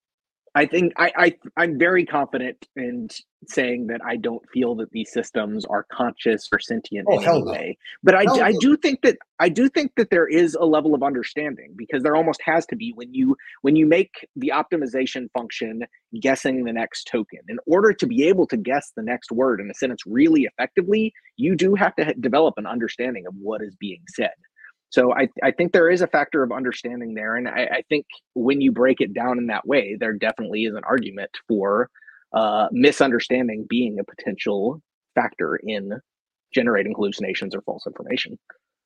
I 0.54 0.66
think 0.66 0.92
I, 0.96 1.12
I 1.16 1.36
I'm 1.56 1.78
very 1.78 2.04
confident 2.04 2.66
in 2.74 3.08
saying 3.46 3.86
that 3.86 4.00
I 4.04 4.16
don't 4.16 4.42
feel 4.52 4.74
that 4.76 4.90
these 4.90 5.12
systems 5.12 5.64
are 5.64 5.86
conscious 5.92 6.48
or 6.52 6.58
sentient 6.58 7.06
oh, 7.08 7.20
in 7.20 7.28
any 7.28 7.42
no. 7.42 7.50
way. 7.50 7.78
But 8.02 8.14
I, 8.16 8.24
I 8.46 8.52
do 8.58 8.76
think 8.76 9.02
that 9.02 9.16
I 9.38 9.48
do 9.48 9.68
think 9.68 9.92
that 9.96 10.10
there 10.10 10.26
is 10.26 10.56
a 10.56 10.64
level 10.64 10.94
of 10.94 11.02
understanding 11.04 11.74
because 11.76 12.02
there 12.02 12.16
almost 12.16 12.42
has 12.42 12.66
to 12.66 12.76
be 12.76 12.92
when 12.96 13.14
you 13.14 13.36
when 13.62 13.76
you 13.76 13.86
make 13.86 14.26
the 14.34 14.52
optimization 14.54 15.30
function 15.32 15.84
guessing 16.20 16.64
the 16.64 16.72
next 16.72 17.04
token. 17.04 17.40
In 17.48 17.58
order 17.66 17.92
to 17.92 18.06
be 18.06 18.26
able 18.26 18.46
to 18.48 18.56
guess 18.56 18.92
the 18.96 19.02
next 19.02 19.30
word 19.30 19.60
in 19.60 19.70
a 19.70 19.74
sentence 19.74 20.02
really 20.04 20.44
effectively, 20.44 21.12
you 21.36 21.54
do 21.54 21.76
have 21.76 21.94
to 21.94 22.12
develop 22.14 22.54
an 22.56 22.66
understanding 22.66 23.24
of 23.26 23.34
what 23.36 23.62
is 23.62 23.76
being 23.76 24.02
said. 24.14 24.32
So 24.90 25.14
I, 25.14 25.28
I 25.42 25.52
think 25.52 25.72
there 25.72 25.88
is 25.88 26.02
a 26.02 26.08
factor 26.08 26.42
of 26.42 26.50
understanding 26.52 27.14
there. 27.14 27.36
And 27.36 27.48
I, 27.48 27.68
I 27.72 27.82
think 27.88 28.06
when 28.34 28.60
you 28.60 28.72
break 28.72 29.00
it 29.00 29.14
down 29.14 29.38
in 29.38 29.46
that 29.46 29.66
way, 29.66 29.96
there 29.98 30.12
definitely 30.12 30.64
is 30.64 30.74
an 30.74 30.82
argument 30.84 31.30
for 31.48 31.88
uh, 32.32 32.66
misunderstanding 32.72 33.66
being 33.68 33.98
a 33.98 34.04
potential 34.04 34.82
factor 35.14 35.60
in 35.62 35.92
generating 36.52 36.92
hallucinations 36.94 37.54
or 37.54 37.62
false 37.62 37.86
information. 37.86 38.36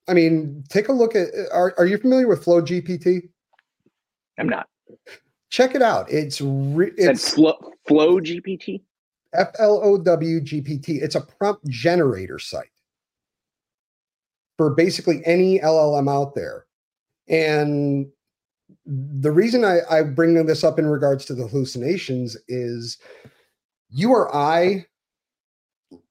I 0.07 0.12
mean, 0.12 0.64
take 0.68 0.88
a 0.88 0.92
look 0.92 1.16
at 1.16 1.28
are, 1.52 1.74
are 1.78 1.86
you 1.86 1.96
familiar 1.96 2.28
with 2.28 2.44
Flow 2.44 2.61
GPT? 2.61 3.30
I'm 4.38 4.48
not. 4.48 4.66
Check 5.48 5.74
it 5.74 5.80
out. 5.80 6.11
It's 6.11 6.40
re, 6.42 6.90
it's 6.98 7.32
Flow, 7.32 7.55
Flow 7.88 8.20
GPT. 8.20 8.82
F 9.32 9.48
L 9.59 9.80
O 9.82 9.96
W 9.96 10.40
GPT. 10.40 11.02
It's 11.02 11.14
a 11.14 11.22
prompt 11.22 11.66
generator 11.68 12.38
site 12.38 12.68
for 14.57 14.70
basically 14.70 15.22
any 15.24 15.59
LLM 15.61 16.11
out 16.11 16.34
there. 16.34 16.66
And 17.28 18.07
the 18.86 19.32
reason 19.32 19.64
I, 19.64 19.80
I 19.90 20.02
bring 20.02 20.34
this 20.46 20.64
up 20.64 20.78
in 20.78 20.86
regards 20.86 21.24
to 21.26 21.34
the 21.34 21.46
hallucinations 21.46 22.36
is 22.48 22.98
you 23.90 24.11
or 24.11 24.34
I, 24.34 24.86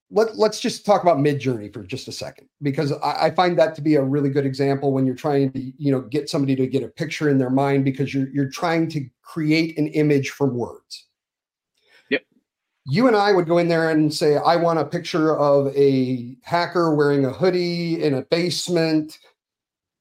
let, 0.09 0.37
let's 0.37 0.59
just 0.59 0.85
talk 0.85 1.01
about 1.01 1.17
Midjourney 1.17 1.73
for 1.73 1.83
just 1.83 2.07
a 2.07 2.11
second, 2.11 2.47
because 2.61 2.91
I, 2.91 3.25
I, 3.25 3.31
find 3.31 3.57
that 3.57 3.73
to 3.75 3.81
be 3.81 3.95
a 3.95 4.03
really 4.03 4.29
good 4.29 4.45
example 4.45 4.93
when 4.93 5.07
you're 5.07 5.15
trying 5.15 5.51
to, 5.53 5.59
you 5.59 5.91
know, 5.91 6.01
get 6.01 6.29
somebody 6.29 6.55
to 6.55 6.67
get 6.67 6.83
a 6.83 6.87
picture 6.87 7.29
in 7.29 7.39
their 7.39 7.49
mind 7.49 7.83
because 7.83 8.13
you're 8.13 8.29
you're 8.29 8.49
trying 8.49 8.89
to 8.89 9.07
create 9.23 9.75
an 9.77 9.87
image 9.87 10.29
from 10.29 10.55
words 10.55 11.02
you 12.85 13.07
and 13.07 13.15
I 13.15 13.31
would 13.31 13.47
go 13.47 13.57
in 13.57 13.69
there 13.69 13.89
and 13.89 14.13
say, 14.13 14.37
I 14.37 14.55
want 14.57 14.79
a 14.79 14.85
picture 14.85 15.37
of 15.37 15.75
a 15.75 16.35
hacker 16.43 16.93
wearing 16.93 17.25
a 17.25 17.31
hoodie 17.31 18.03
in 18.03 18.13
a 18.13 18.23
basement. 18.23 19.19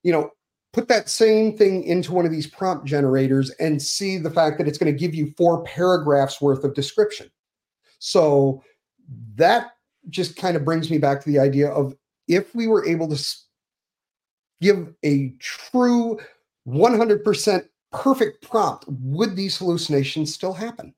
You 0.03 0.12
know, 0.12 0.30
put 0.72 0.89
that 0.89 1.09
same 1.09 1.57
thing 1.57 1.85
into 1.85 2.12
one 2.12 2.24
of 2.24 2.33
these 2.33 2.47
prompt 2.47 2.87
generators 2.87 3.51
and 3.61 3.80
see 3.80 4.18
the 4.18 4.30
fact 4.30 4.59
that 4.59 4.66
it's 4.66 4.78
going 4.78 4.93
to 4.93 4.99
give 4.99 5.14
you 5.14 5.33
four 5.37 5.62
paragraphs 5.62 6.41
worth 6.41 6.64
of 6.64 6.74
description. 6.74 7.30
So 7.99 8.64
that 9.37 9.72
just 10.11 10.35
kind 10.37 10.57
of 10.57 10.64
brings 10.64 10.91
me 10.91 10.99
back 10.99 11.20
to 11.22 11.30
the 11.30 11.39
idea 11.39 11.68
of 11.68 11.95
if 12.26 12.55
we 12.55 12.66
were 12.66 12.85
able 12.85 13.09
to 13.09 13.24
give 14.61 14.93
a 15.05 15.30
true 15.39 16.18
100% 16.66 17.68
perfect 17.93 18.49
prompt, 18.49 18.85
would 18.89 19.37
these 19.37 19.57
hallucinations 19.59 20.35
still 20.35 20.53
happen? 20.53 20.95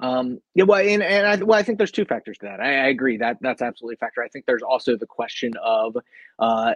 Um, 0.00 0.38
yeah, 0.54 0.64
well, 0.64 0.80
and, 0.80 1.02
and 1.02 1.26
I, 1.26 1.36
well, 1.36 1.58
I 1.58 1.62
think 1.62 1.78
there's 1.78 1.92
two 1.92 2.04
factors 2.04 2.38
to 2.38 2.46
that. 2.46 2.60
I, 2.60 2.84
I, 2.84 2.88
agree 2.88 3.16
that 3.18 3.38
that's 3.40 3.62
absolutely 3.62 3.94
a 3.94 3.98
factor. 3.98 4.22
I 4.22 4.28
think 4.28 4.46
there's 4.46 4.62
also 4.62 4.96
the 4.96 5.06
question 5.06 5.52
of 5.62 5.96
uh, 6.38 6.74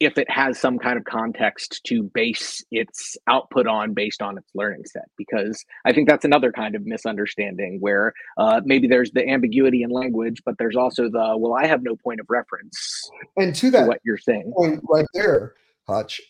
if 0.00 0.16
it 0.16 0.30
has 0.30 0.58
some 0.58 0.78
kind 0.78 0.96
of 0.96 1.04
context 1.04 1.82
to 1.84 2.02
base 2.02 2.64
its 2.70 3.16
output 3.26 3.66
on 3.66 3.94
based 3.94 4.22
on 4.22 4.38
its 4.38 4.48
learning 4.54 4.84
set, 4.84 5.06
because 5.16 5.64
I 5.84 5.92
think 5.92 6.08
that's 6.08 6.24
another 6.24 6.52
kind 6.52 6.76
of 6.76 6.86
misunderstanding 6.86 7.78
where 7.80 8.12
uh, 8.36 8.60
maybe 8.64 8.86
there's 8.86 9.10
the 9.10 9.28
ambiguity 9.28 9.82
in 9.82 9.90
language, 9.90 10.42
but 10.44 10.56
there's 10.58 10.76
also 10.76 11.04
the 11.04 11.34
well, 11.36 11.54
I 11.54 11.66
have 11.66 11.82
no 11.82 11.96
point 11.96 12.20
of 12.20 12.26
reference. 12.28 13.10
And 13.36 13.54
to 13.56 13.70
that, 13.70 13.82
to 13.82 13.88
what 13.88 14.00
you're 14.04 14.18
saying, 14.18 14.52
point 14.56 14.82
right 14.88 15.06
there, 15.14 15.54
Hutch. 15.88 16.20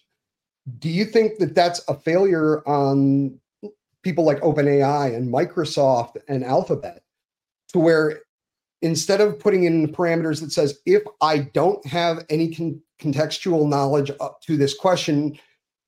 Do 0.78 0.88
you 0.88 1.04
think 1.04 1.38
that 1.38 1.54
that's 1.54 1.80
a 1.88 1.94
failure 1.94 2.66
on 2.68 3.38
people 4.08 4.24
like 4.24 4.40
OpenAI 4.40 5.14
and 5.14 5.30
Microsoft 5.30 6.16
and 6.28 6.42
Alphabet 6.42 7.02
to 7.68 7.78
where 7.78 8.22
instead 8.80 9.20
of 9.20 9.38
putting 9.38 9.64
in 9.64 9.92
parameters 9.92 10.40
that 10.40 10.50
says 10.50 10.78
if 10.86 11.02
I 11.20 11.40
don't 11.40 11.84
have 11.84 12.24
any 12.30 12.54
con- 12.54 12.80
contextual 12.98 13.68
knowledge 13.68 14.10
up 14.18 14.40
to 14.44 14.56
this 14.56 14.74
question, 14.74 15.38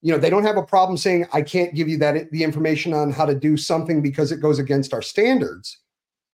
you 0.02 0.12
know, 0.12 0.18
they 0.18 0.28
don't 0.28 0.44
have 0.44 0.58
a 0.58 0.62
problem 0.62 0.98
saying 0.98 1.28
I 1.32 1.40
can't 1.40 1.74
give 1.74 1.88
you 1.88 1.96
that 1.96 2.30
the 2.30 2.44
information 2.44 2.92
on 2.92 3.10
how 3.10 3.24
to 3.24 3.34
do 3.34 3.56
something 3.56 4.02
because 4.02 4.32
it 4.32 4.42
goes 4.42 4.58
against 4.58 4.92
our 4.92 5.00
standards. 5.00 5.78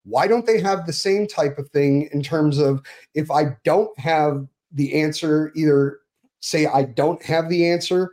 Why 0.05 0.25
don't 0.25 0.47
they 0.47 0.59
have 0.61 0.88
the 0.88 0.93
same 0.93 1.27
type 1.27 1.59
of 1.59 1.69
thing 1.69 2.09
in 2.13 2.23
terms 2.23 2.57
of 2.57 2.81
if 3.13 3.29
I 3.29 3.57
don't 3.63 3.97
have 3.99 4.47
the 4.71 4.99
answer, 4.99 5.51
either 5.55 5.99
say 6.39 6.65
I 6.65 6.81
don't 6.81 7.21
have 7.21 7.47
the 7.47 7.69
answer 7.69 8.11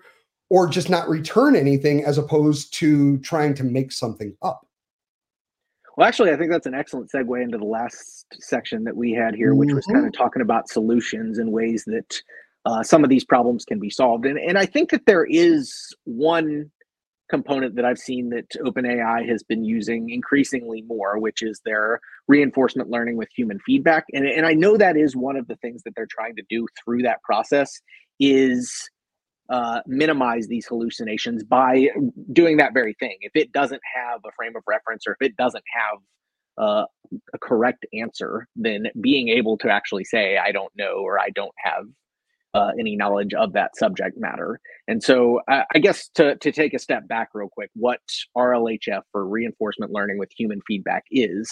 or 0.52 0.68
just 0.68 0.90
not 0.90 1.08
return 1.08 1.56
anything 1.56 2.04
as 2.04 2.18
opposed 2.18 2.74
to 2.74 3.16
trying 3.20 3.54
to 3.54 3.64
make 3.64 3.90
something 3.90 4.36
up? 4.42 4.66
Well, 5.96 6.06
actually, 6.06 6.30
I 6.30 6.36
think 6.36 6.50
that's 6.50 6.66
an 6.66 6.74
excellent 6.74 7.10
segue 7.10 7.42
into 7.42 7.56
the 7.56 7.64
last 7.64 8.26
section 8.34 8.84
that 8.84 8.94
we 8.94 9.12
had 9.12 9.34
here, 9.34 9.54
which 9.54 9.68
mm-hmm. 9.68 9.76
was 9.76 9.86
kind 9.86 10.06
of 10.06 10.12
talking 10.12 10.42
about 10.42 10.68
solutions 10.68 11.38
and 11.38 11.52
ways 11.52 11.84
that 11.86 12.22
uh, 12.66 12.82
some 12.82 13.02
of 13.02 13.08
these 13.08 13.24
problems 13.24 13.64
can 13.64 13.80
be 13.80 13.88
solved. 13.88 14.26
And, 14.26 14.38
and 14.38 14.58
I 14.58 14.66
think 14.66 14.90
that 14.90 15.06
there 15.06 15.24
is 15.24 15.94
one 16.04 16.70
component 17.30 17.74
that 17.76 17.86
I've 17.86 17.96
seen 17.96 18.28
that 18.28 18.50
OpenAI 18.62 19.26
has 19.26 19.42
been 19.42 19.64
using 19.64 20.10
increasingly 20.10 20.82
more, 20.82 21.18
which 21.18 21.40
is 21.40 21.62
their 21.64 21.98
reinforcement 22.28 22.90
learning 22.90 23.16
with 23.16 23.30
human 23.34 23.58
feedback. 23.60 24.04
And, 24.12 24.26
and 24.26 24.44
I 24.44 24.52
know 24.52 24.76
that 24.76 24.98
is 24.98 25.16
one 25.16 25.36
of 25.38 25.46
the 25.46 25.56
things 25.56 25.82
that 25.84 25.94
they're 25.96 26.06
trying 26.10 26.36
to 26.36 26.42
do 26.50 26.66
through 26.84 27.04
that 27.04 27.22
process 27.22 27.80
is 28.20 28.90
uh, 29.52 29.82
minimize 29.86 30.48
these 30.48 30.66
hallucinations 30.66 31.44
by 31.44 31.88
doing 32.32 32.56
that 32.56 32.72
very 32.72 32.94
thing. 32.94 33.18
If 33.20 33.32
it 33.34 33.52
doesn't 33.52 33.82
have 33.94 34.20
a 34.26 34.32
frame 34.34 34.56
of 34.56 34.62
reference 34.66 35.04
or 35.06 35.12
if 35.12 35.18
it 35.20 35.36
doesn't 35.36 35.64
have 35.74 35.98
uh, 36.56 36.84
a 37.34 37.38
correct 37.38 37.84
answer, 37.92 38.48
then 38.56 38.86
being 38.98 39.28
able 39.28 39.58
to 39.58 39.68
actually 39.68 40.04
say, 40.04 40.38
I 40.38 40.52
don't 40.52 40.72
know 40.74 41.02
or 41.04 41.20
I 41.20 41.28
don't 41.28 41.52
have 41.62 41.84
uh, 42.54 42.70
any 42.80 42.96
knowledge 42.96 43.34
of 43.34 43.52
that 43.52 43.76
subject 43.76 44.18
matter. 44.18 44.58
And 44.88 45.02
so, 45.02 45.40
uh, 45.50 45.64
I 45.74 45.78
guess 45.78 46.08
to, 46.14 46.36
to 46.36 46.50
take 46.50 46.72
a 46.72 46.78
step 46.78 47.06
back 47.06 47.28
real 47.34 47.48
quick, 47.50 47.70
what 47.74 48.00
RLHF 48.36 49.02
or 49.12 49.26
reinforcement 49.26 49.92
learning 49.92 50.18
with 50.18 50.30
human 50.36 50.60
feedback 50.66 51.04
is, 51.10 51.50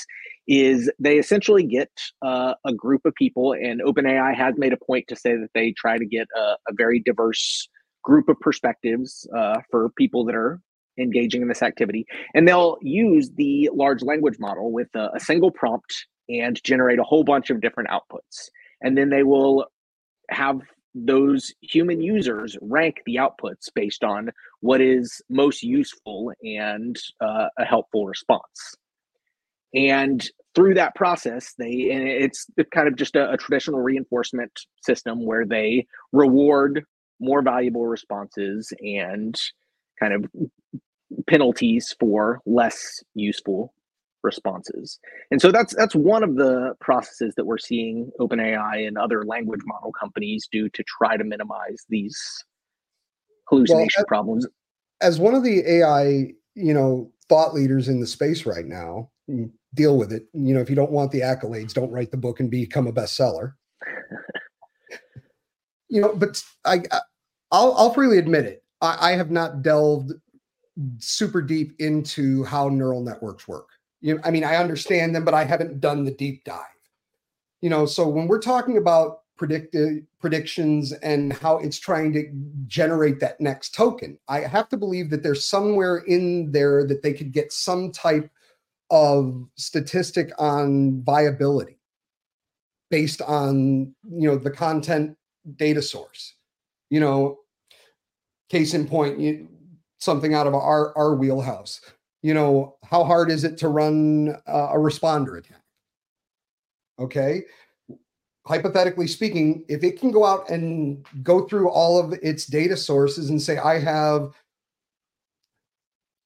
is 0.48 0.90
they 0.98 1.18
essentially 1.18 1.64
get 1.64 1.90
uh, 2.22 2.54
a 2.66 2.72
group 2.72 3.02
of 3.04 3.14
people, 3.14 3.52
and 3.52 3.82
OpenAI 3.82 4.34
has 4.34 4.54
made 4.56 4.72
a 4.72 4.84
point 4.86 5.06
to 5.08 5.16
say 5.16 5.36
that 5.36 5.50
they 5.54 5.72
try 5.72 5.98
to 5.98 6.04
get 6.06 6.28
a, 6.36 6.56
a 6.68 6.74
very 6.74 7.00
diverse 7.00 7.68
group 8.02 8.28
of 8.28 8.38
perspectives 8.40 9.28
uh, 9.36 9.58
for 9.70 9.90
people 9.90 10.24
that 10.24 10.34
are 10.34 10.60
engaging 10.98 11.42
in 11.42 11.48
this 11.48 11.62
activity. 11.62 12.06
And 12.34 12.46
they'll 12.46 12.78
use 12.82 13.30
the 13.36 13.70
large 13.72 14.02
language 14.02 14.38
model 14.38 14.72
with 14.72 14.88
a, 14.94 15.10
a 15.14 15.20
single 15.20 15.50
prompt 15.50 16.06
and 16.28 16.62
generate 16.62 16.98
a 16.98 17.04
whole 17.04 17.24
bunch 17.24 17.50
of 17.50 17.60
different 17.60 17.90
outputs. 17.90 18.48
And 18.82 18.96
then 18.96 19.10
they 19.10 19.22
will 19.22 19.66
have 20.30 20.60
those 20.94 21.52
human 21.60 22.00
users 22.00 22.56
rank 22.60 22.96
the 23.06 23.16
outputs 23.16 23.68
based 23.74 24.02
on 24.02 24.30
what 24.60 24.80
is 24.80 25.22
most 25.28 25.62
useful 25.62 26.32
and 26.42 26.96
uh, 27.20 27.46
a 27.58 27.64
helpful 27.64 28.06
response. 28.06 28.74
And 29.74 30.28
through 30.54 30.74
that 30.74 30.96
process, 30.96 31.54
they 31.58 31.90
and 31.92 32.08
it's 32.08 32.46
kind 32.72 32.88
of 32.88 32.96
just 32.96 33.14
a, 33.14 33.30
a 33.30 33.36
traditional 33.36 33.80
reinforcement 33.80 34.50
system 34.82 35.24
where 35.24 35.46
they 35.46 35.86
reward 36.12 36.84
more 37.20 37.42
valuable 37.42 37.86
responses 37.86 38.72
and 38.80 39.38
kind 39.98 40.14
of 40.14 40.24
penalties 41.26 41.94
for 42.00 42.40
less 42.46 43.02
useful 43.14 43.74
responses. 44.22 44.98
And 45.30 45.40
so 45.40 45.50
that's 45.50 45.74
that's 45.74 45.94
one 45.94 46.22
of 46.22 46.36
the 46.36 46.74
processes 46.80 47.34
that 47.36 47.46
we're 47.46 47.58
seeing 47.58 48.10
OpenAI 48.20 48.86
and 48.86 48.98
other 48.98 49.24
language 49.24 49.60
model 49.64 49.92
companies 49.92 50.48
do 50.50 50.68
to 50.70 50.84
try 50.84 51.16
to 51.16 51.24
minimize 51.24 51.84
these 51.88 52.18
hallucination 53.48 53.88
well, 53.98 54.04
as, 54.04 54.08
problems. 54.08 54.46
As 55.00 55.18
one 55.18 55.34
of 55.34 55.42
the 55.42 55.68
AI, 55.68 56.32
you 56.54 56.74
know, 56.74 57.10
thought 57.28 57.54
leaders 57.54 57.88
in 57.88 58.00
the 58.00 58.06
space 58.06 58.46
right 58.46 58.66
now, 58.66 59.10
mm, 59.28 59.50
deal 59.74 59.96
with 59.96 60.12
it. 60.12 60.26
You 60.32 60.54
know, 60.54 60.60
if 60.60 60.70
you 60.70 60.76
don't 60.76 60.92
want 60.92 61.12
the 61.12 61.20
accolades, 61.20 61.72
don't 61.72 61.90
write 61.90 62.10
the 62.10 62.16
book 62.16 62.40
and 62.40 62.50
become 62.50 62.86
a 62.86 62.92
bestseller. 62.92 63.54
you 65.88 66.00
know, 66.00 66.14
but 66.14 66.42
I, 66.64 66.82
I 66.92 67.00
I'll 67.50 67.74
I'll 67.74 67.92
freely 67.92 68.18
admit 68.18 68.44
it. 68.46 68.62
I, 68.80 69.12
I 69.12 69.16
have 69.16 69.30
not 69.30 69.62
delved 69.62 70.12
super 70.98 71.42
deep 71.42 71.74
into 71.78 72.44
how 72.44 72.68
neural 72.68 73.02
networks 73.02 73.46
work. 73.46 73.68
You 74.00 74.14
know, 74.14 74.20
I 74.24 74.30
mean, 74.30 74.44
I 74.44 74.56
understand 74.56 75.14
them, 75.14 75.24
but 75.24 75.34
I 75.34 75.44
haven't 75.44 75.80
done 75.80 76.04
the 76.04 76.10
deep 76.10 76.44
dive. 76.44 76.64
You 77.60 77.68
know, 77.68 77.84
so 77.86 78.08
when 78.08 78.26
we're 78.26 78.40
talking 78.40 78.78
about 78.78 79.20
predictive 79.36 80.02
predictions 80.20 80.92
and 80.92 81.32
how 81.32 81.58
it's 81.58 81.78
trying 81.78 82.12
to 82.12 82.30
generate 82.66 83.20
that 83.20 83.40
next 83.40 83.74
token, 83.74 84.18
I 84.28 84.40
have 84.40 84.68
to 84.70 84.76
believe 84.76 85.10
that 85.10 85.22
there's 85.22 85.46
somewhere 85.46 85.98
in 85.98 86.52
there 86.52 86.86
that 86.86 87.02
they 87.02 87.12
could 87.12 87.32
get 87.32 87.52
some 87.52 87.92
type 87.92 88.30
of 88.90 89.46
statistic 89.56 90.30
on 90.38 91.02
viability 91.02 91.78
based 92.90 93.22
on 93.22 93.94
you 94.10 94.28
know 94.28 94.36
the 94.36 94.50
content 94.50 95.16
data 95.56 95.80
source 95.80 96.34
you 96.90 97.00
know 97.00 97.38
case 98.50 98.74
in 98.74 98.86
point 98.86 99.18
you, 99.18 99.48
something 99.98 100.34
out 100.34 100.46
of 100.46 100.54
our 100.54 100.96
our 100.96 101.14
wheelhouse 101.14 101.80
you 102.22 102.34
know, 102.34 102.76
how 102.84 103.04
hard 103.04 103.30
is 103.30 103.44
it 103.44 103.56
to 103.58 103.68
run 103.68 104.36
uh, 104.46 104.68
a 104.72 104.76
responder 104.76 105.38
attack? 105.38 105.62
Okay. 106.98 107.44
Hypothetically 108.46 109.06
speaking, 109.06 109.64
if 109.68 109.82
it 109.84 109.98
can 109.98 110.10
go 110.10 110.24
out 110.24 110.50
and 110.50 111.04
go 111.22 111.46
through 111.46 111.70
all 111.70 111.98
of 111.98 112.12
its 112.22 112.46
data 112.46 112.76
sources 112.76 113.30
and 113.30 113.40
say, 113.40 113.58
I 113.58 113.78
have 113.78 114.32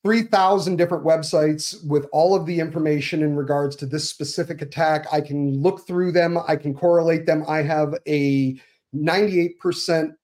3,000 0.05 0.77
different 0.77 1.05
websites 1.05 1.85
with 1.87 2.07
all 2.13 2.35
of 2.35 2.45
the 2.45 2.59
information 2.59 3.23
in 3.23 3.37
regards 3.37 3.77
to 3.77 3.87
this 3.87 4.09
specific 4.09 4.63
attack, 4.63 5.07
I 5.13 5.21
can 5.21 5.63
look 5.63 5.87
through 5.87 6.13
them, 6.13 6.39
I 6.49 6.57
can 6.57 6.75
correlate 6.75 7.25
them. 7.25 7.45
I 7.47 7.63
have 7.63 7.95
a 8.07 8.59
98% 8.95 10.15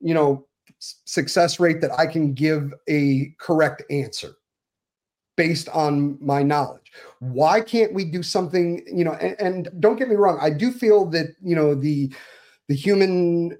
you 0.00 0.14
know 0.14 0.46
success 0.78 1.60
rate 1.60 1.80
that 1.80 1.98
I 1.98 2.06
can 2.06 2.32
give 2.32 2.72
a 2.88 3.34
correct 3.38 3.82
answer 3.90 4.34
based 5.36 5.68
on 5.68 6.18
my 6.20 6.42
knowledge. 6.42 6.92
Why 7.20 7.60
can't 7.60 7.94
we 7.94 8.04
do 8.04 8.22
something 8.22 8.82
you 8.92 9.04
know 9.04 9.12
and, 9.12 9.40
and, 9.40 9.80
don't 9.80 9.96
get 9.96 10.08
me 10.08 10.16
wrong 10.16 10.38
i 10.40 10.50
do 10.50 10.72
feel 10.72 11.06
that 11.06 11.34
you 11.42 11.54
know 11.54 11.74
the 11.74 12.12
the 12.68 12.74
human 12.74 13.56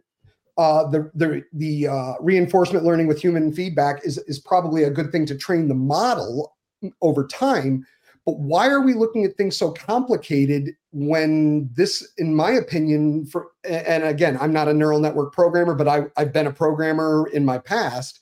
uh 0.56 0.88
the 0.88 1.10
the 1.14 1.42
the 1.52 1.86
uh, 1.86 2.14
reinforcement 2.20 2.84
learning 2.84 3.06
with 3.06 3.20
human 3.20 3.52
feedback 3.52 4.04
is 4.04 4.18
is 4.26 4.38
probably 4.40 4.84
a 4.84 4.90
good 4.90 5.12
thing 5.12 5.24
to 5.26 5.36
train 5.36 5.68
the 5.68 5.74
model 5.74 6.56
over 7.00 7.26
time 7.26 7.86
but 8.28 8.40
why 8.40 8.68
are 8.68 8.82
we 8.82 8.92
looking 8.92 9.24
at 9.24 9.38
things 9.38 9.56
so 9.56 9.70
complicated 9.70 10.76
when 10.92 11.70
this 11.72 12.06
in 12.18 12.34
my 12.34 12.50
opinion 12.50 13.24
for 13.24 13.52
and 13.64 14.04
again 14.04 14.36
i'm 14.38 14.52
not 14.52 14.68
a 14.68 14.74
neural 14.74 15.00
network 15.00 15.32
programmer 15.32 15.74
but 15.74 15.88
I, 15.88 16.02
i've 16.18 16.30
been 16.30 16.46
a 16.46 16.52
programmer 16.52 17.26
in 17.32 17.46
my 17.46 17.56
past 17.56 18.20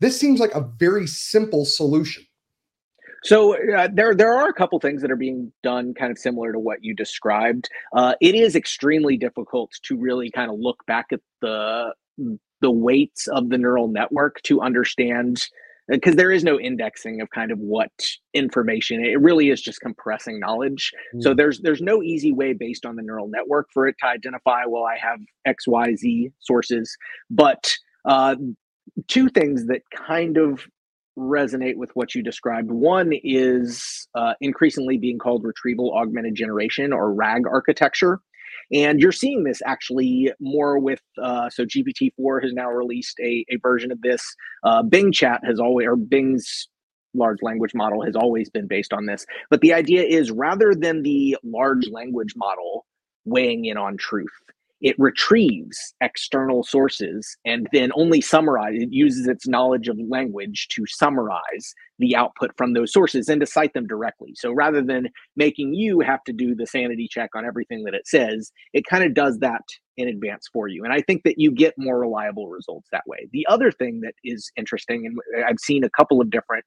this 0.00 0.18
seems 0.18 0.40
like 0.40 0.54
a 0.54 0.66
very 0.78 1.06
simple 1.06 1.66
solution 1.66 2.24
so 3.22 3.54
uh, 3.74 3.88
there 3.92 4.14
there 4.14 4.32
are 4.34 4.48
a 4.48 4.54
couple 4.54 4.80
things 4.80 5.02
that 5.02 5.10
are 5.10 5.16
being 5.16 5.52
done 5.62 5.92
kind 5.92 6.10
of 6.10 6.16
similar 6.16 6.52
to 6.52 6.58
what 6.60 6.84
you 6.84 6.94
described. 6.94 7.68
Uh, 7.92 8.14
it 8.20 8.36
is 8.36 8.54
extremely 8.54 9.16
difficult 9.16 9.72
to 9.82 9.96
really 9.98 10.30
kind 10.30 10.52
of 10.52 10.60
look 10.60 10.86
back 10.86 11.06
at 11.10 11.18
the 11.40 11.92
the 12.60 12.70
weights 12.70 13.26
of 13.26 13.48
the 13.48 13.58
neural 13.58 13.88
network 13.88 14.40
to 14.42 14.60
understand 14.60 15.48
because 15.88 16.16
there 16.16 16.30
is 16.30 16.44
no 16.44 16.60
indexing 16.60 17.20
of 17.20 17.30
kind 17.30 17.50
of 17.50 17.58
what 17.58 17.90
information 18.34 19.04
it 19.04 19.20
really 19.20 19.50
is 19.50 19.60
just 19.60 19.80
compressing 19.80 20.38
knowledge 20.38 20.92
mm. 21.14 21.22
so 21.22 21.34
there's 21.34 21.60
there's 21.60 21.80
no 21.80 22.02
easy 22.02 22.32
way 22.32 22.52
based 22.52 22.84
on 22.84 22.96
the 22.96 23.02
neural 23.02 23.28
network 23.28 23.66
for 23.72 23.86
it 23.86 23.96
to 23.98 24.06
identify 24.06 24.62
well 24.66 24.84
i 24.84 24.96
have 24.96 25.18
xyz 25.46 26.32
sources 26.40 26.96
but 27.30 27.74
uh, 28.04 28.36
two 29.06 29.28
things 29.28 29.66
that 29.66 29.82
kind 29.94 30.36
of 30.36 30.66
resonate 31.18 31.76
with 31.76 31.90
what 31.94 32.14
you 32.14 32.22
described. 32.22 32.70
One 32.70 33.12
is 33.24 34.08
uh, 34.14 34.34
increasingly 34.40 34.98
being 34.98 35.18
called 35.18 35.44
retrieval 35.44 35.92
augmented 35.94 36.34
generation 36.34 36.92
or 36.92 37.12
RAG 37.12 37.42
architecture. 37.46 38.20
And 38.72 39.00
you're 39.00 39.12
seeing 39.12 39.44
this 39.44 39.62
actually 39.64 40.32
more 40.40 40.78
with, 40.78 41.00
uh, 41.22 41.48
so 41.48 41.64
GPT-4 41.64 42.42
has 42.42 42.52
now 42.52 42.68
released 42.68 43.18
a, 43.20 43.44
a 43.48 43.56
version 43.62 43.90
of 43.90 44.02
this. 44.02 44.22
Uh, 44.62 44.82
Bing 44.82 45.10
Chat 45.12 45.40
has 45.44 45.58
always, 45.58 45.86
or 45.86 45.96
Bing's 45.96 46.68
large 47.14 47.38
language 47.42 47.74
model 47.74 48.04
has 48.04 48.14
always 48.14 48.50
been 48.50 48.66
based 48.66 48.92
on 48.92 49.06
this. 49.06 49.24
But 49.50 49.62
the 49.62 49.72
idea 49.72 50.02
is 50.02 50.30
rather 50.30 50.74
than 50.74 51.02
the 51.02 51.36
large 51.42 51.88
language 51.88 52.34
model 52.36 52.84
weighing 53.24 53.64
in 53.64 53.76
on 53.76 53.96
truth, 53.96 54.28
it 54.80 54.94
retrieves 54.98 55.94
external 56.00 56.62
sources 56.62 57.36
and 57.44 57.66
then 57.72 57.90
only 57.94 58.20
summarize 58.20 58.74
it 58.74 58.92
uses 58.92 59.26
its 59.26 59.48
knowledge 59.48 59.88
of 59.88 59.98
language 60.08 60.68
to 60.68 60.86
summarize 60.86 61.74
the 61.98 62.14
output 62.14 62.52
from 62.56 62.72
those 62.72 62.92
sources 62.92 63.28
and 63.28 63.40
to 63.40 63.46
cite 63.46 63.74
them 63.74 63.86
directly. 63.86 64.32
So 64.36 64.52
rather 64.52 64.82
than 64.82 65.08
making 65.36 65.74
you 65.74 66.00
have 66.00 66.22
to 66.24 66.32
do 66.32 66.54
the 66.54 66.66
sanity 66.66 67.08
check 67.10 67.30
on 67.34 67.44
everything 67.44 67.84
that 67.84 67.94
it 67.94 68.06
says, 68.06 68.52
it 68.72 68.86
kind 68.86 69.04
of 69.04 69.14
does 69.14 69.38
that 69.38 69.62
in 69.96 70.08
advance 70.08 70.48
for 70.52 70.68
you. 70.68 70.84
And 70.84 70.92
I 70.92 71.00
think 71.00 71.24
that 71.24 71.38
you 71.38 71.50
get 71.50 71.74
more 71.76 71.98
reliable 71.98 72.48
results 72.48 72.88
that 72.92 73.06
way. 73.06 73.28
The 73.32 73.46
other 73.48 73.72
thing 73.72 74.00
that 74.02 74.14
is 74.24 74.50
interesting, 74.56 75.06
and 75.06 75.44
I've 75.44 75.58
seen 75.58 75.82
a 75.82 75.90
couple 75.90 76.20
of 76.20 76.30
different 76.30 76.66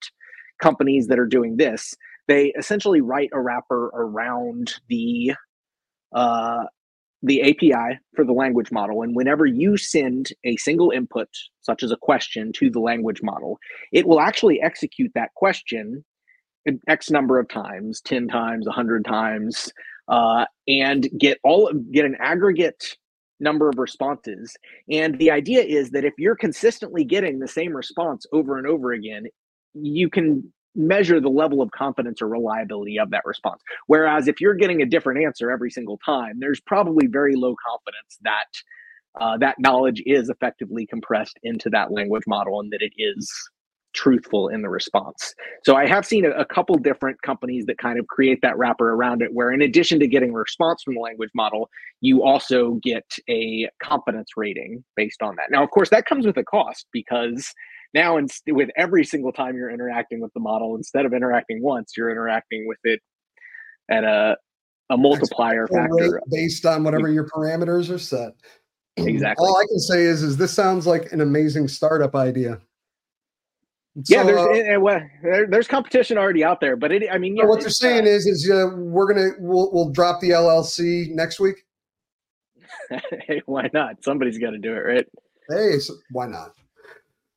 companies 0.62 1.08
that 1.08 1.18
are 1.18 1.26
doing 1.26 1.58
this, 1.58 1.94
they 2.28 2.54
essentially 2.58 3.02
write 3.02 3.30
a 3.34 3.40
wrapper 3.40 3.88
around 3.94 4.76
the 4.90 5.34
uh, 6.14 6.66
the 7.24 7.41
API 7.41 7.99
for 8.15 8.26
the 8.26 8.34
language 8.34 8.72
model. 8.72 9.03
And 9.03 9.15
whenever 9.15 9.45
you 9.45 9.78
send 9.78 10.32
a 10.43 10.57
single 10.57 10.91
input, 10.91 11.30
such 11.61 11.84
as 11.84 11.91
a 11.91 11.97
question, 11.97 12.51
to 12.53 12.69
the 12.69 12.80
language 12.80 13.22
model, 13.22 13.59
it 13.91 14.07
will 14.07 14.19
actually 14.19 14.61
execute 14.61 15.11
that 15.13 15.34
question 15.36 16.03
X 16.88 17.09
number 17.09 17.39
of 17.39 17.49
times 17.49 18.01
10 18.01 18.28
times, 18.28 18.65
100 18.65 19.05
times, 19.05 19.72
uh, 20.07 20.45
and 20.67 21.09
get 21.17 21.39
all 21.43 21.72
get 21.91 22.05
an 22.05 22.15
aggregate 22.19 22.97
number 23.39 23.69
of 23.69 23.78
responses. 23.78 24.55
And 24.89 25.17
the 25.17 25.32
idea 25.32 25.63
is 25.63 25.91
that 25.91 26.05
if 26.05 26.13
you're 26.17 26.36
consistently 26.36 27.03
getting 27.03 27.39
the 27.39 27.47
same 27.47 27.76
response 27.76 28.26
over 28.32 28.57
and 28.57 28.67
over 28.67 28.91
again, 28.91 29.26
you 29.74 30.09
can 30.09 30.53
measure 30.76 31.19
the 31.19 31.30
level 31.30 31.61
of 31.61 31.72
confidence 31.72 32.22
or 32.22 32.28
reliability 32.28 32.97
of 32.97 33.09
that 33.11 33.24
response. 33.26 33.61
Whereas 33.88 34.28
if 34.28 34.39
you're 34.39 34.53
getting 34.53 34.82
a 34.82 34.86
different 34.86 35.24
answer 35.24 35.51
every 35.51 35.72
single 35.72 35.97
time, 36.05 36.39
there's 36.39 36.61
probably 36.61 37.07
very 37.07 37.36
low 37.36 37.55
confidence 37.65 38.17
that 38.22 38.45
uh, 39.19 39.38
that 39.38 39.59
knowledge 39.59 40.01
is 40.05 40.30
effectively 40.30 40.86
compressed 40.86 41.38
into 41.43 41.69
that 41.69 41.91
language 41.91 42.24
model 42.28 42.61
and 42.61 42.72
that 42.72 42.82
it 42.82 42.93
is 42.97 43.30
truthful 43.93 44.47
in 44.47 44.61
the 44.61 44.69
response. 44.69 45.34
So 45.65 45.76
I 45.76 45.86
have 45.86 46.05
seen 46.05 46.26
a, 46.26 46.30
a, 46.30 46.45
couple 46.45 46.78
different 46.78 47.22
companies 47.22 47.65
that 47.65 47.78
kind 47.78 47.99
of 47.99 48.07
create 48.07 48.39
that 48.41 48.57
wrapper 48.57 48.93
around 48.93 49.22
it, 49.22 49.34
where 49.34 49.51
in 49.51 49.61
addition 49.61 49.99
to 49.99 50.07
getting 50.07 50.30
a 50.30 50.38
response 50.38 50.84
from 50.84 50.95
the 50.95 51.01
language 51.01 51.32
model, 51.36 51.69
you 51.99 52.24
also 52.24 52.80
get 52.84 53.03
a 53.30 53.69
confidence 53.84 54.30
rating 54.38 54.84
based 54.95 55.22
on 55.22 55.36
that. 55.36 55.51
Now, 55.51 55.63
of 55.63 55.72
course, 55.72 55.89
that 55.89 56.05
comes 56.05 56.26
with 56.26 56.38
a 56.38 56.43
cost 56.43 56.88
because 56.93 57.53
now 57.94 58.18
in, 58.18 58.28
with 58.48 58.70
every 58.78 59.04
single 59.04 59.32
time 59.32 59.56
you're 59.56 59.70
interacting 59.70 60.20
with 60.22 60.34
the 60.34 60.39
model 60.39 60.76
instead 60.76 61.06
of 61.06 61.14
interacting 61.14 61.62
once 61.62 61.94
you're 61.96 62.10
interacting 62.10 62.68
with 62.68 62.80
it 62.84 63.00
at 63.89 64.04
a 64.04 64.38
a 64.89 64.98
multiplier 64.98 65.68
factor 65.68 66.22
based 66.30 66.66
on 66.66 66.84
whatever 66.84 67.10
your 67.10 67.28
parameters 67.30 67.94
are 67.94 68.00
set 68.00 68.34
exactly 68.98 69.48
all 69.48 69.58
i 69.58 69.66
can 69.66 69.80
say 69.80 70.04
is 70.04 70.22
is 70.22 70.36
this 70.36 70.54
sounds 70.54 70.86
like 70.86 71.12
an 71.14 71.22
amazing 71.22 71.68
startup 71.68 72.16
idea 72.16 72.60
yeah, 74.08 74.24
there's 74.24 74.39
uh, 74.39 74.80
well, 74.80 75.02
there, 75.22 75.48
there's 75.48 75.68
competition 75.68 76.18
already 76.18 76.46
out 76.46 76.62
there, 76.62 76.78
but 76.78 76.94
it, 76.94 77.12
I 77.12 77.18
mean, 77.18 77.36
yeah, 77.36 77.44
what 77.44 77.60
they're 77.60 77.70
saying 77.70 78.06
uh, 78.06 78.12
is, 78.12 78.26
is 78.26 78.50
uh, 78.50 78.70
we're 78.78 79.14
gonna 79.14 79.32
we'll, 79.38 79.70
we'll 79.74 79.89
drop 79.89 80.22
the 80.22 80.30
LLC 80.30 81.10
next 81.10 81.42
week. 81.42 81.66
hey, 83.28 83.42
why 83.48 83.70
not? 83.74 84.02
Somebody's 84.02 84.38
got 84.38 84.52
to 84.52 84.58
do 84.58 84.72
it, 84.72 84.80
right? 84.80 85.08
Hey, 85.50 85.80
so 85.80 85.96
why 86.12 86.28
not? 86.28 86.54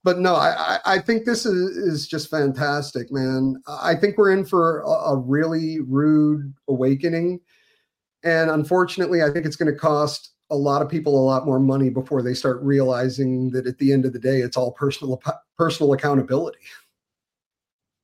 But 0.04 0.18
no, 0.18 0.34
I, 0.36 0.78
I 0.84 0.98
think 0.98 1.24
this 1.24 1.46
is, 1.46 1.76
is 1.76 2.06
just 2.06 2.30
fantastic, 2.30 3.10
man. 3.10 3.56
I 3.66 3.94
think 3.94 4.18
we're 4.18 4.32
in 4.32 4.44
for 4.44 4.80
a, 4.82 5.12
a 5.12 5.16
really 5.16 5.80
rude 5.80 6.54
awakening. 6.68 7.40
And 8.22 8.50
unfortunately, 8.50 9.22
I 9.22 9.30
think 9.30 9.46
it's 9.46 9.56
going 9.56 9.72
to 9.72 9.78
cost 9.78 10.32
a 10.50 10.56
lot 10.56 10.82
of 10.82 10.90
people 10.90 11.18
a 11.18 11.24
lot 11.24 11.46
more 11.46 11.58
money 11.58 11.88
before 11.88 12.22
they 12.22 12.34
start 12.34 12.62
realizing 12.62 13.50
that 13.50 13.66
at 13.66 13.78
the 13.78 13.92
end 13.92 14.04
of 14.04 14.12
the 14.12 14.18
day, 14.18 14.40
it's 14.40 14.58
all 14.58 14.72
personal 14.72 15.22
personal 15.56 15.94
accountability. 15.94 16.58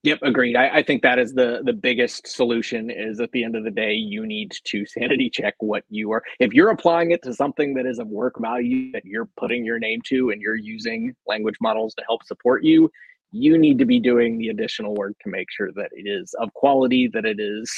Yep, 0.03 0.21
agreed. 0.23 0.57
I, 0.57 0.77
I, 0.77 0.83
think 0.83 1.03
that 1.03 1.19
is 1.19 1.35
the 1.35 1.61
the 1.63 1.75
biggest 1.75 2.27
solution. 2.27 2.91
Is 2.91 3.21
at 3.21 3.31
the 3.33 3.45
end 3.45 3.55
of 3.55 3.65
the 3.65 3.71
day, 3.71 3.93
you 3.93 4.27
need 4.27 4.53
to 4.65 4.87
sanity 4.87 5.29
check 5.29 5.55
what 5.59 5.85
you 5.91 6.11
are. 6.13 6.23
If 6.39 6.55
you're 6.55 6.71
applying 6.71 7.11
it 7.11 7.23
to 7.25 7.35
something 7.35 7.75
that 7.75 7.85
is 7.85 7.99
of 7.99 8.09
work 8.09 8.41
value 8.41 8.93
that 8.93 9.05
you're 9.05 9.29
putting 9.37 9.63
your 9.63 9.79
name 9.79 10.01
to, 10.07 10.31
and 10.31 10.41
you're 10.41 10.57
using 10.57 11.15
language 11.27 11.57
models 11.61 11.95
to 11.97 12.05
help 12.09 12.25
support 12.25 12.65
you, 12.65 12.91
you 13.31 13.59
need 13.59 13.79
to 13.79 13.85
be 13.85 14.01
doing 14.01 14.39
the 14.39 14.49
additional 14.49 14.95
work 14.95 15.13
to 15.23 15.29
make 15.29 15.49
sure 15.51 15.71
that 15.73 15.91
it 15.93 16.09
is 16.09 16.35
of 16.41 16.53
quality, 16.55 17.07
that 17.09 17.27
it 17.27 17.39
is 17.39 17.71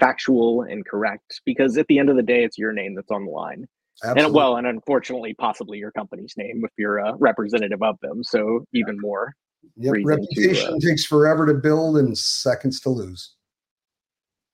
factual 0.00 0.62
and 0.62 0.84
correct. 0.84 1.40
Because 1.46 1.78
at 1.78 1.86
the 1.86 2.00
end 2.00 2.10
of 2.10 2.16
the 2.16 2.22
day, 2.22 2.42
it's 2.42 2.58
your 2.58 2.72
name 2.72 2.96
that's 2.96 3.12
on 3.12 3.26
the 3.26 3.30
line. 3.30 3.68
Absolutely. 4.02 4.24
And 4.24 4.34
well, 4.34 4.56
and 4.56 4.66
unfortunately, 4.66 5.34
possibly 5.34 5.78
your 5.78 5.92
company's 5.92 6.34
name 6.36 6.62
if 6.64 6.72
you're 6.76 6.98
a 6.98 7.14
representative 7.16 7.82
of 7.82 7.96
them. 8.00 8.24
So 8.24 8.64
even 8.72 8.96
more 8.98 9.34
Yep, 9.76 9.94
reputation 10.04 10.70
to, 10.70 10.76
uh, 10.76 10.80
takes 10.80 11.04
forever 11.04 11.46
to 11.46 11.54
build 11.54 11.96
and 11.96 12.16
seconds 12.16 12.80
to 12.80 12.90
lose. 12.90 13.34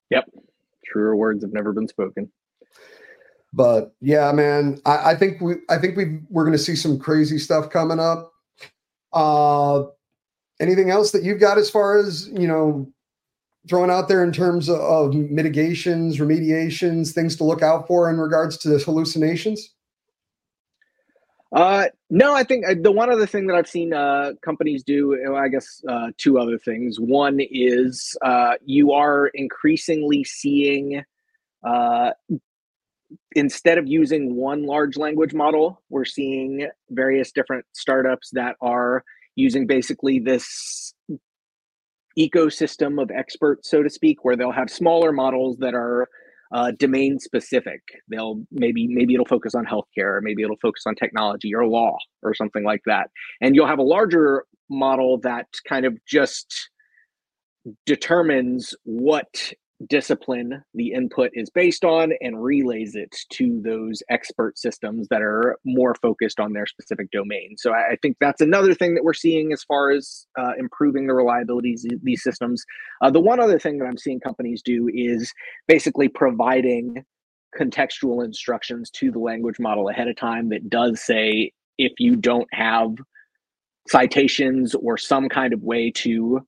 Yep, 0.09 0.25
truer 0.85 1.15
words 1.15 1.43
have 1.43 1.53
never 1.53 1.73
been 1.73 1.87
spoken. 1.87 2.31
But 3.53 3.93
yeah, 4.01 4.31
man, 4.31 4.79
I, 4.85 5.11
I 5.11 5.15
think 5.15 5.41
we 5.41 5.55
I 5.69 5.77
think 5.77 5.97
we 5.97 6.19
we're 6.29 6.43
going 6.43 6.57
to 6.57 6.63
see 6.63 6.75
some 6.75 6.99
crazy 6.99 7.37
stuff 7.39 7.69
coming 7.69 7.99
up. 7.99 8.31
Uh, 9.13 9.83
anything 10.59 10.89
else 10.89 11.11
that 11.11 11.23
you've 11.23 11.39
got 11.39 11.57
as 11.57 11.69
far 11.69 11.97
as 11.97 12.27
you 12.29 12.47
know 12.47 12.87
throwing 13.67 13.91
out 13.91 14.07
there 14.07 14.23
in 14.23 14.31
terms 14.31 14.69
of, 14.69 14.79
of 14.79 15.13
mitigations, 15.13 16.19
remediations, 16.19 17.11
things 17.11 17.35
to 17.35 17.43
look 17.43 17.61
out 17.61 17.85
for 17.87 18.09
in 18.09 18.17
regards 18.17 18.57
to 18.57 18.69
the 18.69 18.79
hallucinations? 18.79 19.73
Uh, 21.53 21.85
no, 22.09 22.33
I 22.33 22.43
think 22.43 22.65
uh, 22.67 22.75
the 22.79 22.91
one 22.91 23.09
other 23.09 23.25
thing 23.25 23.47
that 23.47 23.55
I've 23.55 23.69
seen 23.69 23.93
uh, 23.93 24.33
companies 24.43 24.83
do, 24.83 25.35
I 25.35 25.47
guess, 25.47 25.81
uh, 25.87 26.11
two 26.17 26.39
other 26.39 26.57
things. 26.57 26.99
One 26.99 27.39
is 27.39 28.17
uh, 28.21 28.55
you 28.65 28.91
are 28.91 29.27
increasingly 29.27 30.23
seeing, 30.23 31.03
uh, 31.63 32.11
instead 33.33 33.77
of 33.77 33.87
using 33.87 34.35
one 34.35 34.65
large 34.65 34.97
language 34.97 35.33
model, 35.33 35.81
we're 35.89 36.05
seeing 36.05 36.67
various 36.89 37.31
different 37.31 37.65
startups 37.73 38.29
that 38.33 38.55
are 38.61 39.03
using 39.35 39.67
basically 39.67 40.19
this 40.19 40.93
ecosystem 42.19 43.01
of 43.01 43.11
experts, 43.11 43.69
so 43.69 43.83
to 43.83 43.89
speak, 43.89 44.25
where 44.25 44.35
they'll 44.35 44.51
have 44.51 44.69
smaller 44.69 45.11
models 45.13 45.57
that 45.59 45.75
are 45.75 46.09
uh, 46.51 46.71
domain 46.71 47.19
specific. 47.19 47.81
They'll 48.09 48.43
maybe 48.51 48.87
maybe 48.87 49.13
it'll 49.13 49.25
focus 49.25 49.55
on 49.55 49.65
healthcare, 49.65 50.17
or 50.17 50.21
maybe 50.21 50.43
it'll 50.43 50.57
focus 50.61 50.83
on 50.85 50.95
technology 50.95 51.53
or 51.53 51.65
law 51.65 51.97
or 52.23 52.33
something 52.33 52.63
like 52.63 52.81
that. 52.85 53.09
And 53.41 53.55
you'll 53.55 53.67
have 53.67 53.79
a 53.79 53.83
larger 53.83 54.45
model 54.69 55.17
that 55.19 55.47
kind 55.67 55.85
of 55.85 55.97
just 56.05 56.69
determines 57.85 58.73
what 58.83 59.53
discipline 59.85 60.63
the 60.73 60.91
input 60.91 61.29
is 61.33 61.49
based 61.51 61.85
on 61.85 62.11
and 62.21 62.41
relays 62.41 62.95
it 62.95 63.15
to 63.29 63.61
those 63.63 64.01
expert 64.09 64.57
systems 64.57 65.07
that 65.09 65.21
are 65.21 65.55
more 65.65 65.93
focused 66.01 66.39
on 66.39 66.53
their 66.53 66.65
specific 66.65 67.11
domain. 67.11 67.55
So 67.57 67.73
I, 67.73 67.95
think 68.01 68.17
that's 68.19 68.41
another 68.41 68.73
thing 68.73 68.95
that 68.95 69.03
we're 69.03 69.13
seeing 69.13 69.53
as 69.53 69.63
far 69.63 69.91
as 69.91 70.25
uh, 70.37 70.53
improving 70.57 71.05
the 71.05 71.13
reliability 71.13 71.73
of 71.73 72.01
these 72.01 72.23
systems. 72.23 72.65
Uh, 73.01 73.11
the 73.11 73.19
one 73.19 73.39
other 73.39 73.59
thing 73.59 73.77
that 73.77 73.85
I'm 73.85 73.97
seeing 73.97 74.19
companies 74.19 74.63
do 74.63 74.89
is 74.91 75.31
basically 75.67 76.07
providing 76.07 77.05
contextual 77.57 78.25
instructions 78.25 78.89
to 78.91 79.11
the 79.11 79.19
language 79.19 79.59
model 79.59 79.89
ahead 79.89 80.07
of 80.07 80.15
time 80.15 80.49
that 80.49 80.69
does 80.69 81.01
say 81.01 81.51
if 81.77 81.93
you 81.99 82.15
don't 82.15 82.47
have 82.51 82.95
citations 83.87 84.75
or 84.75 84.97
some 84.97 85.29
kind 85.29 85.53
of 85.53 85.61
way 85.61 85.91
to 85.91 86.41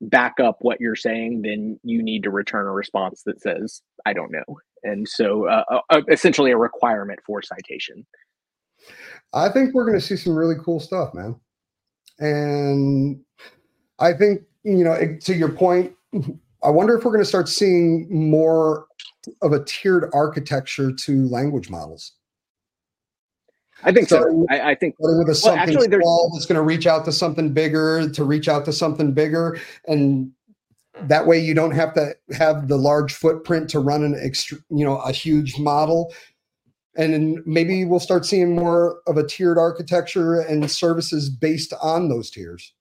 back 0.00 0.40
up 0.40 0.58
what 0.60 0.80
you're 0.80 0.96
saying, 0.96 1.42
then 1.42 1.78
you 1.82 2.02
need 2.02 2.22
to 2.22 2.30
return 2.30 2.66
a 2.66 2.72
response 2.72 3.22
that 3.26 3.40
says, 3.40 3.82
I 4.06 4.12
don't 4.12 4.32
know. 4.32 4.58
And 4.82 5.06
so, 5.06 5.46
uh, 5.46 5.64
uh, 5.70 5.80
uh 5.90 6.02
essentially, 6.10 6.50
a 6.50 6.56
requirement 6.56 7.20
for 7.26 7.42
citation. 7.42 8.06
I 9.32 9.48
think 9.50 9.74
we're 9.74 9.84
going 9.84 9.98
to 9.98 10.04
see 10.04 10.16
some 10.16 10.34
really 10.34 10.56
cool 10.64 10.80
stuff, 10.80 11.12
man. 11.12 11.38
And 12.18 13.20
I 13.98 14.12
think, 14.14 14.42
you 14.64 14.84
know, 14.84 15.18
to 15.20 15.34
your 15.34 15.50
point, 15.50 15.92
I 16.62 16.70
wonder 16.70 16.96
if 16.96 17.04
we're 17.04 17.12
going 17.12 17.22
to 17.22 17.28
start 17.28 17.48
seeing 17.48 18.06
more 18.10 18.86
of 19.42 19.52
a 19.52 19.64
tiered 19.64 20.10
architecture 20.12 20.92
to 20.92 21.28
language 21.28 21.70
models. 21.70 22.12
I 23.82 23.92
think 23.92 24.08
so. 24.08 24.46
I, 24.50 24.70
I, 24.70 24.74
think 24.74 24.96
with 24.98 25.28
a 25.28 25.34
something 25.34 25.74
well, 25.74 25.84
actually, 25.84 25.98
small 25.98 26.30
that's 26.34 26.46
going 26.46 26.56
to 26.56 26.62
reach 26.62 26.86
out 26.86 27.04
to 27.06 27.12
something 27.12 27.52
bigger 27.52 28.08
to 28.10 28.24
reach 28.24 28.48
out 28.48 28.64
to 28.66 28.72
something 28.72 29.12
bigger, 29.12 29.58
and 29.86 30.32
that 31.02 31.26
way 31.26 31.38
you 31.38 31.54
don't 31.54 31.70
have 31.72 31.94
to 31.94 32.14
have 32.32 32.68
the 32.68 32.76
large 32.76 33.14
footprint 33.14 33.68
to 33.70 33.80
run 33.80 34.04
an 34.04 34.16
extra, 34.20 34.58
you 34.70 34.84
know, 34.84 34.98
a 34.98 35.12
huge 35.12 35.58
model. 35.58 36.12
And 36.96 37.14
then 37.14 37.42
maybe 37.46 37.84
we'll 37.84 38.00
start 38.00 38.26
seeing 38.26 38.54
more 38.56 39.00
of 39.06 39.16
a 39.16 39.26
tiered 39.26 39.58
architecture 39.58 40.40
and 40.40 40.68
services 40.70 41.30
based 41.30 41.72
on 41.80 42.08
those 42.08 42.30
tiers. 42.30 42.74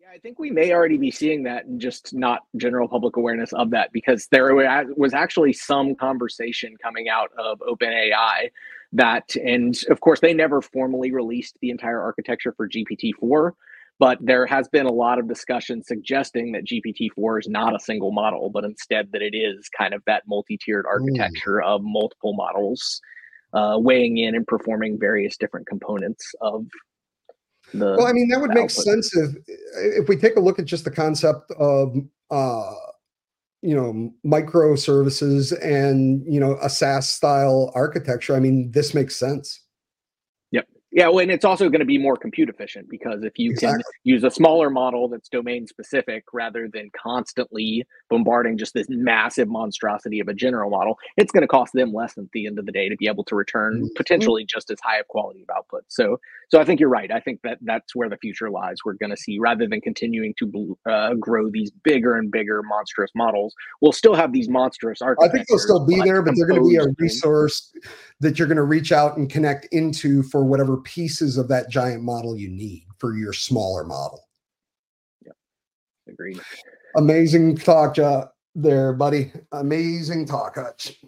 Yeah, 0.00 0.08
I 0.14 0.18
think 0.18 0.38
we 0.38 0.50
may 0.50 0.72
already 0.72 0.96
be 0.96 1.10
seeing 1.10 1.42
that 1.42 1.66
and 1.66 1.80
just 1.80 2.14
not 2.14 2.42
general 2.56 2.88
public 2.88 3.16
awareness 3.16 3.52
of 3.52 3.70
that 3.70 3.92
because 3.92 4.28
there 4.28 4.54
was 4.54 5.12
actually 5.12 5.52
some 5.52 5.94
conversation 5.96 6.76
coming 6.80 7.08
out 7.08 7.30
of 7.36 7.58
OpenAI 7.58 8.50
that 8.94 9.34
and 9.36 9.80
of 9.90 10.00
course 10.00 10.20
they 10.20 10.32
never 10.32 10.62
formally 10.62 11.10
released 11.12 11.56
the 11.60 11.70
entire 11.70 12.00
architecture 12.00 12.54
for 12.56 12.68
gpt-4 12.68 13.52
but 13.98 14.18
there 14.20 14.46
has 14.46 14.66
been 14.68 14.86
a 14.86 14.92
lot 14.92 15.18
of 15.18 15.28
discussion 15.28 15.82
suggesting 15.82 16.52
that 16.52 16.64
GPT-4 16.64 17.40
is 17.40 17.48
not 17.48 17.76
a 17.76 17.78
single 17.78 18.10
model, 18.10 18.50
but 18.50 18.64
instead 18.64 19.10
that 19.12 19.22
it 19.22 19.36
is 19.36 19.68
kind 19.68 19.94
of 19.94 20.02
that 20.06 20.24
multi-tiered 20.26 20.84
architecture 20.86 21.60
Ooh. 21.60 21.66
of 21.66 21.82
multiple 21.84 22.34
models 22.34 23.00
uh, 23.52 23.76
weighing 23.78 24.18
in 24.18 24.34
and 24.34 24.46
performing 24.46 24.98
various 24.98 25.36
different 25.36 25.66
components 25.68 26.34
of 26.40 26.66
the. 27.72 27.94
Well, 27.96 28.06
I 28.06 28.12
mean, 28.12 28.28
that 28.28 28.40
would 28.40 28.50
make 28.50 28.64
output. 28.64 28.84
sense 28.84 29.16
if 29.16 29.36
if 29.76 30.08
we 30.08 30.16
take 30.16 30.36
a 30.36 30.40
look 30.40 30.58
at 30.58 30.64
just 30.64 30.84
the 30.84 30.90
concept 30.90 31.50
of. 31.52 31.96
Uh, 32.30 32.72
you 33.64 33.74
know 33.74 34.12
microservices 34.26 35.52
and 35.64 36.22
you 36.26 36.40
know 36.40 36.58
a 36.62 36.70
SaaS 36.70 37.08
style 37.08 37.72
architecture. 37.74 38.36
I 38.36 38.40
mean, 38.40 38.70
this 38.72 38.94
makes 38.94 39.16
sense. 39.16 39.63
Yeah, 40.94 41.08
well, 41.08 41.18
and 41.18 41.30
it's 41.32 41.44
also 41.44 41.68
going 41.68 41.80
to 41.80 41.84
be 41.84 41.98
more 41.98 42.16
compute 42.16 42.48
efficient 42.48 42.88
because 42.88 43.24
if 43.24 43.36
you 43.36 43.50
exactly. 43.50 43.82
can 43.82 43.92
use 44.04 44.22
a 44.22 44.30
smaller 44.30 44.70
model 44.70 45.08
that's 45.08 45.28
domain 45.28 45.66
specific 45.66 46.22
rather 46.32 46.68
than 46.72 46.88
constantly 46.96 47.84
bombarding 48.08 48.56
just 48.56 48.74
this 48.74 48.86
massive 48.88 49.48
monstrosity 49.48 50.20
of 50.20 50.28
a 50.28 50.34
general 50.34 50.70
model, 50.70 50.96
it's 51.16 51.32
going 51.32 51.42
to 51.42 51.48
cost 51.48 51.72
them 51.72 51.92
less 51.92 52.16
at 52.16 52.30
the 52.32 52.46
end 52.46 52.60
of 52.60 52.66
the 52.66 52.70
day 52.70 52.88
to 52.88 52.96
be 52.96 53.08
able 53.08 53.24
to 53.24 53.34
return 53.34 53.74
mm-hmm. 53.74 53.86
potentially 53.96 54.44
just 54.44 54.70
as 54.70 54.78
high 54.84 54.98
of 54.98 55.08
quality 55.08 55.42
of 55.42 55.56
output. 55.56 55.82
So, 55.88 56.20
so 56.48 56.60
I 56.60 56.64
think 56.64 56.78
you're 56.78 56.88
right. 56.88 57.10
I 57.10 57.18
think 57.18 57.40
that 57.42 57.58
that's 57.62 57.96
where 57.96 58.08
the 58.08 58.18
future 58.18 58.48
lies. 58.48 58.76
We're 58.84 58.92
going 58.92 59.10
to 59.10 59.16
see 59.16 59.40
rather 59.40 59.66
than 59.66 59.80
continuing 59.80 60.32
to 60.38 60.78
uh, 60.88 61.14
grow 61.14 61.50
these 61.50 61.72
bigger 61.82 62.14
and 62.14 62.30
bigger 62.30 62.62
monstrous 62.62 63.10
models, 63.16 63.52
we'll 63.80 63.90
still 63.90 64.14
have 64.14 64.32
these 64.32 64.48
monstrous 64.48 65.02
I 65.02 65.28
think 65.28 65.48
they'll 65.48 65.58
still 65.58 65.84
be 65.84 66.00
there, 66.02 66.22
but 66.22 66.36
they're 66.36 66.46
going 66.46 66.62
to 66.62 66.68
be 66.68 66.76
a 66.76 66.86
resource 66.98 67.72
that 68.20 68.38
you're 68.38 68.46
going 68.46 68.56
to 68.56 68.62
reach 68.62 68.92
out 68.92 69.16
and 69.16 69.28
connect 69.28 69.66
into 69.72 70.22
for 70.22 70.44
whatever 70.44 70.83
pieces 70.84 71.36
of 71.36 71.48
that 71.48 71.70
giant 71.70 72.02
model 72.02 72.36
you 72.36 72.48
need 72.48 72.84
for 72.98 73.16
your 73.16 73.32
smaller 73.32 73.84
model. 73.84 74.28
Yep. 75.24 75.36
Agreed. 76.08 76.40
Amazing 76.96 77.56
talk, 77.56 77.98
uh, 77.98 78.26
there, 78.54 78.92
buddy. 78.92 79.32
Amazing 79.52 80.26
talk, 80.26 80.56
Hutch. 80.56 81.00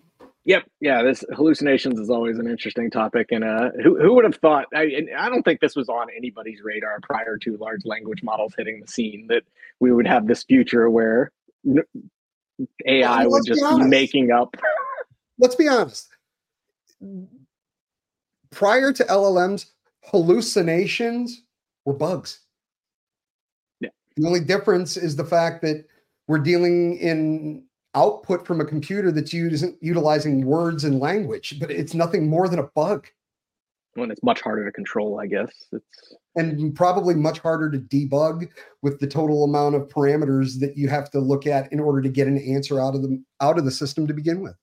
Yep. 0.45 0.65
Yeah. 0.81 1.03
This 1.03 1.25
hallucinations 1.33 1.99
is 1.99 2.09
always 2.09 2.39
an 2.39 2.47
interesting 2.47 2.91
topic. 2.91 3.33
And 3.33 3.43
uh, 3.43 3.71
who, 3.83 4.01
who 4.01 4.15
would 4.15 4.25
have 4.25 4.37
thought? 4.37 4.67
I, 4.75 5.03
I 5.19 5.29
don't 5.29 5.43
think 5.43 5.61
this 5.61 5.75
was 5.75 5.89
on 5.89 6.07
anybody's 6.17 6.61
radar 6.63 7.01
prior 7.03 7.37
to 7.39 7.57
large 7.57 7.85
language 7.85 8.23
models 8.23 8.55
hitting 8.57 8.81
the 8.81 8.87
scene 8.87 9.27
that 9.29 9.43
we 9.81 9.93
would 9.93 10.07
have 10.07 10.29
this 10.29 10.45
future 10.45 10.89
where 10.89 11.33
AI 12.87 13.27
well, 13.27 13.31
would 13.31 13.47
just 13.47 13.61
be 13.61 13.85
making 13.85 14.31
up. 14.31 14.57
Let's 15.39 15.57
be 15.57 15.69
honest. 15.69 16.09
Prior 18.51 18.93
to 18.93 19.05
LLMs, 19.05 19.67
hallucinations 20.05 21.43
were 21.85 21.95
bugs. 21.95 22.41
Yeah. 23.81 23.91
The 24.17 24.27
only 24.27 24.41
difference 24.41 24.97
is 24.97 25.17
the 25.17 25.25
fact 25.25 25.63
that 25.63 25.85
we're 26.29 26.39
dealing 26.39 26.99
in 26.99 27.65
output 27.95 28.47
from 28.47 28.61
a 28.61 28.65
computer 28.65 29.11
that's 29.11 29.33
using, 29.33 29.77
utilizing 29.81 30.45
words 30.45 30.85
and 30.85 31.01
language, 31.01 31.59
but 31.59 31.71
it's 31.71 31.95
nothing 31.95 32.29
more 32.29 32.49
than 32.49 32.59
a 32.59 32.69
bug. 32.75 33.07
When 33.95 34.11
it's 34.11 34.23
much 34.23 34.43
harder 34.43 34.67
to 34.67 34.73
control, 34.73 35.19
I 35.19 35.27
guess. 35.27 35.51
It's 35.73 36.15
and 36.37 36.75
probably 36.75 37.15
much 37.15 37.39
harder 37.39 37.71
to 37.71 37.79
debug 37.79 38.49
with 38.83 39.01
the 39.01 39.07
total 39.07 39.45
amount 39.45 39.75
of 39.75 39.89
parameters 39.89 40.61
that 40.61 40.77
you 40.77 40.89
have 40.89 41.11
to 41.11 41.19
look 41.19 41.47
at 41.47 41.73
in 41.73 41.81
order 41.81 42.03
to 42.03 42.11
get 42.11 42.29
an 42.29 42.39
answer 42.39 42.79
out 42.79 42.95
of 42.95 43.03
the 43.03 43.23
out 43.41 43.59
of 43.59 43.65
the 43.65 43.71
system 43.71 44.07
to 44.07 44.15
begin 44.15 44.43
with. 44.43 44.55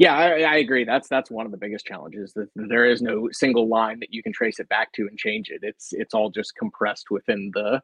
Yeah, 0.00 0.16
I, 0.16 0.40
I, 0.44 0.56
agree. 0.56 0.84
That's 0.84 1.08
that's 1.08 1.30
one 1.30 1.44
of 1.44 1.52
the 1.52 1.58
biggest 1.58 1.84
challenges. 1.84 2.32
That 2.32 2.48
there 2.54 2.86
is 2.86 3.02
no 3.02 3.28
single 3.32 3.68
line 3.68 4.00
that 4.00 4.14
you 4.14 4.22
can 4.22 4.32
trace 4.32 4.58
it 4.58 4.66
back 4.70 4.94
to 4.94 5.06
and 5.06 5.18
change 5.18 5.50
it. 5.50 5.60
It's 5.62 5.92
it's 5.92 6.14
all 6.14 6.30
just 6.30 6.56
compressed 6.56 7.10
within 7.10 7.50
the 7.52 7.82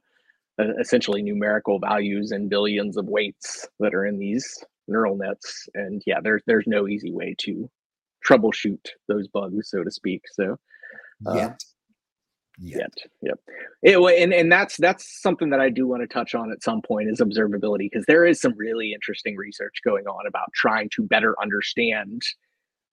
uh, 0.59 0.75
essentially 0.81 1.21
numerical 1.21 1.79
values 1.79 2.31
and 2.31 2.49
billions 2.49 2.97
of 2.97 3.05
weights 3.05 3.69
that 3.81 3.95
are 3.95 4.07
in 4.07 4.19
these 4.19 4.65
neural 4.89 5.15
nets. 5.15 5.69
And 5.75 6.03
yeah, 6.07 6.21
there's 6.23 6.41
there's 6.47 6.67
no 6.67 6.89
easy 6.89 7.13
way 7.13 7.35
to 7.41 7.69
troubleshoot 8.27 8.87
those 9.09 9.29
bugs, 9.29 9.69
so 9.69 9.85
to 9.85 9.91
speak. 9.91 10.23
So 10.33 10.57
uh, 11.27 11.51
yet 12.59 12.87
yet. 12.87 12.95
Yep. 13.23 13.41
It, 13.83 14.23
and 14.23 14.33
and 14.33 14.51
that's 14.51 14.77
that's 14.77 15.21
something 15.21 15.51
that 15.51 15.61
I 15.61 15.71
do 15.71 15.87
want 15.87 16.03
to 16.03 16.07
touch 16.07 16.35
on 16.35 16.51
at 16.51 16.63
some 16.63 16.83
point 16.83 17.09
is 17.11 17.21
observability 17.21 17.89
because 17.91 18.07
there 18.07 18.25
is 18.25 18.41
some 18.41 18.55
really 18.57 18.93
interesting 18.93 19.37
research 19.37 19.81
going 19.85 20.07
on 20.07 20.27
about 20.27 20.53
trying 20.55 20.89
to 20.97 21.03
better 21.03 21.35
understand 21.41 22.23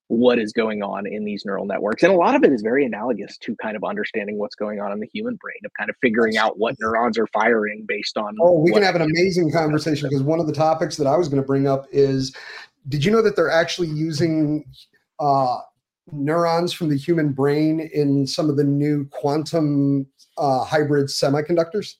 what 0.07 0.37
is 0.37 0.51
going 0.51 0.83
on 0.83 1.07
in 1.07 1.23
these 1.23 1.43
neural 1.45 1.65
networks 1.65 2.03
and 2.03 2.11
a 2.11 2.15
lot 2.15 2.35
of 2.35 2.43
it 2.43 2.51
is 2.51 2.61
very 2.61 2.85
analogous 2.85 3.37
to 3.37 3.55
kind 3.55 3.75
of 3.75 3.83
understanding 3.85 4.37
what's 4.37 4.53
going 4.53 4.79
on 4.79 4.91
in 4.91 4.99
the 4.99 5.07
human 5.13 5.35
brain 5.37 5.55
of 5.65 5.71
kind 5.79 5.89
of 5.89 5.95
figuring 6.01 6.35
out 6.35 6.59
what 6.59 6.75
neurons 6.79 7.17
are 7.17 7.25
firing 7.27 7.85
based 7.87 8.17
on 8.17 8.35
oh 8.41 8.59
we 8.59 8.71
can 8.71 8.83
have 8.83 8.95
an 8.95 9.01
amazing 9.01 9.49
conversation 9.49 10.07
because 10.07 10.21
one 10.21 10.41
of 10.41 10.45
the 10.45 10.53
topics 10.53 10.97
that 10.97 11.07
i 11.07 11.15
was 11.15 11.29
going 11.29 11.41
to 11.41 11.47
bring 11.47 11.67
up 11.67 11.87
is 11.91 12.35
did 12.89 13.03
you 13.03 13.11
know 13.11 13.21
that 13.21 13.37
they're 13.37 13.49
actually 13.49 13.87
using 13.87 14.65
uh, 15.21 15.59
neurons 16.11 16.73
from 16.73 16.89
the 16.89 16.97
human 16.97 17.31
brain 17.31 17.79
in 17.93 18.27
some 18.27 18.49
of 18.49 18.57
the 18.57 18.63
new 18.63 19.05
quantum 19.05 20.05
uh, 20.37 20.63
hybrid 20.63 21.07
semiconductors? 21.07 21.95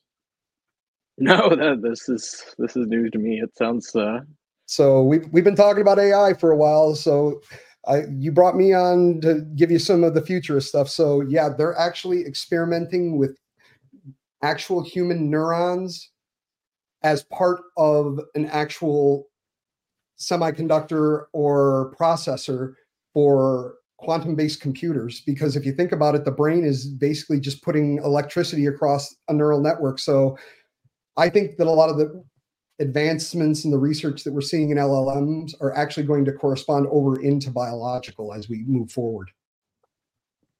No, 1.17 1.49
that, 1.55 1.81
this 1.81 2.09
is 2.09 2.43
this 2.57 2.75
is 2.75 2.87
news 2.87 3.11
to 3.11 3.19
me. 3.19 3.39
It 3.41 3.55
sounds. 3.55 3.95
Uh... 3.95 4.21
So 4.65 5.03
we've 5.03 5.27
we've 5.31 5.43
been 5.43 5.55
talking 5.55 5.81
about 5.81 5.99
AI 5.99 6.33
for 6.33 6.51
a 6.51 6.57
while. 6.57 6.95
So 6.95 7.41
I 7.87 8.05
you 8.17 8.31
brought 8.31 8.55
me 8.55 8.73
on 8.73 9.21
to 9.21 9.41
give 9.55 9.71
you 9.71 9.79
some 9.79 10.03
of 10.03 10.13
the 10.13 10.21
futurist 10.21 10.69
stuff. 10.69 10.89
So 10.89 11.21
yeah, 11.21 11.49
they're 11.49 11.77
actually 11.77 12.25
experimenting 12.25 13.17
with 13.17 13.37
actual 14.41 14.83
human 14.83 15.29
neurons 15.29 16.09
as 17.03 17.23
part 17.23 17.61
of 17.77 18.19
an 18.35 18.45
actual 18.47 19.27
semiconductor 20.17 21.25
or 21.33 21.93
processor 21.99 22.73
for 23.13 23.75
quantum 24.03 24.35
based 24.35 24.59
computers 24.59 25.21
because 25.21 25.55
if 25.55 25.65
you 25.65 25.71
think 25.71 25.91
about 25.91 26.13
it 26.15 26.25
the 26.25 26.31
brain 26.31 26.65
is 26.65 26.85
basically 26.85 27.39
just 27.39 27.63
putting 27.63 27.97
electricity 27.99 28.65
across 28.65 29.15
a 29.29 29.33
neural 29.33 29.61
network. 29.61 29.99
So 29.99 30.37
i 31.17 31.29
think 31.29 31.57
that 31.57 31.67
a 31.67 31.71
lot 31.71 31.89
of 31.89 31.97
the 31.97 32.23
advancements 32.79 33.65
in 33.65 33.71
the 33.71 33.77
research 33.77 34.23
that 34.23 34.33
we're 34.33 34.41
seeing 34.41 34.71
in 34.71 34.77
llms 34.77 35.53
are 35.61 35.75
actually 35.75 36.03
going 36.03 36.25
to 36.25 36.33
correspond 36.33 36.87
over 36.89 37.21
into 37.21 37.51
biological 37.51 38.33
as 38.33 38.49
we 38.49 38.63
move 38.65 38.91
forward. 38.91 39.31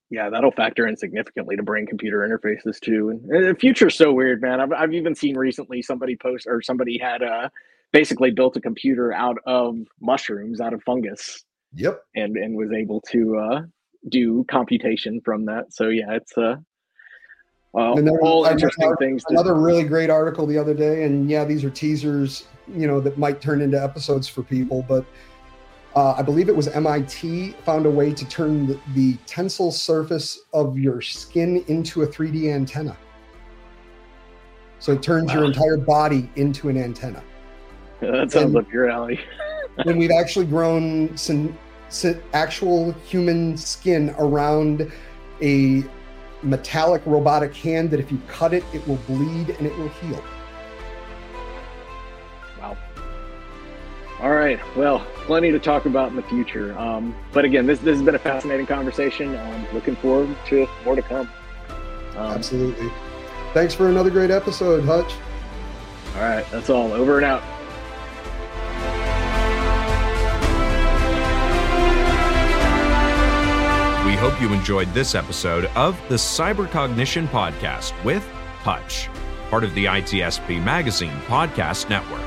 Yeah 0.10 0.30
that'll 0.30 0.52
factor 0.52 0.88
in 0.88 0.96
significantly 0.96 1.56
to 1.58 1.64
brain 1.64 1.86
computer 1.86 2.20
interfaces 2.20 2.80
too. 2.80 3.10
And 3.10 3.50
the 3.50 3.56
future's 3.60 3.96
so 3.96 4.14
weird 4.14 4.42
man. 4.42 4.62
I've, 4.62 4.72
I've 4.72 4.94
even 4.94 5.16
seen 5.16 5.38
recently 5.38 5.82
somebody 5.82 6.16
post 6.16 6.48
or 6.48 6.62
somebody 6.62 6.98
had 6.98 7.22
uh 7.24 7.50
basically 7.92 8.32
built 8.32 8.58
a 8.58 8.62
computer 8.62 9.14
out 9.14 9.38
of 9.46 9.78
mushrooms 10.00 10.62
out 10.62 10.74
of 10.74 10.82
fungus 10.84 11.44
Yep. 11.76 12.04
And 12.16 12.38
and 12.38 12.56
was 12.56 12.72
able 12.72 13.02
to 13.12 13.38
uh, 13.38 13.62
do 14.10 14.46
computation 14.50 15.22
from 15.22 15.46
that. 15.46 15.74
So 15.74 15.90
yeah, 15.90 16.12
it's 16.14 16.38
uh, 16.38 16.56
uh 17.76 17.96
then, 17.96 18.10
all 18.10 18.46
interesting 18.46 18.86
another, 18.86 18.98
things. 18.98 19.24
To- 19.24 19.34
another 19.34 19.56
really 19.56 19.84
great 19.84 20.10
article 20.10 20.46
the 20.46 20.58
other 20.58 20.74
day, 20.74 21.04
and 21.04 21.30
yeah, 21.30 21.46
these 21.46 21.64
are 21.64 21.70
teasers, 21.70 22.46
you 22.68 22.88
know, 22.88 23.00
that 23.02 23.18
might 23.18 23.42
turn 23.42 23.62
into 23.62 23.82
episodes 23.82 24.28
for 24.28 24.44
people, 24.44 24.86
but. 24.88 25.06
Uh, 25.96 26.16
I 26.18 26.24
believe 26.24 26.50
it 26.50 26.56
was 26.56 26.68
MIT 26.70 27.52
found 27.66 27.86
a 27.86 27.92
way 27.92 28.12
to 28.14 28.28
turn 28.28 28.66
the, 28.66 28.80
the, 28.96 29.14
tensile 29.28 29.72
surface 29.72 30.40
of 30.52 30.76
your 30.76 31.02
skin 31.02 31.64
into 31.68 32.02
a 32.02 32.08
3D 32.08 32.52
antenna. 32.52 32.98
So 34.80 34.92
it 34.94 35.04
turns 35.04 35.28
wow. 35.28 35.36
your 35.36 35.46
entire 35.46 35.78
body 35.78 36.32
into 36.36 36.70
an 36.70 36.78
antenna. 36.78 37.24
that 38.00 38.32
sounds 38.32 38.56
and, 38.56 38.58
up 38.58 38.74
your 38.74 38.90
alley. 38.90 39.20
and 39.78 39.98
we've 39.98 40.10
actually 40.12 40.46
grown 40.46 41.16
some 41.16 41.56
actual 42.34 42.92
human 43.06 43.58
skin 43.58 44.16
around 44.18 44.92
a 45.42 45.84
metallic 46.42 47.02
robotic 47.06 47.54
hand 47.56 47.90
that 47.92 48.00
if 48.00 48.12
you 48.12 48.22
cut 48.28 48.54
it, 48.54 48.64
it 48.74 48.86
will 48.88 49.00
bleed 49.08 49.50
and 49.52 49.66
it 49.68 49.78
will 49.78 49.90
heal. 49.90 50.24
Wow. 52.60 52.78
All 54.22 54.32
right. 54.32 54.60
Well, 54.76 55.06
plenty 55.26 55.52
to 55.52 55.60
talk 55.60 55.86
about 55.86 56.10
in 56.10 56.16
the 56.16 56.24
future. 56.24 56.78
Um, 56.78 57.16
but 57.32 57.46
again, 57.46 57.66
this, 57.66 57.80
this 57.80 57.98
has 57.98 58.06
been 58.06 58.16
a 58.16 58.20
fascinating 58.20 58.66
conversation. 58.66 59.36
I'm 59.36 59.74
looking 59.74 59.96
forward 59.96 60.36
to 60.48 60.68
more 60.86 60.96
to 60.96 61.02
come. 61.02 61.30
Um, 62.16 62.34
Absolutely. 62.34 62.92
Thanks 63.54 63.74
for 63.74 63.90
another 63.90 64.10
great 64.10 64.32
episode, 64.32 64.84
Hutch. 64.84 65.14
All 66.16 66.22
right. 66.22 66.46
That's 66.52 66.70
all. 66.70 66.92
Over 66.92 67.18
and 67.18 67.26
out. 67.26 67.44
Hope 74.24 74.40
you 74.40 74.54
enjoyed 74.54 74.88
this 74.94 75.16
episode 75.16 75.66
of 75.76 76.00
the 76.08 76.16
Cybercognition 76.16 77.28
Podcast 77.28 77.92
with 78.06 78.26
Hutch, 78.60 79.10
part 79.50 79.66
of 79.66 79.76
the 79.76 79.84
ITSP 79.84 80.64
Magazine 80.64 81.12
Podcast 81.28 81.90
Network. 81.90 82.24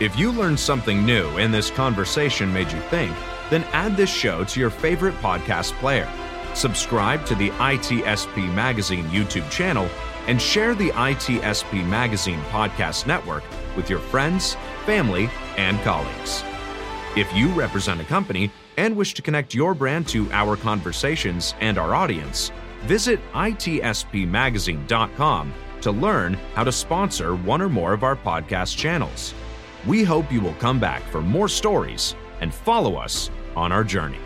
If 0.00 0.18
you 0.18 0.32
learned 0.32 0.58
something 0.58 1.06
new 1.06 1.28
and 1.38 1.54
this 1.54 1.70
conversation 1.70 2.52
made 2.52 2.72
you 2.72 2.80
think, 2.90 3.14
then 3.48 3.62
add 3.70 3.96
this 3.96 4.10
show 4.12 4.42
to 4.42 4.58
your 4.58 4.70
favorite 4.70 5.14
podcast 5.18 5.70
player. 5.74 6.10
subscribe 6.54 7.24
to 7.26 7.36
the 7.36 7.50
ITSP 7.50 8.52
Magazine 8.52 9.04
YouTube 9.06 9.48
channel, 9.50 9.88
and 10.26 10.40
share 10.40 10.74
the 10.74 10.90
ITSP 10.90 11.86
Magazine 11.86 12.40
podcast 12.50 13.06
network 13.06 13.44
with 13.76 13.88
your 13.88 13.98
friends, 13.98 14.56
family, 14.84 15.28
and 15.56 15.78
colleagues. 15.82 16.42
If 17.16 17.32
you 17.34 17.48
represent 17.50 18.00
a 18.00 18.04
company 18.04 18.50
and 18.76 18.96
wish 18.96 19.14
to 19.14 19.22
connect 19.22 19.54
your 19.54 19.74
brand 19.74 20.06
to 20.08 20.30
our 20.32 20.56
conversations 20.56 21.54
and 21.60 21.78
our 21.78 21.94
audience, 21.94 22.50
visit 22.82 23.20
itspmagazine.com 23.32 25.54
to 25.80 25.90
learn 25.90 26.34
how 26.54 26.64
to 26.64 26.72
sponsor 26.72 27.36
one 27.36 27.60
or 27.60 27.68
more 27.68 27.92
of 27.92 28.04
our 28.04 28.16
podcast 28.16 28.74
channels. 28.76 29.34
We 29.86 30.02
hope 30.02 30.32
you 30.32 30.40
will 30.40 30.54
come 30.54 30.80
back 30.80 31.02
for 31.02 31.20
more 31.20 31.48
stories 31.48 32.14
and 32.40 32.54
follow 32.54 32.96
us 32.96 33.30
on 33.54 33.70
our 33.70 33.84
journey. 33.84 34.18